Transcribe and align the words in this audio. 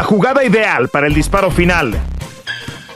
La 0.00 0.06
jugada 0.06 0.42
ideal 0.42 0.88
para 0.88 1.06
el 1.08 1.12
disparo 1.12 1.50
final 1.50 1.92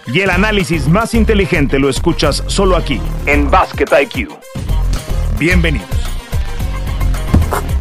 y 0.06 0.20
el 0.22 0.30
análisis 0.30 0.88
más 0.88 1.12
inteligente 1.12 1.78
lo 1.78 1.90
escuchas 1.90 2.42
solo 2.46 2.76
aquí, 2.76 2.98
en 3.26 3.50
Basket 3.50 3.84
IQ. 4.00 4.30
Bienvenidos. 5.38 5.86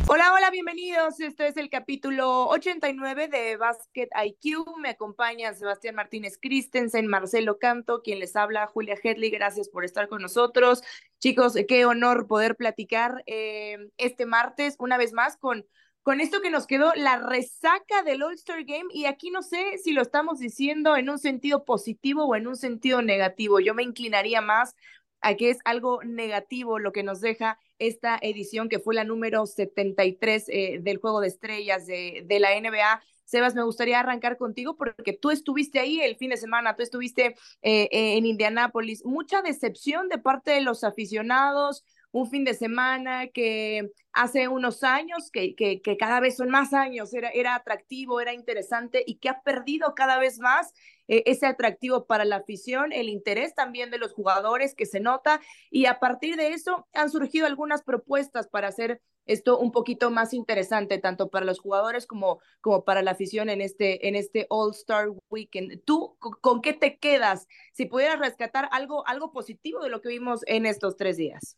Hola, 0.07 0.33
hola, 0.33 0.51
bienvenidos. 0.51 1.21
Esto 1.21 1.45
es 1.45 1.55
el 1.55 1.69
capítulo 1.69 2.49
89 2.49 3.29
de 3.29 3.55
Basket 3.55 4.09
IQ. 4.25 4.77
Me 4.79 4.89
acompaña 4.89 5.53
Sebastián 5.53 5.95
Martínez 5.95 6.37
Christensen, 6.37 7.07
Marcelo 7.07 7.59
Canto, 7.59 8.01
quien 8.01 8.19
les 8.19 8.35
habla, 8.35 8.67
Julia 8.67 8.97
Hedley. 9.01 9.29
Gracias 9.29 9.69
por 9.69 9.85
estar 9.85 10.09
con 10.09 10.21
nosotros. 10.21 10.83
Chicos, 11.19 11.55
qué 11.69 11.85
honor 11.85 12.27
poder 12.27 12.57
platicar 12.57 13.23
eh, 13.25 13.77
este 13.95 14.25
martes 14.25 14.75
una 14.79 14.97
vez 14.97 15.13
más 15.13 15.37
con 15.37 15.65
con 16.03 16.19
esto 16.19 16.41
que 16.41 16.51
nos 16.51 16.67
quedó 16.67 16.91
la 16.95 17.17
resaca 17.17 18.03
del 18.03 18.23
All-Star 18.23 18.65
Game 18.65 18.89
y 18.93 19.05
aquí 19.05 19.31
no 19.31 19.41
sé 19.41 19.77
si 19.81 19.93
lo 19.93 20.01
estamos 20.01 20.39
diciendo 20.39 20.97
en 20.97 21.09
un 21.09 21.17
sentido 21.17 21.63
positivo 21.63 22.25
o 22.25 22.35
en 22.35 22.45
un 22.45 22.57
sentido 22.57 23.01
negativo. 23.01 23.61
Yo 23.61 23.73
me 23.73 23.83
inclinaría 23.83 24.41
más 24.41 24.75
a 25.21 25.35
que 25.35 25.49
es 25.49 25.59
algo 25.63 26.03
negativo 26.03 26.77
lo 26.77 26.91
que 26.91 27.03
nos 27.03 27.21
deja 27.21 27.57
esta 27.79 28.19
edición 28.21 28.67
que 28.67 28.79
fue 28.79 28.93
la 28.93 29.05
número 29.05 29.45
73 29.45 30.45
eh, 30.49 30.79
del 30.81 30.97
Juego 30.97 31.21
de 31.21 31.29
Estrellas 31.29 31.85
de, 31.85 32.23
de 32.27 32.39
la 32.41 32.49
NBA. 32.59 33.01
Sebas, 33.23 33.55
me 33.55 33.63
gustaría 33.63 34.01
arrancar 34.01 34.37
contigo 34.37 34.75
porque 34.75 35.13
tú 35.13 35.31
estuviste 35.31 35.79
ahí 35.79 36.01
el 36.01 36.17
fin 36.17 36.31
de 36.31 36.37
semana, 36.37 36.75
tú 36.75 36.83
estuviste 36.83 37.35
eh, 37.61 37.87
en 37.91 38.25
Indianápolis. 38.25 39.05
Mucha 39.05 39.41
decepción 39.41 40.09
de 40.09 40.17
parte 40.17 40.51
de 40.51 40.61
los 40.61 40.83
aficionados, 40.83 41.85
un 42.13 42.29
fin 42.29 42.43
de 42.45 42.53
semana 42.53 43.27
que 43.27 43.91
hace 44.13 44.47
unos 44.47 44.83
años, 44.83 45.31
que, 45.31 45.55
que, 45.55 45.97
cada 45.97 46.19
vez 46.19 46.37
son 46.37 46.49
más 46.49 46.71
años, 46.71 47.11
era, 47.13 47.29
era 47.31 47.55
atractivo, 47.55 48.21
era 48.21 48.33
interesante 48.33 49.03
y 49.05 49.15
que 49.15 49.29
ha 49.29 49.41
perdido 49.41 49.95
cada 49.95 50.19
vez 50.19 50.37
más 50.39 50.73
eh, 51.07 51.23
ese 51.25 51.47
atractivo 51.47 52.05
para 52.05 52.23
la 52.23 52.37
afición, 52.37 52.93
el 52.93 53.09
interés 53.09 53.55
también 53.55 53.89
de 53.89 53.97
los 53.97 54.13
jugadores 54.13 54.75
que 54.75 54.85
se 54.85 54.99
nota 54.99 55.41
y 55.71 55.87
a 55.87 55.99
partir 55.99 56.35
de 56.35 56.49
eso 56.53 56.87
han 56.93 57.09
surgido 57.09 57.47
algunas 57.47 57.81
propuestas 57.81 58.47
para 58.47 58.67
hacer 58.67 59.01
esto 59.25 59.57
un 59.57 59.71
poquito 59.71 60.11
más 60.11 60.35
interesante, 60.35 60.99
tanto 60.99 61.31
para 61.31 61.47
los 61.47 61.59
jugadores 61.59 62.05
como, 62.05 62.39
como 62.61 62.85
para 62.85 63.01
la 63.01 63.11
afición 63.11 63.49
en 63.49 63.61
este, 63.61 64.07
en 64.07 64.15
este 64.15 64.45
All-Star 64.49 65.09
Weekend. 65.31 65.81
¿Tú 65.83 66.15
con 66.19 66.61
qué 66.61 66.73
te 66.73 66.99
quedas 66.99 67.47
si 67.71 67.85
pudieras 67.87 68.19
rescatar 68.19 68.69
algo, 68.71 69.07
algo 69.07 69.31
positivo 69.31 69.81
de 69.81 69.89
lo 69.89 70.01
que 70.01 70.09
vimos 70.09 70.41
en 70.45 70.67
estos 70.67 70.95
tres 70.95 71.17
días? 71.17 71.57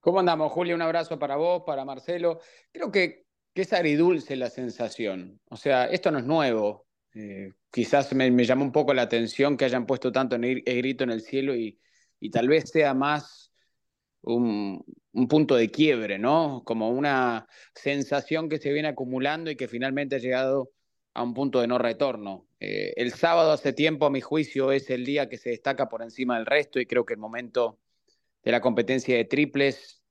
¿Cómo 0.00 0.20
andamos, 0.20 0.52
Julio? 0.52 0.74
Un 0.74 0.82
abrazo 0.82 1.18
para 1.18 1.36
vos, 1.36 1.62
para 1.66 1.84
Marcelo. 1.84 2.40
Creo 2.72 2.90
que, 2.92 3.26
que 3.52 3.62
es 3.62 3.72
agridulce 3.72 4.36
la 4.36 4.48
sensación. 4.50 5.40
O 5.50 5.56
sea, 5.56 5.86
esto 5.86 6.10
no 6.10 6.18
es 6.18 6.24
nuevo. 6.24 6.86
Eh, 7.14 7.52
quizás 7.70 8.12
me, 8.14 8.30
me, 8.30 8.44
llamó 8.44 8.64
un 8.64 8.72
poco 8.72 8.94
la 8.94 9.02
atención 9.02 9.56
que 9.56 9.64
hayan 9.64 9.86
puesto 9.86 10.12
tanto 10.12 10.36
en 10.36 10.44
el, 10.44 10.62
grito 10.62 11.04
en 11.04 11.10
el 11.10 11.22
cielo 11.22 11.56
y, 11.56 11.80
y 12.20 12.30
tal 12.30 12.48
vez 12.48 12.70
sea 12.70 12.94
más 12.94 13.52
un, 14.22 14.84
un, 15.12 15.28
punto 15.28 15.56
de 15.56 15.70
quiebre, 15.70 16.18
¿no? 16.18 16.62
Como 16.64 16.90
una 16.90 17.48
sensación 17.74 18.48
que 18.48 18.58
se 18.58 18.72
viene 18.72 18.88
acumulando 18.88 19.50
y 19.50 19.56
que 19.56 19.68
finalmente 19.68 20.16
ha 20.16 20.20
llegado 20.20 20.70
a 21.14 21.22
un 21.22 21.34
punto 21.34 21.60
de 21.60 21.66
no 21.66 21.78
retorno. 21.78 22.46
Eh, 22.60 22.92
el 22.96 23.12
sábado 23.12 23.52
hace 23.52 23.72
tiempo, 23.72 24.06
a 24.06 24.10
mi 24.10 24.20
juicio, 24.20 24.70
es 24.72 24.90
el 24.90 25.04
día 25.04 25.28
que 25.28 25.38
se 25.38 25.50
destaca 25.50 25.88
por 25.88 26.02
encima 26.02 26.36
del 26.36 26.46
resto 26.46 26.78
y 26.80 26.86
creo 26.86 27.04
que 27.04 27.14
el 27.14 27.20
momento 27.20 27.80
la 28.52 28.60
competencia 28.60 29.16
de 29.16 29.24
triples 29.24 30.02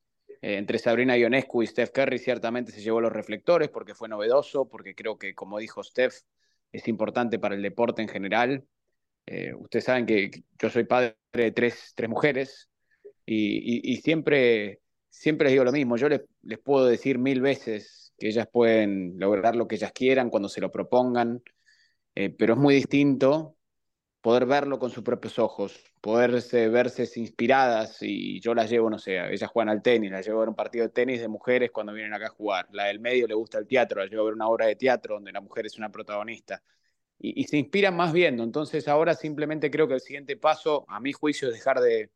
eh, 0.42 0.58
entre 0.58 0.80
Sabrina 0.80 1.18
Ionescu 1.18 1.64
y 1.64 1.68
Steph 1.68 1.92
Curry 1.92 2.20
ciertamente 2.20 2.72
se 2.72 2.82
llevó 2.82 3.02
los 3.02 3.12
reflectores 3.12 3.70
porque 3.70 3.96
fue 3.96 4.10
novedoso, 4.10 4.70
porque 4.70 4.96
creo 4.96 5.18
que, 5.18 5.34
como 5.34 5.60
dijo 5.60 5.84
Steph, 5.84 6.22
es 6.72 6.88
importante 6.88 7.40
para 7.40 7.56
el 7.56 7.62
deporte 7.62 8.02
en 8.02 8.08
general. 8.08 8.66
Eh, 9.26 9.54
ustedes 9.54 9.86
saben 9.86 10.06
que 10.06 10.32
yo 10.60 10.70
soy 10.70 10.86
padre 10.86 11.16
de 11.34 11.52
tres, 11.52 11.94
mujeres 12.08 12.70
y, 13.26 13.98
siempre, 13.98 14.80
siempre 15.10 15.46
les 15.46 15.54
digo 15.54 15.64
lo 15.66 15.72
mismo. 15.72 15.98
Yo 15.98 16.08
les, 16.08 16.22
les 16.44 16.60
puedo 16.60 16.86
decir 16.86 17.18
mil 17.20 17.42
veces 17.42 18.14
que 18.18 18.28
ellas 18.28 18.48
pueden 18.52 19.16
lograr 19.18 19.56
lo 19.56 19.68
que 19.68 19.76
ellas 19.76 19.92
quieran 19.92 20.30
cuando 20.30 20.50
se 20.50 20.62
lo 20.62 20.72
propongan, 20.72 21.42
eh, 22.16 22.30
pero 22.30 22.54
es 22.54 22.60
muy 22.60 22.76
distinto 22.76 23.57
poder 24.22 24.46
verlo 24.46 24.80
con 24.80 24.90
sus 24.90 25.04
propios 25.04 25.40
ojos, 25.40 25.80
poderse 26.02 26.68
verse 26.70 27.08
inspiradas 27.16 27.98
y 28.02 28.40
yo 28.40 28.54
las 28.54 28.70
llevo, 28.70 28.90
no 28.90 29.00
sé, 29.00 29.18
ellas 29.32 29.50
juegan 29.50 29.70
al 29.70 29.82
tenis, 29.82 30.12
las 30.12 30.26
llevo 30.26 30.40
a 30.40 30.42
ver 30.42 30.50
un 30.50 30.56
partido 30.56 30.86
de 30.86 30.90
tenis 30.92 31.22
de 31.22 31.28
mujeres 31.28 31.72
cuando 31.72 31.94
vienen 31.94 32.14
acá 32.14 32.28
a 32.28 32.30
jugar, 32.30 32.68
la 32.72 32.86
del 32.86 33.00
medio 33.00 33.28
le 33.28 33.36
gusta 33.36 33.58
el 33.58 33.68
teatro, 33.68 34.02
las 34.02 34.10
llevo 34.10 34.24
a 34.24 34.26
ver 34.26 34.34
una 34.34 34.48
obra 34.48 34.66
de 34.66 34.76
teatro 34.76 35.16
donde 35.16 35.32
la 35.32 35.42
mujer 35.42 35.66
es 35.66 35.78
una 35.78 35.92
protagonista. 35.92 36.62
Y, 37.20 37.46
se 37.46 37.58
inspiran 37.58 37.96
más 37.96 38.14
viendo, 38.14 38.44
entonces 38.44 38.88
ahora 38.88 39.16
simplemente 39.16 39.72
creo 39.72 39.88
que 39.88 39.96
el 39.96 40.02
siguiente 40.02 40.38
paso, 40.38 40.86
a 40.88 41.00
mi 41.00 41.14
juicio, 41.14 41.48
es 41.48 41.56
dejar 41.56 41.80
de, 41.80 42.12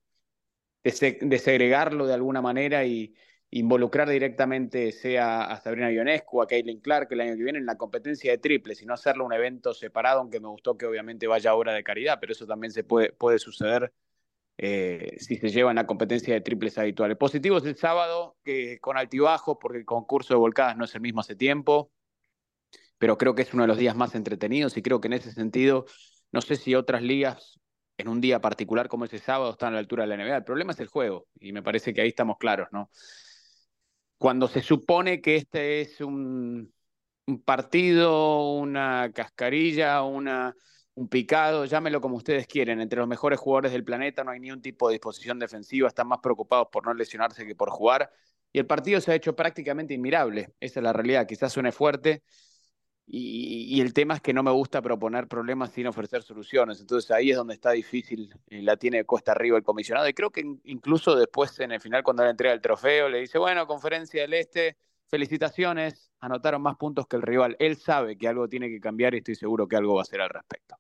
de, 0.84 1.18
de 1.22 1.40
segregarlo 1.40 2.06
de 2.06 2.14
alguna 2.14 2.42
manera 2.42 2.86
y, 2.86 3.16
involucrar 3.52 4.10
directamente 4.10 4.92
sea 4.94 5.44
a 5.44 5.60
Sabrina 5.60 5.92
Ionescu, 5.92 6.42
a 6.42 6.48
Caitlin 6.48 6.80
Clark 6.80 7.10
el 7.12 7.22
año 7.22 7.36
que 7.36 7.44
viene 7.44 7.60
en 7.60 7.66
la 7.66 7.78
competencia 7.78 8.32
de 8.32 8.38
triples 8.38 8.82
y 8.82 8.86
no 8.86 8.94
hacerlo 8.94 9.26
un 9.26 9.34
evento 9.34 9.74
separado, 9.74 10.22
aunque 10.22 10.40
me 10.40 10.48
gustó 10.48 10.78
que 10.78 10.86
obviamente 10.86 11.28
vaya 11.28 11.54
obra 11.54 11.74
de 11.74 11.84
caridad, 11.84 12.18
pero 12.20 12.32
eso 12.32 12.48
también 12.48 12.72
se 12.72 12.84
puede, 12.86 13.12
puede 13.12 13.40
suceder 13.40 13.94
eh, 14.58 15.18
si 15.20 15.36
se 15.36 15.50
lleva 15.50 15.72
en 15.72 15.76
la 15.76 15.86
competencia 15.86 16.34
de 16.34 16.42
triples 16.42 16.78
habituales. 16.78 17.18
Positivos 17.18 17.66
el 17.66 17.76
sábado, 17.76 18.38
que 18.44 18.80
con 18.80 18.98
altibajos, 18.98 19.58
porque 19.60 19.80
el 19.80 19.86
concurso 19.86 20.34
de 20.34 20.40
volcadas 20.40 20.78
no 20.78 20.86
es 20.86 20.96
el 20.96 21.02
mismo 21.02 21.20
hace 21.20 21.36
tiempo, 21.36 21.92
pero 22.98 23.18
creo 23.18 23.36
que 23.36 23.42
es 23.42 23.54
uno 23.54 23.64
de 23.64 23.68
los 23.68 23.78
días 23.78 23.96
más 23.96 24.16
entretenidos 24.16 24.78
y 24.78 24.82
creo 24.82 25.02
que 25.02 25.08
en 25.08 25.14
ese 25.14 25.32
sentido, 25.32 25.86
no 26.32 26.42
sé 26.42 26.56
si 26.56 26.76
otras 26.76 27.02
ligas 27.02 27.60
en 27.98 28.08
un 28.08 28.22
día 28.22 28.40
particular 28.40 28.88
como 28.88 29.06
ese 29.06 29.20
sábado 29.20 29.52
están 29.52 29.70
a 29.70 29.74
la 29.74 29.80
altura 29.80 30.04
de 30.06 30.16
la 30.16 30.24
NBA. 30.24 30.38
El 30.38 30.44
problema 30.44 30.72
es 30.72 30.80
el 30.80 30.88
juego 30.88 31.28
y 31.40 31.52
me 31.52 31.64
parece 31.64 31.94
que 31.94 32.02
ahí 32.02 32.10
estamos 32.10 32.38
claros, 32.38 32.70
¿no? 32.72 32.90
Cuando 34.22 34.48
se 34.48 34.62
supone 34.62 35.20
que 35.20 35.36
este 35.36 35.82
es 35.82 36.00
un, 36.00 36.72
partido, 37.44 38.54
una 38.54 39.12
cascarilla, 39.12 40.04
una, 40.04 40.56
un 40.94 41.10
picado, 41.10 41.66
llámelo 41.66 42.02
como 42.02 42.18
ustedes 42.18 42.46
quieren, 42.46 42.82
entre 42.82 43.00
los 43.00 43.08
mejores 43.08 43.40
jugadores 43.40 43.72
del 43.72 43.84
planeta 43.84 44.24
no 44.24 44.30
hay 44.30 44.40
ni 44.40 44.52
un 44.52 44.62
tipo 44.62 44.88
de 44.88 44.94
disposición 44.94 45.40
defensiva, 45.40 45.88
están 45.88 46.08
más 46.08 46.20
preocupados 46.22 46.68
por 46.72 46.86
no 46.86 46.94
lesionarse 46.94 47.48
que 47.48 47.56
por 47.56 47.72
jugar, 47.72 48.12
y 48.54 48.60
el 48.60 48.68
partido 48.68 49.02
se 49.02 49.12
ha 49.12 49.16
hecho 49.16 49.36
prácticamente 49.36 49.96
inmirable, 49.96 50.54
esa 50.60 50.82
es 50.82 50.84
la 50.84 50.94
realidad, 50.94 51.26
quizás 51.26 51.52
suene 51.52 51.72
fuerte, 51.72 52.22
y, 53.08 53.76
y, 53.76 53.82
el 53.82 53.94
tema 53.94 54.16
es 54.16 54.22
que 54.22 54.34
no 54.34 54.42
me 54.42 54.52
gusta 54.52 54.82
proponer 54.82 55.28
problemas 55.28 55.72
sin 55.72 55.88
ofrecer 55.88 56.24
soluciones. 56.24 56.80
Entonces 56.80 57.12
ahí 57.12 57.32
es 57.32 57.38
donde 57.38 57.54
está 57.54 57.72
difícil, 57.72 58.34
y 58.50 58.62
la 58.62 58.78
tiene 58.78 59.04
cuesta 59.04 59.34
arriba 59.34 59.58
el 59.58 59.64
comisionado. 59.64 60.08
Y 60.08 60.14
creo 60.14 60.30
que 60.30 60.42
incluso 60.64 61.16
después 61.16 61.60
en 61.60 61.74
el 61.74 61.82
final, 61.82 62.04
cuando 62.04 62.24
le 62.24 62.30
entrega 62.30 62.54
el 62.54 62.62
trofeo, 62.62 63.10
le 63.10 63.20
dice, 63.20 63.38
bueno, 63.38 63.68
conferencia 63.68 64.22
del 64.22 64.34
Este, 64.34 64.78
felicitaciones, 65.10 66.12
anotaron 66.22 66.62
más 66.62 66.78
puntos 66.78 67.06
que 67.06 67.18
el 67.18 67.22
rival. 67.22 67.58
Él 67.60 67.76
sabe 67.76 68.18
que 68.18 68.28
algo 68.30 68.48
tiene 68.48 68.70
que 68.70 68.80
cambiar 68.80 69.14
y 69.14 69.18
estoy 69.18 69.36
seguro 69.36 69.68
que 69.68 69.76
algo 69.76 69.96
va 69.96 70.02
a 70.02 70.04
hacer 70.04 70.22
al 70.22 70.30
respecto. 70.30 70.78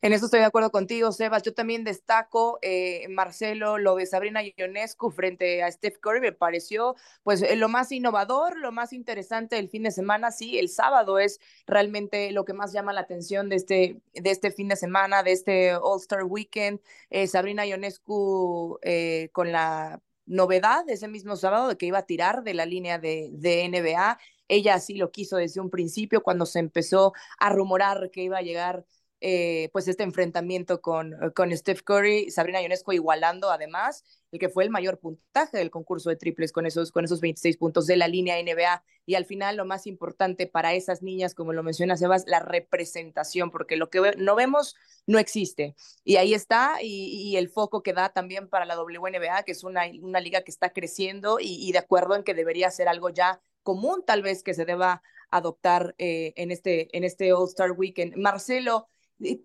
En 0.00 0.12
eso 0.12 0.26
estoy 0.26 0.38
de 0.40 0.46
acuerdo 0.46 0.70
contigo, 0.70 1.10
Sebas. 1.10 1.42
Yo 1.42 1.54
también 1.54 1.82
destaco, 1.82 2.58
eh, 2.62 3.06
Marcelo, 3.08 3.78
lo 3.78 3.96
de 3.96 4.06
Sabrina 4.06 4.42
Ionescu 4.44 5.10
frente 5.10 5.62
a 5.64 5.72
Steph 5.72 5.98
Curry. 5.98 6.20
Me 6.20 6.32
pareció, 6.32 6.94
pues, 7.24 7.42
eh, 7.42 7.56
lo 7.56 7.68
más 7.68 7.90
innovador, 7.90 8.56
lo 8.58 8.70
más 8.70 8.92
interesante 8.92 9.56
del 9.56 9.68
fin 9.68 9.82
de 9.82 9.90
semana. 9.90 10.30
Sí, 10.30 10.56
el 10.58 10.68
sábado 10.68 11.18
es 11.18 11.40
realmente 11.66 12.30
lo 12.30 12.44
que 12.44 12.52
más 12.52 12.72
llama 12.72 12.92
la 12.92 13.00
atención 13.00 13.48
de 13.48 13.56
este, 13.56 14.00
de 14.14 14.30
este 14.30 14.52
fin 14.52 14.68
de 14.68 14.76
semana, 14.76 15.24
de 15.24 15.32
este 15.32 15.74
All-Star 15.74 16.22
Weekend. 16.24 16.80
Eh, 17.10 17.26
Sabrina 17.26 17.66
Ionescu 17.66 18.78
eh, 18.82 19.30
con 19.32 19.50
la 19.50 20.00
novedad 20.26 20.88
ese 20.88 21.08
mismo 21.08 21.34
sábado 21.36 21.68
de 21.68 21.76
que 21.76 21.86
iba 21.86 21.98
a 21.98 22.06
tirar 22.06 22.44
de 22.44 22.54
la 22.54 22.66
línea 22.66 22.98
de, 22.98 23.30
de 23.32 23.64
NBA. 23.64 24.18
Ella 24.46 24.74
así 24.74 24.94
lo 24.94 25.10
quiso 25.10 25.36
desde 25.36 25.60
un 25.60 25.70
principio, 25.70 26.22
cuando 26.22 26.46
se 26.46 26.58
empezó 26.58 27.12
a 27.38 27.50
rumorar 27.50 28.10
que 28.10 28.22
iba 28.22 28.38
a 28.38 28.42
llegar 28.42 28.84
eh, 29.20 29.68
pues 29.72 29.88
este 29.88 30.02
enfrentamiento 30.02 30.80
con, 30.80 31.12
eh, 31.14 31.32
con 31.34 31.56
Steph 31.56 31.82
Curry, 31.82 32.30
Sabrina 32.30 32.62
Ionesco 32.62 32.92
igualando 32.92 33.50
además 33.50 34.04
el 34.30 34.38
que 34.38 34.48
fue 34.48 34.64
el 34.64 34.70
mayor 34.70 34.98
puntaje 34.98 35.56
del 35.56 35.70
concurso 35.70 36.10
de 36.10 36.16
triples 36.16 36.52
con 36.52 36.66
esos, 36.66 36.92
con 36.92 37.04
esos 37.04 37.20
26 37.20 37.56
puntos 37.56 37.86
de 37.86 37.96
la 37.96 38.08
línea 38.08 38.38
NBA. 38.38 38.84
Y 39.06 39.14
al 39.14 39.24
final 39.24 39.56
lo 39.56 39.64
más 39.64 39.86
importante 39.86 40.46
para 40.46 40.74
esas 40.74 41.02
niñas, 41.02 41.34
como 41.34 41.52
lo 41.52 41.62
menciona 41.62 41.96
Sebas, 41.96 42.24
la 42.26 42.40
representación, 42.40 43.50
porque 43.50 43.76
lo 43.76 43.88
que 43.88 44.14
no 44.18 44.34
vemos 44.34 44.76
no 45.06 45.18
existe. 45.18 45.74
Y 46.04 46.16
ahí 46.16 46.34
está, 46.34 46.82
y, 46.82 47.36
el 47.36 47.48
foco 47.48 47.82
que 47.82 47.92
da 47.94 48.10
también 48.10 48.48
para 48.48 48.66
la 48.66 48.78
WNBA, 48.80 49.44
que 49.44 49.52
es 49.52 49.64
una, 49.64 49.82
una 50.02 50.20
liga 50.20 50.42
que 50.42 50.50
está 50.50 50.70
creciendo 50.70 51.38
y, 51.40 51.72
de 51.72 51.78
acuerdo 51.78 52.14
en 52.14 52.22
que 52.22 52.34
debería 52.34 52.70
ser 52.70 52.88
algo 52.88 53.08
ya 53.08 53.40
común, 53.62 54.04
tal 54.06 54.22
vez 54.22 54.42
que 54.42 54.54
se 54.54 54.64
deba 54.64 55.02
adoptar 55.30 55.94
eh, 55.98 56.32
en 56.36 56.50
este, 56.50 56.94
en 56.96 57.04
este 57.04 57.32
All-Star 57.32 57.72
Weekend. 57.72 58.16
Marcelo, 58.16 58.88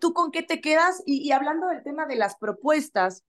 ¿Tú 0.00 0.12
con 0.12 0.30
qué 0.30 0.42
te 0.42 0.60
quedas? 0.60 1.02
Y, 1.06 1.26
y 1.26 1.32
hablando 1.32 1.68
del 1.68 1.82
tema 1.82 2.06
de 2.06 2.16
las 2.16 2.36
propuestas 2.36 3.24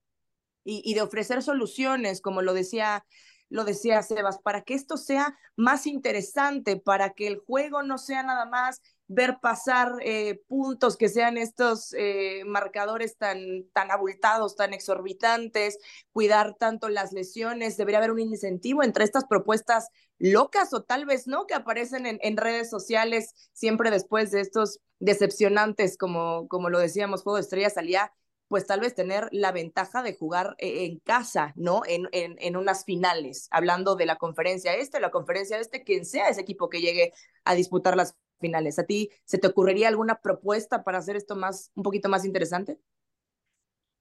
y, 0.63 0.81
y, 0.83 0.94
de 0.94 1.01
ofrecer 1.01 1.42
soluciones, 1.44 2.21
como 2.21 2.42
lo 2.42 2.53
decía 2.53 3.06
lo 3.50 3.63
decía 3.63 4.01
Sebas, 4.01 4.39
para 4.39 4.63
que 4.63 4.74
esto 4.74 4.97
sea 4.97 5.38
más 5.56 5.86
interesante, 5.86 6.77
para 6.77 7.13
que 7.13 7.27
el 7.27 7.38
juego 7.38 7.83
no 7.83 7.97
sea 7.97 8.24
nada 8.24 8.45
más 8.45 8.81
ver 9.07 9.38
pasar 9.39 9.94
eh, 10.01 10.42
puntos 10.47 10.97
que 10.97 11.09
sean 11.09 11.38
estos 11.38 11.94
eh, 11.94 12.44
marcadores 12.45 13.18
tan, 13.18 13.39
tan 13.71 13.91
abultados, 13.91 14.56
tan 14.56 14.74
exorbitantes, 14.74 15.77
cuidar 16.12 16.56
tanto 16.56 16.89
las 16.89 17.13
lesiones, 17.13 17.77
debería 17.77 18.00
haber 18.00 18.12
un 18.12 18.19
incentivo 18.19 18.83
entre 18.83 19.03
estas 19.03 19.25
propuestas 19.25 19.89
locas 20.18 20.74
o 20.74 20.81
tal 20.81 21.06
vez 21.06 21.27
no, 21.27 21.45
que 21.45 21.53
aparecen 21.53 22.07
en, 22.07 22.19
en 22.21 22.38
redes 22.38 22.69
sociales 22.69 23.33
siempre 23.53 23.91
después 23.91 24.31
de 24.31 24.41
estos 24.41 24.80
decepcionantes, 25.00 25.97
como, 25.97 26.47
como 26.47 26.69
lo 26.69 26.80
decíamos, 26.80 27.24
Juego 27.24 27.38
de 27.38 27.42
Estrellas 27.42 27.74
salía 27.74 28.13
pues 28.47 28.68
tal 28.68 28.80
vez 28.80 28.94
tener 28.94 29.27
la 29.31 29.51
ventaja 29.51 30.03
de 30.03 30.15
jugar 30.15 30.56
eh, 30.59 30.86
en 30.86 31.00
casa, 31.00 31.51
¿no? 31.56 31.81
En, 31.88 32.07
en, 32.12 32.36
en, 32.39 32.57
unas 32.57 32.86
finales, 32.86 33.47
hablando 33.51 33.95
de 33.95 34.06
la 34.06 34.18
conferencia 34.18 34.75
este, 34.75 35.00
la 35.00 35.09
conferencia 35.09 35.59
este, 35.59 35.83
quien 35.83 36.06
sea 36.06 36.30
ese 36.30 36.42
equipo 36.42 36.69
que 36.69 36.81
llegue 36.81 37.12
a 37.44 37.56
disputar 37.56 37.97
las 37.97 38.15
finales. 38.39 38.77
¿A 38.77 38.86
ti 38.86 39.09
se 39.24 39.38
te 39.38 39.47
ocurriría 39.47 39.88
alguna 39.88 40.19
propuesta 40.21 40.83
para 40.83 41.00
hacer 41.00 41.15
esto 41.15 41.36
más, 41.36 41.71
un 41.75 41.83
poquito 41.83 42.09
más 42.09 42.25
interesante? 42.25 42.77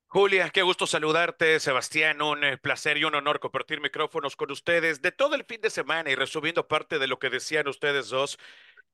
Julia, 0.07 0.51
qué 0.51 0.63
gusto 0.63 0.87
saludarte, 0.87 1.59
Sebastián, 1.59 2.23
un 2.23 2.45
eh, 2.45 2.57
placer 2.57 2.99
y 2.99 3.05
un 3.05 3.17
honor 3.17 3.41
compartir 3.41 3.81
micrófonos 3.81 4.37
con 4.37 4.53
ustedes 4.53 5.03
de 5.03 5.11
todo 5.11 5.35
el 5.35 5.45
fin 5.45 5.61
de 5.61 5.71
semana 5.71 6.09
y 6.09 6.15
resumiendo 6.15 6.69
parte 6.69 7.01
de 7.01 7.09
lo 7.09 7.19
que 7.19 7.31
decían 7.31 7.67
ustedes 7.67 8.11
dos. 8.11 8.39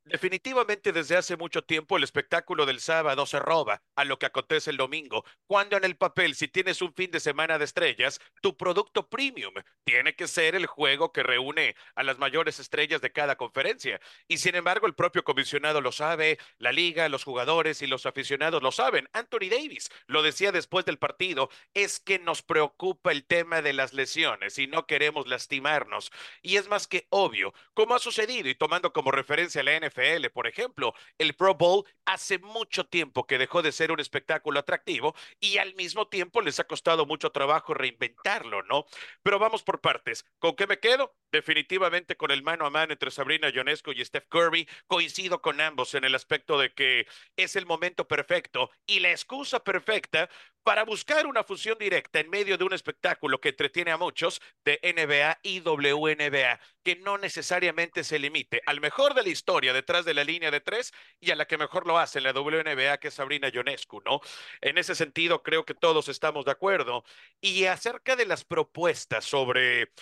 Definitivamente 0.04 0.92
desde 0.92 1.16
hace 1.16 1.36
mucho 1.36 1.62
tiempo 1.62 1.96
el 1.96 2.02
espectáculo 2.02 2.64
del 2.64 2.80
sábado 2.80 3.26
se 3.26 3.38
roba 3.38 3.82
a 3.94 4.04
lo 4.04 4.18
que 4.18 4.26
acontece 4.26 4.70
el 4.70 4.78
domingo, 4.78 5.24
cuando 5.46 5.76
en 5.76 5.84
el 5.84 5.96
papel, 5.96 6.34
si 6.34 6.48
tienes 6.48 6.80
un 6.80 6.94
fin 6.94 7.10
de 7.10 7.20
semana 7.20 7.58
de 7.58 7.66
estrellas, 7.66 8.18
tu 8.40 8.56
producto 8.56 9.08
premium 9.08 9.52
tiene 9.84 10.14
que 10.16 10.26
ser 10.26 10.54
el 10.54 10.66
juego 10.66 11.12
que 11.12 11.22
reúne 11.22 11.76
a 11.94 12.02
las 12.02 12.18
mayores 12.18 12.58
estrellas 12.58 13.02
de 13.02 13.12
cada 13.12 13.36
conferencia. 13.36 14.00
Y 14.26 14.38
sin 14.38 14.54
embargo, 14.54 14.86
el 14.86 14.94
propio 14.94 15.22
comisionado 15.22 15.80
lo 15.80 15.92
sabe, 15.92 16.38
la 16.58 16.72
liga, 16.72 17.08
los 17.10 17.24
jugadores 17.24 17.82
y 17.82 17.86
los 17.86 18.06
aficionados 18.06 18.62
lo 18.62 18.72
saben. 18.72 19.08
Anthony 19.12 19.50
Davis 19.50 19.90
lo 20.06 20.22
decía 20.22 20.50
después 20.50 20.86
del 20.86 20.98
partido, 20.98 21.50
es 21.74 22.00
que 22.00 22.18
nos 22.18 22.42
preocupa 22.42 23.12
el 23.12 23.26
tema 23.26 23.60
de 23.60 23.74
las 23.74 23.92
lesiones 23.92 24.58
y 24.58 24.66
no 24.66 24.86
queremos 24.86 25.28
lastimarnos. 25.28 26.10
Y 26.42 26.56
es 26.56 26.68
más 26.68 26.86
que 26.86 27.06
obvio, 27.10 27.52
como 27.74 27.94
ha 27.94 27.98
sucedido 27.98 28.48
y 28.48 28.54
tomando 28.54 28.92
como 28.92 29.10
referencia 29.10 29.62
la 29.62 29.78
NFL, 29.78 29.89
por 30.30 30.46
ejemplo. 30.46 30.94
El 31.18 31.34
Pro 31.34 31.54
Bowl 31.54 31.84
hace 32.04 32.38
mucho 32.38 32.84
tiempo 32.86 33.26
que 33.26 33.38
dejó 33.38 33.62
de 33.62 33.72
ser 33.72 33.92
un 33.92 34.00
espectáculo 34.00 34.60
atractivo 34.60 35.14
y 35.38 35.58
al 35.58 35.74
mismo 35.74 36.08
tiempo 36.08 36.40
les 36.40 36.58
ha 36.60 36.64
costado 36.64 37.06
mucho 37.06 37.30
trabajo 37.30 37.74
reinventarlo, 37.74 38.62
¿no? 38.62 38.84
Pero 39.22 39.38
vamos 39.38 39.62
por 39.62 39.80
partes. 39.80 40.24
¿Con 40.38 40.56
qué 40.56 40.66
me 40.66 40.78
quedo? 40.78 41.14
Definitivamente 41.32 42.16
con 42.16 42.30
el 42.30 42.42
mano 42.42 42.66
a 42.66 42.70
mano 42.70 42.92
entre 42.92 43.10
Sabrina 43.10 43.50
Ionesco 43.50 43.92
y 43.92 44.04
Steph 44.04 44.26
Curry. 44.28 44.68
Coincido 44.86 45.40
con 45.40 45.60
ambos 45.60 45.94
en 45.94 46.04
el 46.04 46.14
aspecto 46.14 46.58
de 46.58 46.72
que 46.72 47.06
es 47.36 47.56
el 47.56 47.66
momento 47.66 48.08
perfecto 48.08 48.70
y 48.86 49.00
la 49.00 49.10
excusa 49.10 49.62
perfecta 49.62 50.28
para 50.62 50.84
buscar 50.84 51.26
una 51.26 51.44
fusión 51.44 51.78
directa 51.78 52.20
en 52.20 52.30
medio 52.30 52.58
de 52.58 52.64
un 52.64 52.72
espectáculo 52.72 53.40
que 53.40 53.50
entretiene 53.50 53.90
a 53.90 53.96
muchos 53.96 54.40
de 54.64 54.78
NBA 54.82 55.38
y 55.42 55.60
WNBA, 55.60 56.60
que 56.82 56.96
no 56.96 57.18
necesariamente 57.18 58.04
se 58.04 58.18
limite 58.18 58.62
al 58.66 58.80
mejor 58.80 59.14
de 59.14 59.22
la 59.22 59.28
historia 59.28 59.72
detrás 59.72 60.04
de 60.04 60.14
la 60.14 60.24
línea 60.24 60.50
de 60.50 60.60
tres 60.60 60.92
y 61.18 61.30
a 61.30 61.36
la 61.36 61.46
que 61.46 61.58
mejor 61.58 61.86
lo 61.86 61.98
hace 61.98 62.18
en 62.18 62.24
la 62.24 62.32
WNBA, 62.32 62.98
que 62.98 63.08
es 63.08 63.14
Sabrina 63.14 63.48
Ionescu, 63.48 64.00
¿no? 64.04 64.20
En 64.60 64.78
ese 64.78 64.94
sentido, 64.94 65.42
creo 65.42 65.64
que 65.64 65.74
todos 65.74 66.08
estamos 66.08 66.44
de 66.44 66.52
acuerdo. 66.52 67.04
Y 67.40 67.64
acerca 67.64 68.16
de 68.16 68.26
las 68.26 68.44
propuestas 68.44 69.24
sobre 69.24 69.92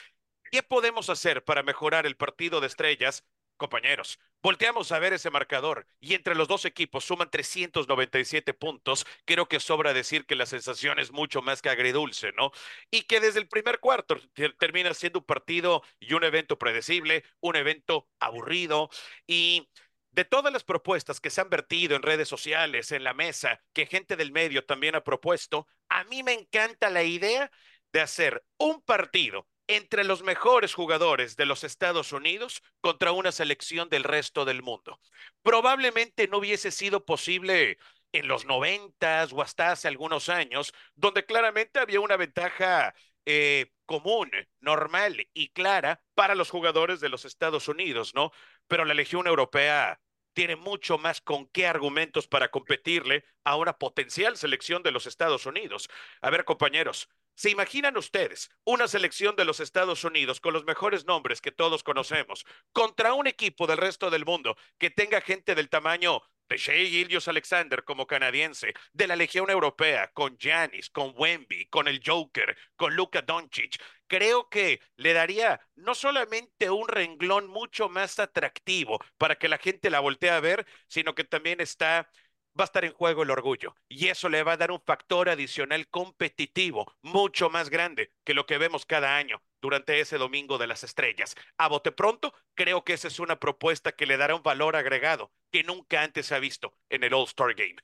qué 0.50 0.62
podemos 0.62 1.10
hacer 1.10 1.44
para 1.44 1.62
mejorar 1.62 2.06
el 2.06 2.16
partido 2.16 2.60
de 2.60 2.66
estrellas, 2.66 3.24
Compañeros, 3.58 4.20
volteamos 4.40 4.92
a 4.92 5.00
ver 5.00 5.12
ese 5.12 5.30
marcador 5.30 5.88
y 5.98 6.14
entre 6.14 6.36
los 6.36 6.46
dos 6.46 6.64
equipos 6.64 7.04
suman 7.04 7.28
397 7.28 8.54
puntos. 8.54 9.04
Creo 9.24 9.48
que 9.48 9.58
sobra 9.58 9.92
decir 9.92 10.26
que 10.26 10.36
la 10.36 10.46
sensación 10.46 11.00
es 11.00 11.10
mucho 11.10 11.42
más 11.42 11.60
que 11.60 11.68
agridulce, 11.68 12.30
¿no? 12.36 12.52
Y 12.92 13.02
que 13.02 13.18
desde 13.18 13.40
el 13.40 13.48
primer 13.48 13.80
cuarto 13.80 14.16
termina 14.58 14.94
siendo 14.94 15.18
un 15.18 15.24
partido 15.26 15.82
y 15.98 16.14
un 16.14 16.22
evento 16.22 16.56
predecible, 16.56 17.24
un 17.40 17.56
evento 17.56 18.08
aburrido 18.20 18.90
y 19.26 19.68
de 20.12 20.24
todas 20.24 20.52
las 20.52 20.62
propuestas 20.62 21.20
que 21.20 21.30
se 21.30 21.40
han 21.40 21.50
vertido 21.50 21.96
en 21.96 22.02
redes 22.02 22.28
sociales, 22.28 22.92
en 22.92 23.02
la 23.02 23.12
mesa, 23.12 23.60
que 23.72 23.86
gente 23.86 24.14
del 24.14 24.30
medio 24.30 24.64
también 24.64 24.94
ha 24.94 25.02
propuesto, 25.02 25.66
a 25.88 26.04
mí 26.04 26.22
me 26.22 26.32
encanta 26.32 26.90
la 26.90 27.02
idea 27.02 27.50
de 27.92 28.00
hacer 28.00 28.44
un 28.56 28.80
partido 28.82 29.48
entre 29.68 30.02
los 30.02 30.22
mejores 30.22 30.74
jugadores 30.74 31.36
de 31.36 31.46
los 31.46 31.62
Estados 31.62 32.12
Unidos 32.12 32.62
contra 32.80 33.12
una 33.12 33.32
selección 33.32 33.88
del 33.88 34.02
resto 34.04 34.44
del 34.44 34.62
mundo. 34.62 35.00
Probablemente 35.42 36.26
no 36.26 36.38
hubiese 36.38 36.70
sido 36.70 37.04
posible 37.04 37.78
en 38.12 38.26
los 38.28 38.46
noventas 38.46 39.32
o 39.32 39.42
hasta 39.42 39.70
hace 39.70 39.86
algunos 39.86 40.28
años, 40.28 40.72
donde 40.96 41.26
claramente 41.26 41.78
había 41.78 42.00
una 42.00 42.16
ventaja 42.16 42.94
eh, 43.26 43.70
común, 43.84 44.30
normal 44.60 45.28
y 45.34 45.50
clara 45.50 46.02
para 46.14 46.34
los 46.34 46.50
jugadores 46.50 47.00
de 47.00 47.10
los 47.10 47.24
Estados 47.26 47.68
Unidos, 47.68 48.14
¿no? 48.14 48.32
Pero 48.66 48.84
la 48.86 48.94
Legión 48.94 49.26
Europea 49.26 50.00
tiene 50.32 50.56
mucho 50.56 50.98
más 50.98 51.20
con 51.20 51.46
qué 51.48 51.66
argumentos 51.66 52.28
para 52.28 52.50
competirle 52.50 53.24
a 53.44 53.56
una 53.56 53.76
potencial 53.76 54.36
selección 54.36 54.82
de 54.82 54.92
los 54.92 55.06
Estados 55.06 55.46
Unidos. 55.46 55.90
A 56.22 56.30
ver, 56.30 56.44
compañeros, 56.44 57.08
¿Se 57.38 57.50
imaginan 57.50 57.96
ustedes 57.96 58.50
una 58.64 58.88
selección 58.88 59.36
de 59.36 59.44
los 59.44 59.60
Estados 59.60 60.02
Unidos 60.02 60.40
con 60.40 60.52
los 60.52 60.64
mejores 60.64 61.06
nombres 61.06 61.40
que 61.40 61.52
todos 61.52 61.84
conocemos 61.84 62.44
contra 62.72 63.12
un 63.12 63.28
equipo 63.28 63.68
del 63.68 63.76
resto 63.76 64.10
del 64.10 64.24
mundo 64.24 64.56
que 64.76 64.90
tenga 64.90 65.20
gente 65.20 65.54
del 65.54 65.68
tamaño 65.68 66.20
de 66.48 66.56
Shea 66.56 66.84
Gilgios 66.88 67.28
Alexander 67.28 67.84
como 67.84 68.08
canadiense, 68.08 68.74
de 68.92 69.06
la 69.06 69.14
Legión 69.14 69.50
Europea, 69.50 70.10
con 70.14 70.36
Giannis, 70.36 70.90
con 70.90 71.12
Wemby, 71.14 71.66
con 71.66 71.86
el 71.86 72.00
Joker, 72.04 72.56
con 72.74 72.96
Luka 72.96 73.22
Doncic? 73.22 73.80
Creo 74.08 74.48
que 74.48 74.80
le 74.96 75.12
daría 75.12 75.60
no 75.76 75.94
solamente 75.94 76.70
un 76.70 76.88
renglón 76.88 77.46
mucho 77.46 77.88
más 77.88 78.18
atractivo 78.18 78.98
para 79.16 79.36
que 79.36 79.48
la 79.48 79.58
gente 79.58 79.90
la 79.90 80.00
voltee 80.00 80.30
a 80.30 80.40
ver, 80.40 80.66
sino 80.88 81.14
que 81.14 81.22
también 81.22 81.60
está 81.60 82.10
va 82.58 82.64
a 82.64 82.66
estar 82.66 82.84
en 82.84 82.92
juego 82.92 83.22
el 83.22 83.30
orgullo 83.30 83.74
y 83.88 84.08
eso 84.08 84.28
le 84.28 84.42
va 84.42 84.52
a 84.52 84.56
dar 84.56 84.70
un 84.70 84.80
factor 84.80 85.28
adicional 85.28 85.88
competitivo 85.88 86.92
mucho 87.02 87.50
más 87.50 87.70
grande 87.70 88.12
que 88.24 88.34
lo 88.34 88.46
que 88.46 88.58
vemos 88.58 88.86
cada 88.86 89.16
año 89.16 89.42
durante 89.60 90.00
ese 90.00 90.18
domingo 90.18 90.58
de 90.58 90.66
las 90.66 90.84
estrellas. 90.84 91.34
A 91.56 91.68
bote 91.68 91.92
pronto, 91.92 92.34
creo 92.54 92.84
que 92.84 92.94
esa 92.94 93.08
es 93.08 93.20
una 93.20 93.38
propuesta 93.38 93.92
que 93.92 94.06
le 94.06 94.16
dará 94.16 94.34
un 94.34 94.42
valor 94.42 94.76
agregado 94.76 95.32
que 95.50 95.64
nunca 95.64 96.02
antes 96.02 96.26
se 96.26 96.34
ha 96.34 96.38
visto 96.38 96.74
en 96.88 97.04
el 97.04 97.14
All-Star 97.14 97.54
Game. 97.54 97.76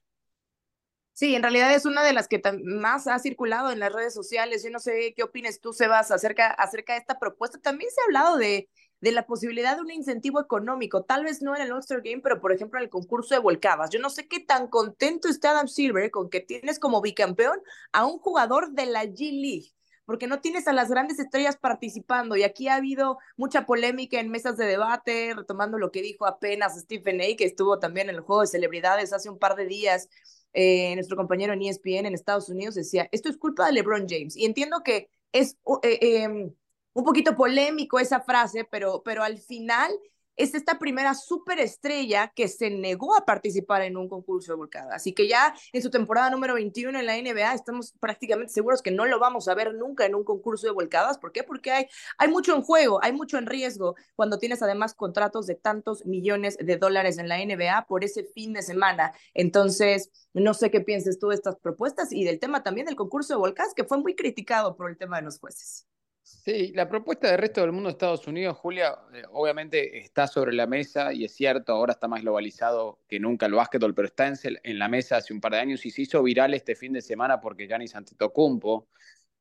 Sí, 1.12 1.36
en 1.36 1.42
realidad 1.42 1.72
es 1.72 1.84
una 1.86 2.02
de 2.02 2.12
las 2.12 2.26
que 2.26 2.42
más 2.64 3.06
ha 3.06 3.20
circulado 3.20 3.70
en 3.70 3.78
las 3.78 3.92
redes 3.92 4.12
sociales. 4.12 4.64
Yo 4.64 4.70
no 4.70 4.80
sé 4.80 5.14
qué 5.16 5.22
opines 5.22 5.60
tú, 5.60 5.72
Sebas, 5.72 6.10
acerca, 6.10 6.48
acerca 6.48 6.94
de 6.94 6.98
esta 6.98 7.20
propuesta. 7.20 7.60
También 7.60 7.88
se 7.92 8.00
ha 8.00 8.04
hablado 8.06 8.36
de, 8.36 8.68
de 9.00 9.12
la 9.12 9.26
posibilidad 9.26 9.76
de 9.76 9.82
un 9.82 9.90
incentivo 9.90 10.40
económico, 10.40 11.02
tal 11.02 11.24
vez 11.24 11.42
no 11.42 11.54
en 11.54 11.62
el 11.62 11.72
All-Star 11.72 12.02
Game, 12.02 12.22
pero 12.22 12.40
por 12.40 12.52
ejemplo 12.52 12.78
en 12.78 12.84
el 12.84 12.90
concurso 12.90 13.34
de 13.34 13.40
volcadas. 13.40 13.90
Yo 13.90 14.00
no 14.00 14.10
sé 14.10 14.26
qué 14.28 14.40
tan 14.40 14.68
contento 14.68 15.28
está 15.28 15.50
Adam 15.50 15.68
Silver 15.68 16.10
con 16.10 16.30
que 16.30 16.40
tienes 16.40 16.78
como 16.78 17.02
bicampeón 17.02 17.60
a 17.92 18.06
un 18.06 18.18
jugador 18.18 18.70
de 18.72 18.86
la 18.86 19.04
G 19.04 19.30
League 19.32 19.74
porque 20.04 20.26
no 20.26 20.40
tienes 20.40 20.68
a 20.68 20.72
las 20.72 20.90
grandes 20.90 21.18
estrellas 21.18 21.56
participando. 21.56 22.36
Y 22.36 22.42
aquí 22.42 22.68
ha 22.68 22.76
habido 22.76 23.18
mucha 23.36 23.66
polémica 23.66 24.20
en 24.20 24.30
mesas 24.30 24.56
de 24.56 24.66
debate, 24.66 25.34
retomando 25.34 25.78
lo 25.78 25.90
que 25.90 26.02
dijo 26.02 26.26
apenas 26.26 26.78
Stephen 26.78 27.20
A., 27.20 27.36
que 27.36 27.44
estuvo 27.44 27.78
también 27.78 28.08
en 28.08 28.16
el 28.16 28.20
juego 28.20 28.42
de 28.42 28.48
celebridades 28.48 29.12
hace 29.12 29.30
un 29.30 29.38
par 29.38 29.56
de 29.56 29.66
días. 29.66 30.08
Eh, 30.52 30.94
nuestro 30.94 31.16
compañero 31.16 31.52
en 31.52 31.62
ESPN 31.62 32.06
en 32.06 32.14
Estados 32.14 32.48
Unidos 32.48 32.74
decía, 32.74 33.08
esto 33.12 33.28
es 33.28 33.36
culpa 33.36 33.66
de 33.66 33.72
LeBron 33.72 34.06
James. 34.08 34.36
Y 34.36 34.44
entiendo 34.44 34.82
que 34.84 35.08
es 35.32 35.56
eh, 35.82 35.98
em, 36.00 36.54
un 36.94 37.04
poquito 37.04 37.36
polémico 37.36 37.98
esa 37.98 38.20
frase, 38.20 38.64
pero, 38.64 39.02
pero 39.04 39.22
al 39.22 39.38
final 39.38 39.92
es 40.36 40.54
esta 40.54 40.78
primera 40.78 41.14
superestrella 41.14 42.32
que 42.34 42.48
se 42.48 42.70
negó 42.70 43.16
a 43.16 43.24
participar 43.24 43.82
en 43.82 43.96
un 43.96 44.08
concurso 44.08 44.52
de 44.52 44.56
volcada. 44.56 44.94
Así 44.94 45.12
que 45.12 45.28
ya 45.28 45.54
en 45.72 45.82
su 45.82 45.90
temporada 45.90 46.30
número 46.30 46.54
21 46.54 46.98
en 46.98 47.06
la 47.06 47.16
NBA 47.16 47.54
estamos 47.54 47.92
prácticamente 48.00 48.52
seguros 48.52 48.82
que 48.82 48.90
no 48.90 49.06
lo 49.06 49.18
vamos 49.18 49.48
a 49.48 49.54
ver 49.54 49.74
nunca 49.74 50.06
en 50.06 50.14
un 50.14 50.24
concurso 50.24 50.66
de 50.66 50.72
volcadas. 50.72 51.18
¿Por 51.18 51.32
qué? 51.32 51.44
Porque 51.44 51.70
hay, 51.70 51.86
hay 52.18 52.28
mucho 52.28 52.54
en 52.54 52.62
juego, 52.62 52.98
hay 53.02 53.12
mucho 53.12 53.38
en 53.38 53.46
riesgo 53.46 53.94
cuando 54.16 54.38
tienes 54.38 54.62
además 54.62 54.94
contratos 54.94 55.46
de 55.46 55.54
tantos 55.54 56.04
millones 56.06 56.56
de 56.58 56.76
dólares 56.76 57.18
en 57.18 57.28
la 57.28 57.38
NBA 57.38 57.86
por 57.86 58.04
ese 58.04 58.24
fin 58.24 58.52
de 58.52 58.62
semana. 58.62 59.12
Entonces, 59.34 60.10
no 60.32 60.54
sé 60.54 60.70
qué 60.70 60.80
pienses 60.80 61.18
tú 61.18 61.28
de 61.28 61.36
estas 61.36 61.56
propuestas 61.56 62.12
y 62.12 62.24
del 62.24 62.40
tema 62.40 62.62
también 62.62 62.86
del 62.86 62.96
concurso 62.96 63.34
de 63.34 63.38
volcadas, 63.38 63.74
que 63.74 63.84
fue 63.84 63.98
muy 63.98 64.16
criticado 64.16 64.76
por 64.76 64.90
el 64.90 64.96
tema 64.96 65.18
de 65.18 65.22
los 65.22 65.38
jueces. 65.38 65.86
Sí, 66.24 66.72
la 66.74 66.88
propuesta 66.88 67.28
del 67.30 67.38
resto 67.38 67.60
del 67.60 67.72
mundo 67.72 67.88
de 67.88 67.92
Estados 67.92 68.26
Unidos, 68.26 68.56
Julia, 68.56 68.96
eh, 69.12 69.24
obviamente 69.32 69.98
está 69.98 70.26
sobre 70.26 70.54
la 70.54 70.66
mesa 70.66 71.12
y 71.12 71.26
es 71.26 71.34
cierto, 71.34 71.74
ahora 71.74 71.92
está 71.92 72.08
más 72.08 72.22
globalizado 72.22 72.98
que 73.06 73.20
nunca 73.20 73.44
el 73.44 73.52
básquetbol, 73.52 73.94
pero 73.94 74.08
está 74.08 74.28
en, 74.28 74.78
la 74.78 74.88
mesa 74.88 75.18
hace 75.18 75.34
un 75.34 75.42
par 75.42 75.52
de 75.52 75.58
años 75.58 75.84
y 75.84 75.90
se 75.90 76.00
hizo 76.00 76.22
viral 76.22 76.54
este 76.54 76.76
fin 76.76 76.94
de 76.94 77.02
semana 77.02 77.42
porque 77.42 77.66
Giannis 77.66 77.94
Antetokounmpo 77.94 78.88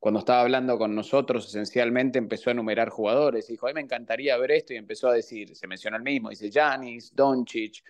cuando 0.04 0.20
estaba 0.20 0.42
hablando 0.42 0.78
con 0.78 0.94
nosotros, 0.94 1.48
esencialmente 1.48 2.20
empezó 2.20 2.50
a 2.50 2.52
enumerar 2.52 2.90
jugadores. 2.90 3.48
Dijo, 3.48 3.68
a 3.68 3.70
mí 3.70 3.76
me 3.76 3.80
encantaría 3.80 4.36
ver 4.36 4.52
esto 4.52 4.74
y 4.74 4.76
empezó 4.76 5.08
a 5.08 5.14
decir, 5.14 5.56
se 5.56 5.66
menciona 5.66 5.96
el 5.96 6.04
mismo, 6.04 6.30
dice 6.30 6.52
Janis, 6.52 7.16
Doncic, 7.16 7.82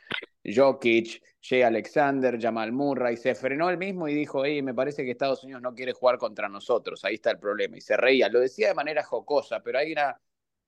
Jokic, 0.46 1.24
Jay 1.42 1.64
Alexander, 1.64 2.40
Jamal 2.40 2.72
Murray. 2.72 3.18
Se 3.18 3.34
frenó 3.34 3.68
el 3.68 3.80
mismo 3.80 4.08
y 4.08 4.14
dijo, 4.14 4.46
hey, 4.46 4.62
me 4.62 4.76
parece 4.76 5.04
que 5.04 5.10
Estados 5.10 5.44
Unidos 5.44 5.64
no 5.64 5.74
quiere 5.74 5.94
jugar 5.94 6.20
contra 6.20 6.48
nosotros, 6.48 7.04
ahí 7.04 7.16
está 7.16 7.32
el 7.32 7.40
problema. 7.40 7.78
Y 7.78 7.82
se 7.82 7.98
reía, 7.98 8.30
lo 8.30 8.42
decía 8.42 8.68
de 8.68 8.76
manera 8.76 9.02
jocosa, 9.02 9.64
pero 9.64 9.80
hay 9.80 9.94
una, 9.94 10.22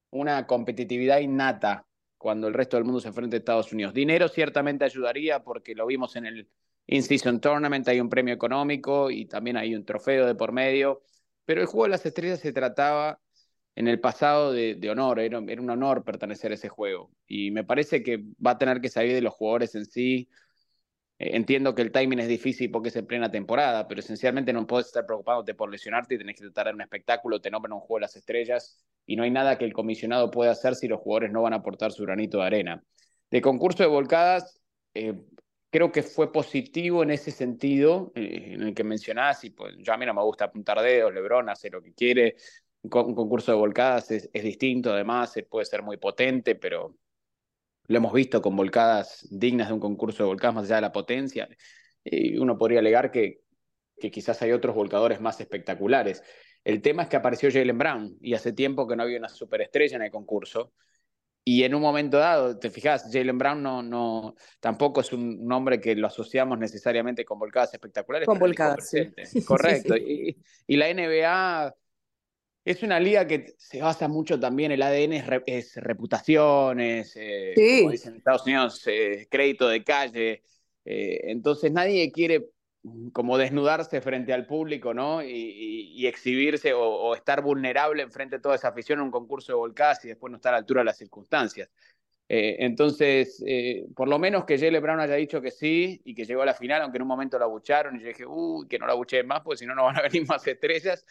una 0.10 0.48
competitividad 0.48 1.20
innata 1.20 1.86
cuando 2.18 2.48
el 2.48 2.56
resto 2.56 2.78
del 2.78 2.86
mundo 2.86 3.02
se 3.02 3.10
enfrenta 3.10 3.36
a 3.36 3.38
Estados 3.38 3.72
Unidos. 3.72 3.94
Dinero 3.94 4.30
ciertamente 4.30 4.84
ayudaría 4.84 5.44
porque 5.44 5.76
lo 5.76 5.86
vimos 5.86 6.16
en 6.16 6.26
el 6.26 6.50
In-Season 6.88 7.40
Tournament, 7.40 7.88
hay 7.88 8.00
un 8.00 8.10
premio 8.10 8.34
económico 8.34 9.12
y 9.12 9.28
también 9.28 9.58
hay 9.58 9.76
un 9.76 9.86
trofeo 9.86 10.26
de 10.26 10.34
por 10.34 10.52
medio 10.52 11.04
pero 11.46 11.62
el 11.62 11.68
juego 11.68 11.86
de 11.86 11.92
las 11.92 12.06
estrellas 12.06 12.40
se 12.40 12.54
trataba 12.54 13.20
en 13.76 13.88
el 13.88 14.00
pasado 14.00 14.54
de, 14.54 14.90
honor, 14.90 15.20
era, 15.20 15.40
un 15.40 15.70
honor 15.70 16.04
pertenecer 16.04 16.52
a 16.52 16.56
ese 16.56 16.70
juego. 16.70 17.12
Y 17.28 17.52
me 17.52 17.64
parece 17.64 18.04
que 18.04 18.24
va 18.46 18.52
a 18.52 18.58
tener 18.58 18.80
que 18.82 18.90
salir 18.90 19.14
de 19.14 19.22
los 19.22 19.34
jugadores 19.34 19.76
en 19.76 19.86
sí. 19.86 20.30
Eh, 21.20 21.36
entiendo 21.36 21.76
que 21.76 21.82
el 21.82 21.92
timing 21.92 22.20
es 22.20 22.28
difícil 22.28 22.72
porque 22.72 22.90
es 22.90 22.96
en 22.96 23.06
plena 23.06 23.32
temporada, 23.32 23.88
pero 23.88 24.00
esencialmente 24.00 24.54
no 24.54 24.66
puedes 24.66 24.88
estar 24.88 25.06
preocupándote 25.06 25.56
por 25.56 25.70
lesionarte 25.72 26.16
y 26.16 26.18
tenés 26.18 26.36
que 26.38 26.44
tratar 26.44 26.68
de 26.68 26.74
un 26.74 26.82
espectáculo, 26.82 27.42
te 27.42 27.52
nombran 27.52 27.74
un 27.74 27.80
juego 27.80 27.98
de 27.98 28.02
las 28.02 28.16
estrellas 28.16 28.86
y 29.06 29.16
no 29.16 29.24
hay 29.24 29.32
nada 29.32 29.58
que 29.58 29.66
el 29.66 29.74
comisionado 29.74 30.32
pueda 30.32 30.52
hacer 30.52 30.76
si 30.76 30.88
los 30.88 31.00
jugadores 31.02 31.32
no 31.32 31.42
van 31.42 31.54
a 31.54 31.58
aportar 31.58 31.92
su 31.92 32.04
granito 32.04 32.40
de 32.40 32.46
arena. 32.46 32.84
De 33.32 33.42
concurso 33.42 33.84
de 33.84 33.90
volcadas, 33.90 34.62
eh, 34.94 35.14
creo 35.76 35.92
que 35.92 36.04
fue 36.04 36.32
positivo 36.32 37.04
en 37.04 37.12
ese 37.12 37.32
sentido, 37.32 38.14
eh, 38.16 38.54
en 38.54 38.62
el 38.62 38.74
que 38.74 38.86
mencionás, 38.86 39.44
y 39.44 39.50
pues 39.50 39.76
yo 39.80 39.92
a 39.92 39.98
mí 39.98 40.06
no 40.06 40.14
me 40.14 40.24
gusta 40.24 40.46
apuntar 40.46 40.82
dedos, 40.82 41.14
Lebron 41.14 41.50
hace 41.50 41.70
lo 41.70 41.82
que 41.82 41.94
quiere, 41.94 42.38
un, 42.82 42.90
concurso 42.90 43.52
de 43.52 43.58
volcadas 43.58 44.10
es, 44.10 44.32
distinto, 44.32 44.94
además, 44.94 45.34
puede 45.50 45.66
ser 45.66 45.84
muy 45.84 45.98
potente, 45.98 46.56
pero 46.56 46.96
lo 47.88 47.98
hemos 47.98 48.14
visto 48.14 48.42
con 48.42 48.56
volcadas 48.56 49.28
dignas 49.30 49.68
de 49.68 49.74
un 49.74 49.82
concurso 49.82 50.24
de 50.24 50.28
volcadas 50.28 50.56
más 50.56 50.64
allá 50.64 50.76
de 50.76 50.82
la 50.84 50.94
potencia, 50.94 51.50
y 52.06 52.38
uno 52.38 52.58
podría 52.58 52.80
alegar 52.80 53.12
que, 53.12 53.42
que 54.00 54.10
quizás 54.10 54.42
hay 54.44 54.54
otros 54.54 54.76
volcadores 54.76 55.20
más 55.20 55.42
espectaculares. 55.42 56.24
El 56.64 56.82
tema 56.82 57.04
es 57.04 57.10
que 57.10 57.18
apareció 57.18 57.52
Jalen 57.52 57.78
Brown 57.78 58.18
y 58.22 58.34
hace 58.34 58.54
tiempo 58.54 58.88
que 58.88 58.96
no 58.96 59.04
había 59.04 59.20
una 59.20 59.28
superestrella 59.28 59.98
en 59.98 60.04
el 60.04 60.12
concurso 60.12 60.72
y 61.48 61.64
en 61.64 61.76
un 61.76 61.82
momento 61.84 62.18
dado, 62.18 62.58
te 62.58 62.72
fijas, 62.72 63.08
Jalen 63.12 63.38
Brown 63.38 63.62
no, 63.62 63.84
no, 63.84 64.36
tampoco 64.60 65.02
es 65.02 65.14
un 65.14 65.46
nombre 65.46 65.80
que 65.80 65.96
lo 65.96 66.08
asociamos 66.08 66.58
necesariamente 66.58 67.24
con 67.24 67.38
volcadas 67.38 67.72
espectaculares. 67.72 68.26
Con 68.26 68.40
volcadas, 68.40 68.90
sí. 68.90 69.14
Correcto. 69.46 69.96
Y, 69.96 70.42
y, 70.66 70.76
la 70.76 70.92
NBA 70.92 71.76
es 72.66 72.82
una 72.82 73.00
liga 73.00 73.28
que 73.28 73.54
se 73.60 73.80
basa 73.80 74.08
mucho 74.08 74.40
también, 74.40 74.72
el 74.72 74.82
ADN 74.82 75.24
es, 75.46 75.76
reputaciones, 75.76 77.14
eh, 77.16 77.54
como 77.80 77.92
dicen 77.92 78.14
en 78.14 78.18
Estados 78.18 78.44
Unidos, 78.48 78.82
eh, 78.88 79.28
crédito 79.30 79.70
de 79.70 79.84
calle. 79.84 80.42
Eh, 80.84 81.20
entonces 81.26 81.72
nadie 81.72 82.12
quiere 82.12 82.50
como 83.14 83.38
desnudarse 83.38 84.02
frente 84.02 84.34
al 84.34 84.46
público, 84.46 84.94
¿no? 84.94 85.24
Y, 85.24 86.06
exhibirse 86.08 86.74
o, 86.74 87.16
estar 87.16 87.42
vulnerable 87.42 88.04
en 88.04 88.12
frente 88.12 88.36
a 88.36 88.42
toda 88.42 88.56
esa 88.56 88.68
afición 88.68 89.00
en 89.00 89.06
un 89.06 89.12
concurso 89.12 89.54
de 89.54 89.58
volcadas 89.58 90.06
y 90.06 90.10
después 90.10 90.30
no 90.30 90.38
estar 90.38 90.54
a 90.54 90.58
la 90.58 90.60
altura 90.60 90.82
de 90.82 90.86
las 90.86 90.98
circunstancias. 90.98 91.70
Eh, 92.28 92.58
entonces, 92.60 93.44
eh, 93.46 93.86
por 93.96 94.08
lo 94.08 94.18
menos 94.20 94.46
que 94.46 94.58
Jelle 94.58 94.80
Brown 94.80 95.00
haya 95.00 95.16
dicho 95.16 95.42
que 95.42 95.52
sí 95.52 96.02
y 96.06 96.16
que 96.16 96.26
llegó 96.26 96.42
a 96.42 96.46
la 96.46 96.54
final, 96.54 96.82
aunque 96.82 96.98
en 96.98 97.04
un 97.04 97.08
momento 97.08 97.38
la 97.38 97.46
abucharon 97.46 97.96
y 97.96 98.02
yo 98.02 98.08
dije, 98.08 98.26
uy, 98.26 98.68
que 98.68 98.80
no 98.80 98.88
la 98.88 98.94
abuché 98.94 99.24
más, 99.24 99.42
porque 99.42 99.58
si 99.58 99.66
no, 99.66 99.76
no 99.76 99.86
van 99.86 99.98
a 99.98 100.02
venir 100.02 100.26
más 100.28 100.46
estrellas. 100.46 101.06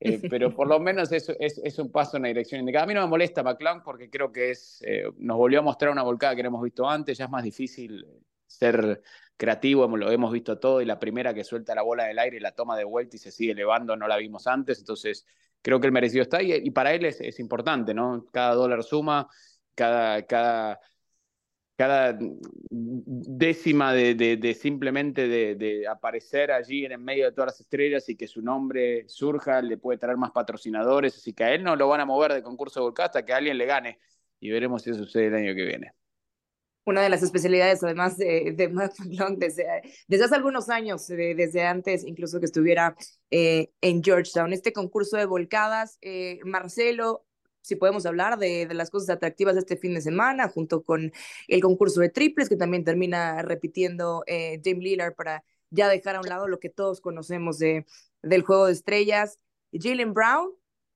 Eh, 0.00 0.20
pero 0.30 0.54
por 0.54 0.68
lo 0.68 0.78
menos 0.78 1.12
es, 1.12 1.30
es, 1.38 1.78
un 1.78 1.90
paso 1.90 2.16
en 2.16 2.24
la 2.24 2.28
dirección 2.28 2.60
indicada. 2.60 2.84
A 2.84 2.86
mí 2.86 2.94
no 2.94 3.02
me 3.02 3.08
molesta 3.08 3.42
McClung 3.42 3.82
porque 3.82 4.10
creo 4.10 4.32
que 4.32 4.50
es, 4.50 4.82
nos 5.16 5.36
volvió 5.36 5.60
a 5.60 5.62
mostrar 5.62 5.90
una 5.90 6.02
volcada 6.02 6.36
que 6.36 6.42
no 6.42 6.48
hemos 6.48 6.62
visto 6.62 6.88
antes, 6.88 7.16
ya 7.16 7.24
es 7.26 7.30
más 7.30 7.44
difícil 7.44 8.04
ser 8.46 9.02
creativo, 9.36 9.86
lo 9.96 10.10
hemos 10.10 10.32
visto 10.32 10.58
todo, 10.58 10.80
y 10.80 10.84
la 10.84 10.98
primera 10.98 11.34
que 11.34 11.44
suelta 11.44 11.74
la 11.74 11.82
bola 11.82 12.04
del 12.04 12.18
aire 12.18 12.40
la 12.40 12.52
toma 12.52 12.76
de 12.76 12.84
vuelta 12.84 13.16
y 13.16 13.18
se 13.18 13.30
sigue 13.30 13.52
elevando, 13.52 13.96
no 13.96 14.06
la 14.08 14.16
vimos 14.16 14.46
antes, 14.46 14.78
entonces 14.78 15.26
creo 15.62 15.80
que 15.80 15.86
el 15.86 15.92
merecido 15.92 16.22
está 16.22 16.42
y, 16.42 16.70
para 16.70 16.92
él 16.94 17.04
es, 17.04 17.40
importante, 17.40 17.94
¿no? 17.94 18.26
Cada 18.32 18.54
dólar 18.54 18.84
suma, 18.84 19.28
cada, 19.74 20.24
cada, 20.26 20.80
cada 21.76 22.16
décima 22.20 23.92
de, 23.92 24.14
de, 24.14 24.54
simplemente 24.54 25.26
de, 25.28 25.86
aparecer 25.88 26.52
allí 26.52 26.84
en 26.84 26.92
el 26.92 26.98
medio 26.98 27.24
de 27.26 27.32
todas 27.32 27.52
las 27.52 27.60
estrellas 27.60 28.08
y 28.08 28.16
que 28.16 28.28
su 28.28 28.42
nombre 28.42 29.08
surja, 29.08 29.62
le 29.62 29.78
puede 29.78 29.98
traer 29.98 30.16
más 30.16 30.30
patrocinadores, 30.32 31.16
así 31.16 31.32
que 31.32 31.44
a 31.44 31.54
él 31.54 31.64
no 31.64 31.76
lo 31.76 31.88
van 31.88 32.00
a 32.00 32.06
mover 32.06 32.34
de 32.34 32.42
concurso 32.42 32.80
de 32.80 32.84
volcán 32.84 33.06
hasta 33.06 33.24
que 33.24 33.32
alguien 33.32 33.58
le 33.58 33.66
gane 33.66 33.98
y 34.40 34.50
veremos 34.50 34.82
si 34.82 34.90
eso 34.90 35.04
sucede 35.04 35.26
el 35.28 35.34
año 35.34 35.54
que 35.54 35.64
viene 35.64 35.92
una 36.84 37.02
de 37.02 37.08
las 37.08 37.22
especialidades, 37.22 37.82
además 37.82 38.16
de, 38.16 38.52
de 38.56 38.68
Matt 38.68 38.94
desde, 39.38 39.66
desde 40.08 40.24
hace 40.24 40.34
algunos 40.34 40.68
años, 40.68 41.06
desde 41.06 41.62
antes 41.62 42.04
incluso 42.04 42.40
que 42.40 42.46
estuviera 42.46 42.96
eh, 43.30 43.70
en 43.80 44.02
Georgetown. 44.02 44.52
Este 44.52 44.72
concurso 44.72 45.16
de 45.16 45.26
volcadas, 45.26 45.98
eh, 46.02 46.38
Marcelo, 46.44 47.24
si 47.62 47.76
podemos 47.76 48.04
hablar 48.04 48.38
de, 48.38 48.66
de, 48.66 48.74
las 48.74 48.90
cosas 48.90 49.08
atractivas 49.08 49.54
de 49.54 49.60
este 49.60 49.78
fin 49.78 49.94
de 49.94 50.02
semana, 50.02 50.48
junto 50.48 50.82
con 50.84 51.12
el 51.48 51.60
concurso 51.62 52.00
de 52.00 52.10
triples, 52.10 52.50
que 52.50 52.56
también 52.56 52.84
termina 52.84 53.40
repitiendo 53.40 54.22
eh, 54.26 54.60
Lillard 54.62 55.14
para 55.14 55.44
ya 55.70 55.88
dejar 55.88 56.16
a 56.16 56.20
un 56.20 56.28
lado 56.28 56.46
lo 56.46 56.60
que 56.60 56.68
todos 56.68 57.00
conocemos 57.00 57.58
de, 57.58 57.86
del 58.22 58.42
juego 58.42 58.66
de 58.66 58.72
estrellas. 58.72 59.38
Jalen 59.72 60.12
Brown, 60.12 60.50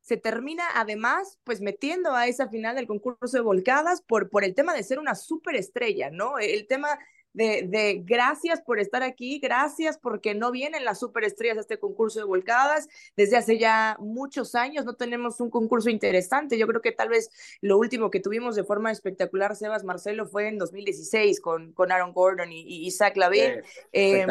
se 0.08 0.16
termina 0.16 0.64
además 0.74 1.38
pues 1.44 1.60
metiendo 1.60 2.14
a 2.14 2.26
esa 2.28 2.48
final 2.48 2.74
del 2.74 2.86
concurso 2.86 3.36
de 3.36 3.42
volcadas 3.42 4.00
por, 4.00 4.30
por 4.30 4.42
el 4.42 4.54
tema 4.54 4.72
de 4.72 4.82
ser 4.82 4.98
una 4.98 5.14
superestrella, 5.14 6.08
¿no? 6.10 6.38
El 6.38 6.66
tema 6.66 6.98
de, 7.34 7.66
de, 7.68 8.00
gracias 8.06 8.62
por 8.62 8.80
estar 8.80 9.02
aquí, 9.02 9.38
gracias 9.38 9.98
porque 9.98 10.34
no 10.34 10.50
vienen 10.50 10.86
las 10.86 11.00
superestrellas 11.00 11.58
a 11.58 11.60
este 11.60 11.78
concurso 11.78 12.20
de 12.20 12.24
volcadas. 12.24 12.88
Desde 13.18 13.36
hace 13.36 13.58
ya 13.58 13.98
muchos 14.00 14.54
años 14.54 14.86
no 14.86 14.94
tenemos 14.94 15.42
un 15.42 15.50
concurso 15.50 15.90
interesante. 15.90 16.56
Yo 16.56 16.66
creo 16.66 16.80
que 16.80 16.92
tal 16.92 17.10
vez 17.10 17.30
lo 17.60 17.76
último 17.76 18.10
que 18.10 18.20
tuvimos 18.20 18.56
de 18.56 18.64
forma 18.64 18.90
espectacular, 18.90 19.56
Sebas 19.56 19.84
Marcelo, 19.84 20.24
fue 20.24 20.48
en 20.48 20.56
2016 20.56 21.42
con, 21.42 21.74
con 21.74 21.92
Aaron 21.92 22.14
Gordon 22.14 22.50
y, 22.50 22.62
y 22.62 22.86
Isaac 22.86 23.14
Lavin. 23.18 23.60
Eh, 23.92 24.24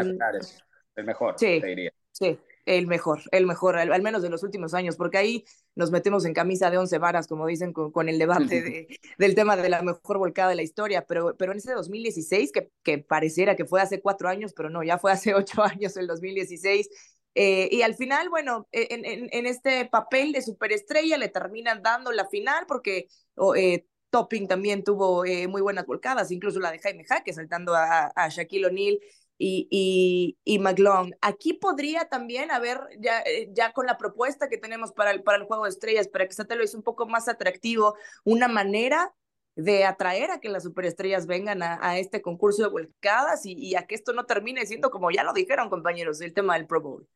el 0.95 1.05
mejor, 1.05 1.35
sí, 1.37 1.61
te 1.61 1.67
diría. 1.67 1.93
Sí, 2.11 2.39
el 2.67 2.85
mejor, 2.85 3.21
el 3.31 3.47
mejor, 3.47 3.77
al, 3.77 4.01
menos 4.01 4.21
de 4.21 4.29
los 4.29 4.43
últimos 4.43 4.73
años, 4.73 4.97
porque 4.97 5.17
ahí 5.17 5.45
nos 5.73 5.89
metemos 5.89 6.25
en 6.25 6.33
camisa 6.33 6.69
de 6.69 6.77
once 6.77 6.97
varas, 6.97 7.25
como 7.25 7.47
dicen, 7.47 7.71
con, 7.71 8.09
el 8.09 8.19
debate 8.19 8.61
de, 8.61 8.99
del 9.17 9.35
tema 9.35 9.55
de 9.55 9.69
la 9.69 9.81
mejor 9.81 10.17
volcada 10.17 10.49
de 10.49 10.57
la 10.57 10.63
historia, 10.63 11.05
pero, 11.07 11.35
pero 11.37 11.53
en 11.53 11.59
ese 11.59 11.73
2016, 11.73 12.51
que, 12.51 12.69
que 12.83 12.97
pareciera 12.97 13.55
que 13.55 13.65
fue 13.65 13.81
hace 13.81 14.01
cuatro 14.01 14.27
años, 14.27 14.53
pero 14.53 14.69
no, 14.69 14.83
ya 14.83 14.97
fue 14.99 15.13
hace 15.13 15.33
ocho 15.35 15.63
años 15.63 15.95
el 15.95 16.07
2016, 16.07 16.89
eh, 17.35 17.69
y 17.71 17.83
al 17.83 17.95
final, 17.95 18.29
bueno, 18.29 18.67
e, 18.71 18.87
en, 18.89 19.29
en, 19.31 19.45
este 19.45 19.85
papel 19.85 20.33
de 20.33 20.41
superestrella 20.41 21.17
le 21.17 21.29
terminan 21.29 21.81
dando 21.81 22.11
la 22.11 22.27
final 22.27 22.65
porque 22.67 23.07
eh, 23.55 23.85
Topping 24.09 24.47
también 24.47 24.83
tuvo 24.83 25.23
eh, 25.23 25.47
muy 25.47 25.61
buenas 25.61 25.85
volcadas, 25.85 26.31
incluso 26.31 26.59
la 26.59 26.71
de 26.71 26.79
Jaime 26.79 27.05
Jaque 27.05 27.33
saltando 27.33 27.75
a, 27.75 28.07
a 28.07 28.29
Shaquille 28.29 28.65
O'Neal 28.65 28.99
y, 29.37 29.67
y, 29.69 30.37
y 30.43 30.59
McGlone. 30.59 31.15
Aquí 31.21 31.53
podría 31.53 32.09
también 32.09 32.51
haber, 32.51 32.79
ya, 32.99 33.21
eh, 33.21 33.49
ya 33.53 33.71
con 33.73 33.85
la 33.85 33.97
propuesta 33.97 34.49
que 34.49 34.57
tenemos 34.57 34.91
para 34.91 35.11
el, 35.11 35.23
para 35.23 35.37
el 35.37 35.45
juego 35.45 35.65
de 35.65 35.69
estrellas, 35.69 36.07
para 36.07 36.27
que 36.27 36.33
sea 36.33 36.45
tal 36.45 36.59
vez 36.59 36.73
un 36.73 36.83
poco 36.83 37.07
más 37.07 37.27
atractivo, 37.27 37.95
una 38.23 38.47
manera 38.47 39.13
de 39.55 39.85
atraer 39.85 40.29
a 40.31 40.39
que 40.39 40.49
las 40.49 40.63
superestrellas 40.63 41.25
vengan 41.25 41.63
a, 41.63 41.79
a 41.81 41.97
este 41.97 42.21
concurso 42.21 42.63
de 42.63 42.69
volcadas 42.69 43.45
y, 43.45 43.53
y, 43.53 43.75
a 43.75 43.87
que 43.87 43.95
esto 43.95 44.13
no 44.13 44.25
termine 44.25 44.65
siendo, 44.65 44.91
como 44.91 45.09
ya 45.11 45.23
lo 45.23 45.33
dijeron 45.33 45.69
compañeros, 45.69 46.21
el 46.21 46.33
tema 46.33 46.55
del 46.55 46.67
Pro 46.67 46.81
Bowl. 46.81 47.07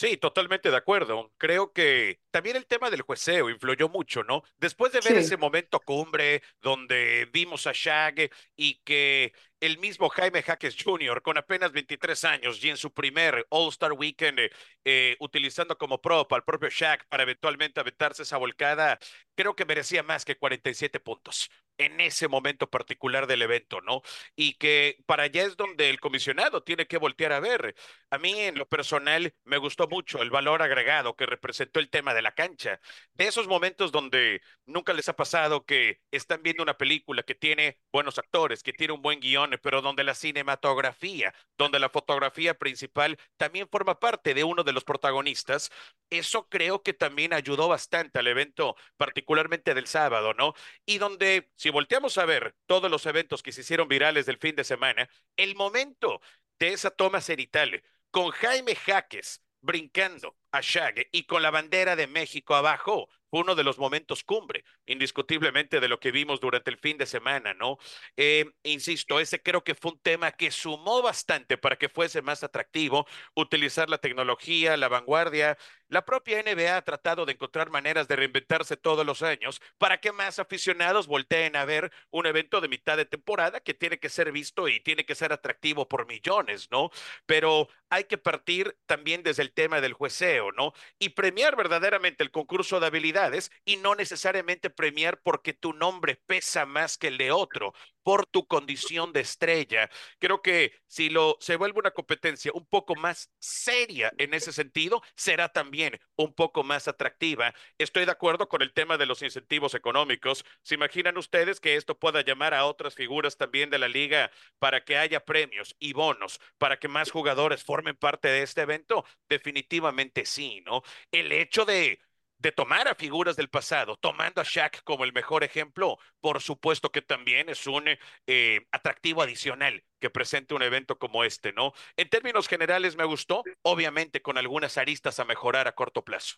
Sí, 0.00 0.16
totalmente 0.16 0.70
de 0.70 0.76
acuerdo. 0.76 1.32
Creo 1.38 1.72
que 1.72 2.20
también 2.30 2.54
el 2.54 2.66
tema 2.66 2.88
del 2.88 3.02
jueceo 3.02 3.50
influyó 3.50 3.88
mucho, 3.88 4.22
¿no? 4.22 4.44
Después 4.56 4.92
de 4.92 5.00
ver 5.00 5.16
ese 5.18 5.36
momento 5.36 5.80
cumbre 5.80 6.40
donde 6.62 7.28
vimos 7.32 7.66
a 7.66 7.72
Shaq 7.74 8.30
y 8.54 8.78
que 8.84 9.32
el 9.58 9.78
mismo 9.78 10.08
Jaime 10.08 10.44
Jaques 10.44 10.76
Jr., 10.80 11.20
con 11.20 11.36
apenas 11.36 11.72
23 11.72 12.24
años 12.26 12.62
y 12.62 12.70
en 12.70 12.76
su 12.76 12.92
primer 12.94 13.44
All-Star 13.50 13.92
Weekend, 13.92 14.38
eh, 14.38 14.50
eh, 14.84 15.16
utilizando 15.18 15.76
como 15.76 16.00
prop 16.00 16.32
al 16.32 16.44
propio 16.44 16.68
Shaq 16.68 17.04
para 17.08 17.24
eventualmente 17.24 17.80
aventarse 17.80 18.22
esa 18.22 18.36
volcada, 18.36 19.00
creo 19.34 19.56
que 19.56 19.64
merecía 19.64 20.04
más 20.04 20.24
que 20.24 20.36
47 20.36 21.00
puntos. 21.00 21.50
En 21.78 22.00
ese 22.00 22.28
momento 22.28 22.68
particular 22.70 23.26
del 23.26 23.42
evento, 23.42 23.80
¿no? 23.80 24.02
Y 24.36 24.54
que 24.54 24.98
para 25.06 25.24
allá 25.24 25.44
es 25.44 25.56
donde 25.56 25.90
el 25.90 26.00
comisionado 26.00 26.62
tiene 26.62 26.86
que 26.86 26.98
voltear 26.98 27.32
a 27.32 27.40
ver. 27.40 27.74
A 28.10 28.18
mí 28.18 28.32
en 28.40 28.58
lo 28.58 28.68
personal 28.68 29.34
me 29.44 29.58
gustó 29.58 29.88
mucho 29.88 30.20
el 30.22 30.30
valor 30.30 30.62
agregado 30.62 31.16
que 31.16 31.26
representó 31.26 31.80
el 31.80 31.90
tema 31.90 32.14
de 32.14 32.22
la 32.22 32.32
cancha. 32.34 32.80
De 33.14 33.26
esos 33.26 33.48
momentos 33.48 33.92
donde 33.92 34.42
nunca 34.66 34.92
les 34.92 35.08
ha 35.08 35.16
pasado 35.16 35.64
que 35.64 36.00
están 36.10 36.42
viendo 36.42 36.62
una 36.62 36.76
película 36.76 37.22
que 37.22 37.34
tiene 37.34 37.78
buenos 37.92 38.18
actores, 38.18 38.62
que 38.62 38.72
tiene 38.72 38.92
un 38.94 39.02
buen 39.02 39.20
guion, 39.20 39.58
pero 39.62 39.80
donde 39.82 40.04
la 40.04 40.14
cinematografía, 40.14 41.34
donde 41.56 41.78
la 41.78 41.88
fotografía 41.90 42.54
principal 42.58 43.18
también 43.36 43.68
forma 43.70 43.98
parte 44.00 44.34
de 44.34 44.44
uno 44.44 44.64
de 44.64 44.72
los 44.72 44.84
protagonistas, 44.84 45.70
eso 46.10 46.48
creo 46.48 46.82
que 46.82 46.92
también 46.94 47.32
ayudó 47.32 47.68
bastante 47.68 48.18
al 48.18 48.26
evento, 48.26 48.76
particularmente 48.96 49.74
del 49.74 49.86
sábado, 49.86 50.34
¿no? 50.34 50.54
Y 50.86 50.98
donde, 50.98 51.50
si 51.56 51.67
volteamos 51.70 52.18
a 52.18 52.24
ver 52.24 52.56
todos 52.66 52.90
los 52.90 53.06
eventos 53.06 53.42
que 53.42 53.52
se 53.52 53.62
hicieron 53.62 53.88
virales 53.88 54.26
del 54.26 54.38
fin 54.38 54.56
de 54.56 54.64
semana, 54.64 55.08
el 55.36 55.54
momento 55.54 56.20
de 56.58 56.72
esa 56.72 56.90
toma 56.90 57.20
cenital 57.20 57.82
con 58.10 58.30
Jaime 58.30 58.74
Jaques 58.74 59.42
brincando 59.60 60.36
a 60.52 60.60
Shag 60.60 61.08
y 61.12 61.24
con 61.24 61.42
la 61.42 61.50
bandera 61.50 61.96
de 61.96 62.06
México 62.06 62.54
abajo, 62.54 63.08
fue 63.30 63.40
uno 63.40 63.54
de 63.54 63.64
los 63.64 63.78
momentos 63.78 64.24
cumbre, 64.24 64.64
indiscutiblemente, 64.86 65.80
de 65.80 65.88
lo 65.88 66.00
que 66.00 66.10
vimos 66.12 66.40
durante 66.40 66.70
el 66.70 66.78
fin 66.78 66.96
de 66.96 67.06
semana, 67.06 67.52
¿no? 67.54 67.76
Eh, 68.16 68.46
insisto, 68.62 69.20
ese 69.20 69.42
creo 69.42 69.62
que 69.64 69.74
fue 69.74 69.92
un 69.92 70.00
tema 70.00 70.32
que 70.32 70.50
sumó 70.50 71.02
bastante 71.02 71.58
para 71.58 71.76
que 71.76 71.88
fuese 71.88 72.22
más 72.22 72.42
atractivo 72.42 73.06
utilizar 73.34 73.90
la 73.90 73.98
tecnología, 73.98 74.76
la 74.76 74.88
vanguardia. 74.88 75.58
La 75.88 76.04
propia 76.04 76.38
NBA 76.40 76.76
ha 76.76 76.82
tratado 76.82 77.24
de 77.24 77.32
encontrar 77.32 77.70
maneras 77.70 78.08
de 78.08 78.16
reinventarse 78.16 78.76
todos 78.76 79.06
los 79.06 79.22
años 79.22 79.60
para 79.78 80.00
que 80.00 80.12
más 80.12 80.38
aficionados 80.38 81.06
volteen 81.06 81.56
a 81.56 81.64
ver 81.64 81.90
un 82.10 82.26
evento 82.26 82.60
de 82.60 82.68
mitad 82.68 82.96
de 82.96 83.06
temporada 83.06 83.60
que 83.60 83.72
tiene 83.74 83.98
que 83.98 84.10
ser 84.10 84.30
visto 84.30 84.68
y 84.68 84.80
tiene 84.80 85.06
que 85.06 85.14
ser 85.14 85.32
atractivo 85.32 85.88
por 85.88 86.06
millones, 86.06 86.68
¿no? 86.70 86.90
Pero 87.26 87.68
hay 87.90 88.04
que 88.04 88.18
partir 88.18 88.76
también 88.86 89.22
desde 89.22 89.42
el 89.42 89.52
tema 89.52 89.80
del 89.80 89.94
jueceo, 89.94 90.52
¿no? 90.52 90.74
Y 90.98 91.10
premiar 91.10 91.56
verdaderamente 91.56 92.22
el 92.22 92.30
concurso 92.30 92.80
de 92.80 92.86
habilidades 92.86 93.50
y 93.64 93.76
no 93.76 93.94
necesariamente 93.94 94.68
premiar 94.70 95.20
porque 95.22 95.54
tu 95.54 95.72
nombre 95.72 96.16
pesa 96.26 96.66
más 96.66 96.98
que 96.98 97.08
el 97.08 97.18
de 97.18 97.30
otro, 97.32 97.72
por 98.02 98.26
tu 98.26 98.46
condición 98.46 99.12
de 99.12 99.20
estrella. 99.20 99.90
Creo 100.18 100.42
que 100.42 100.72
si 100.86 101.10
lo 101.10 101.36
se 101.40 101.56
vuelve 101.56 101.78
una 101.80 101.90
competencia 101.92 102.52
un 102.54 102.66
poco 102.66 102.94
más 102.94 103.30
seria 103.38 104.12
en 104.18 104.34
ese 104.34 104.52
sentido, 104.52 105.02
será 105.14 105.48
también 105.50 105.77
un 106.16 106.34
poco 106.34 106.64
más 106.64 106.88
atractiva. 106.88 107.54
Estoy 107.78 108.04
de 108.04 108.12
acuerdo 108.12 108.48
con 108.48 108.62
el 108.62 108.72
tema 108.72 108.96
de 108.98 109.06
los 109.06 109.22
incentivos 109.22 109.74
económicos. 109.74 110.44
¿Se 110.62 110.74
imaginan 110.74 111.16
ustedes 111.18 111.60
que 111.60 111.76
esto 111.76 111.98
pueda 111.98 112.22
llamar 112.22 112.54
a 112.54 112.64
otras 112.64 112.94
figuras 112.94 113.36
también 113.36 113.70
de 113.70 113.78
la 113.78 113.88
liga 113.88 114.30
para 114.58 114.84
que 114.84 114.96
haya 114.96 115.24
premios 115.24 115.76
y 115.78 115.92
bonos, 115.92 116.40
para 116.58 116.78
que 116.78 116.88
más 116.88 117.10
jugadores 117.10 117.64
formen 117.64 117.96
parte 117.96 118.28
de 118.28 118.42
este 118.42 118.62
evento? 118.62 119.04
Definitivamente 119.28 120.24
sí, 120.26 120.62
¿no? 120.66 120.82
El 121.12 121.32
hecho 121.32 121.64
de 121.64 122.00
de 122.38 122.52
tomar 122.52 122.88
a 122.88 122.94
figuras 122.94 123.36
del 123.36 123.50
pasado, 123.50 123.96
tomando 123.96 124.40
a 124.40 124.44
Shaq 124.44 124.82
como 124.84 125.04
el 125.04 125.12
mejor 125.12 125.42
ejemplo, 125.44 125.98
por 126.20 126.40
supuesto 126.40 126.90
que 126.90 127.02
también 127.02 127.48
es 127.48 127.66
un 127.66 127.84
eh, 128.26 128.60
atractivo 128.70 129.22
adicional 129.22 129.84
que 129.98 130.10
presente 130.10 130.54
un 130.54 130.62
evento 130.62 130.98
como 130.98 131.24
este, 131.24 131.52
¿no? 131.52 131.72
En 131.96 132.08
términos 132.08 132.46
generales 132.46 132.96
me 132.96 133.04
gustó, 133.04 133.42
obviamente 133.62 134.22
con 134.22 134.38
algunas 134.38 134.78
aristas 134.78 135.18
a 135.18 135.24
mejorar 135.24 135.66
a 135.66 135.72
corto 135.72 136.04
plazo. 136.04 136.36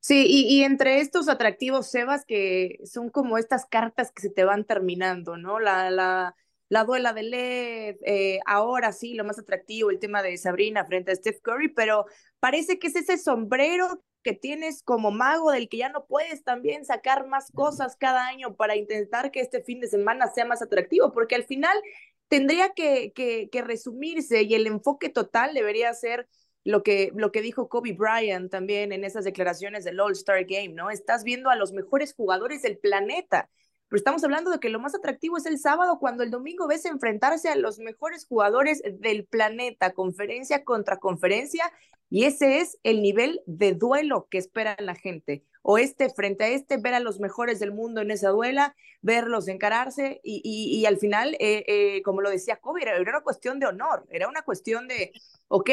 Sí, 0.00 0.26
y, 0.28 0.62
entre 0.62 1.00
estos 1.00 1.28
atractivos, 1.28 1.90
Sebas, 1.90 2.24
que 2.24 2.78
son 2.84 3.10
como 3.10 3.36
estas 3.38 3.66
cartas 3.66 4.10
que 4.12 4.22
se 4.22 4.30
te 4.30 4.44
van 4.44 4.64
terminando, 4.64 5.36
¿no? 5.36 5.58
La, 5.58 5.90
la, 5.90 6.34
la 6.68 6.84
duela 6.84 7.12
de 7.12 7.22
LED, 7.22 7.96
eh, 8.06 8.38
ahora 8.46 8.92
sí, 8.92 9.14
lo 9.14 9.24
más 9.24 9.38
atractivo, 9.38 9.90
el 9.90 9.98
tema 9.98 10.22
de 10.22 10.38
Sabrina 10.38 10.84
frente 10.86 11.12
a 11.12 11.16
Steph 11.16 11.40
Curry, 11.42 11.68
pero 11.68 12.06
parece 12.40 12.78
que 12.78 12.86
es 12.86 12.96
ese 12.96 13.18
sombrero 13.18 14.02
que 14.26 14.32
tienes 14.32 14.82
como 14.82 15.12
mago 15.12 15.52
del 15.52 15.68
que 15.68 15.76
ya 15.76 15.88
no 15.88 16.04
puedes 16.04 16.42
también 16.42 16.84
sacar 16.84 17.28
más 17.28 17.52
cosas 17.52 17.94
cada 17.94 18.26
año 18.26 18.56
para 18.56 18.74
intentar 18.74 19.30
que 19.30 19.38
este 19.38 19.62
fin 19.62 19.78
de 19.78 19.86
semana 19.86 20.26
sea 20.34 20.44
más 20.44 20.62
atractivo, 20.62 21.12
porque 21.12 21.36
al 21.36 21.44
final 21.44 21.80
tendría 22.26 22.70
que, 22.70 23.12
que, 23.14 23.62
resumirse 23.62 24.42
y 24.42 24.56
el 24.56 24.66
enfoque 24.66 25.10
total 25.10 25.54
debería 25.54 25.94
ser 25.94 26.26
lo 26.64 26.82
que, 26.82 27.12
lo 27.14 27.30
que 27.30 27.40
dijo 27.40 27.68
Kobe 27.68 27.92
Bryant 27.92 28.50
también 28.50 28.90
en 28.90 29.04
esas 29.04 29.22
declaraciones 29.22 29.84
del 29.84 30.00
All-Star 30.00 30.44
Game, 30.44 30.70
¿no? 30.70 30.90
Estás 30.90 31.22
viendo 31.22 31.48
a 31.48 31.54
los 31.54 31.72
mejores 31.72 32.12
jugadores 32.12 32.62
del 32.62 32.78
planeta 32.78 33.48
pero 33.88 33.98
estamos 33.98 34.24
hablando 34.24 34.50
de 34.50 34.58
que 34.58 34.68
lo 34.68 34.80
más 34.80 34.94
atractivo 34.94 35.36
es 35.36 35.46
el 35.46 35.58
sábado 35.58 35.98
cuando 35.98 36.22
el 36.22 36.30
domingo 36.30 36.66
ves 36.66 36.84
enfrentarse 36.84 37.48
a 37.48 37.56
los 37.56 37.78
mejores 37.78 38.26
jugadores 38.26 38.82
del 39.00 39.26
planeta, 39.26 39.92
conferencia 39.92 40.64
contra 40.64 40.98
conferencia, 40.98 41.72
y 42.08 42.24
ese 42.24 42.60
es 42.60 42.78
el 42.82 43.02
nivel 43.02 43.40
de 43.46 43.74
duelo 43.74 44.28
que 44.30 44.38
espera 44.38 44.76
la 44.78 44.94
gente. 44.94 45.44
O 45.62 45.78
este 45.78 46.10
frente 46.10 46.44
a 46.44 46.48
este, 46.48 46.76
ver 46.76 46.94
a 46.94 47.00
los 47.00 47.18
mejores 47.18 47.58
del 47.58 47.72
mundo 47.72 48.00
en 48.00 48.12
esa 48.12 48.30
duela, 48.30 48.76
verlos 49.02 49.48
encararse 49.48 50.20
y, 50.22 50.40
y, 50.44 50.86
al 50.86 50.98
final, 50.98 51.34
eh, 51.40 51.64
eh, 51.66 52.02
como 52.02 52.20
lo 52.20 52.30
decía 52.30 52.56
Kobe, 52.56 52.82
era, 52.82 52.96
era 52.96 53.10
una 53.10 53.22
cuestión 53.22 53.58
de 53.58 53.66
honor, 53.66 54.06
era 54.10 54.28
una 54.28 54.42
cuestión 54.42 54.86
de, 54.86 55.12
ok, 55.48 55.70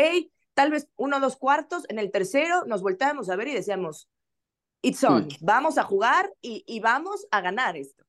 tal 0.55 0.71
vez 0.71 0.87
uno 0.95 1.17
o 1.17 1.19
dos 1.19 1.37
cuartos, 1.37 1.85
en 1.89 1.99
el 1.99 2.11
tercero 2.11 2.65
nos 2.65 2.81
voltábamos 2.81 3.29
a 3.29 3.35
ver 3.35 3.49
y 3.49 3.53
decíamos, 3.53 4.09
it's 4.81 5.03
on, 5.03 5.27
vamos 5.41 5.77
a 5.77 5.83
jugar 5.83 6.33
y, 6.41 6.63
y 6.67 6.79
vamos 6.79 7.27
a 7.29 7.41
ganar 7.41 7.77
esto. 7.77 8.02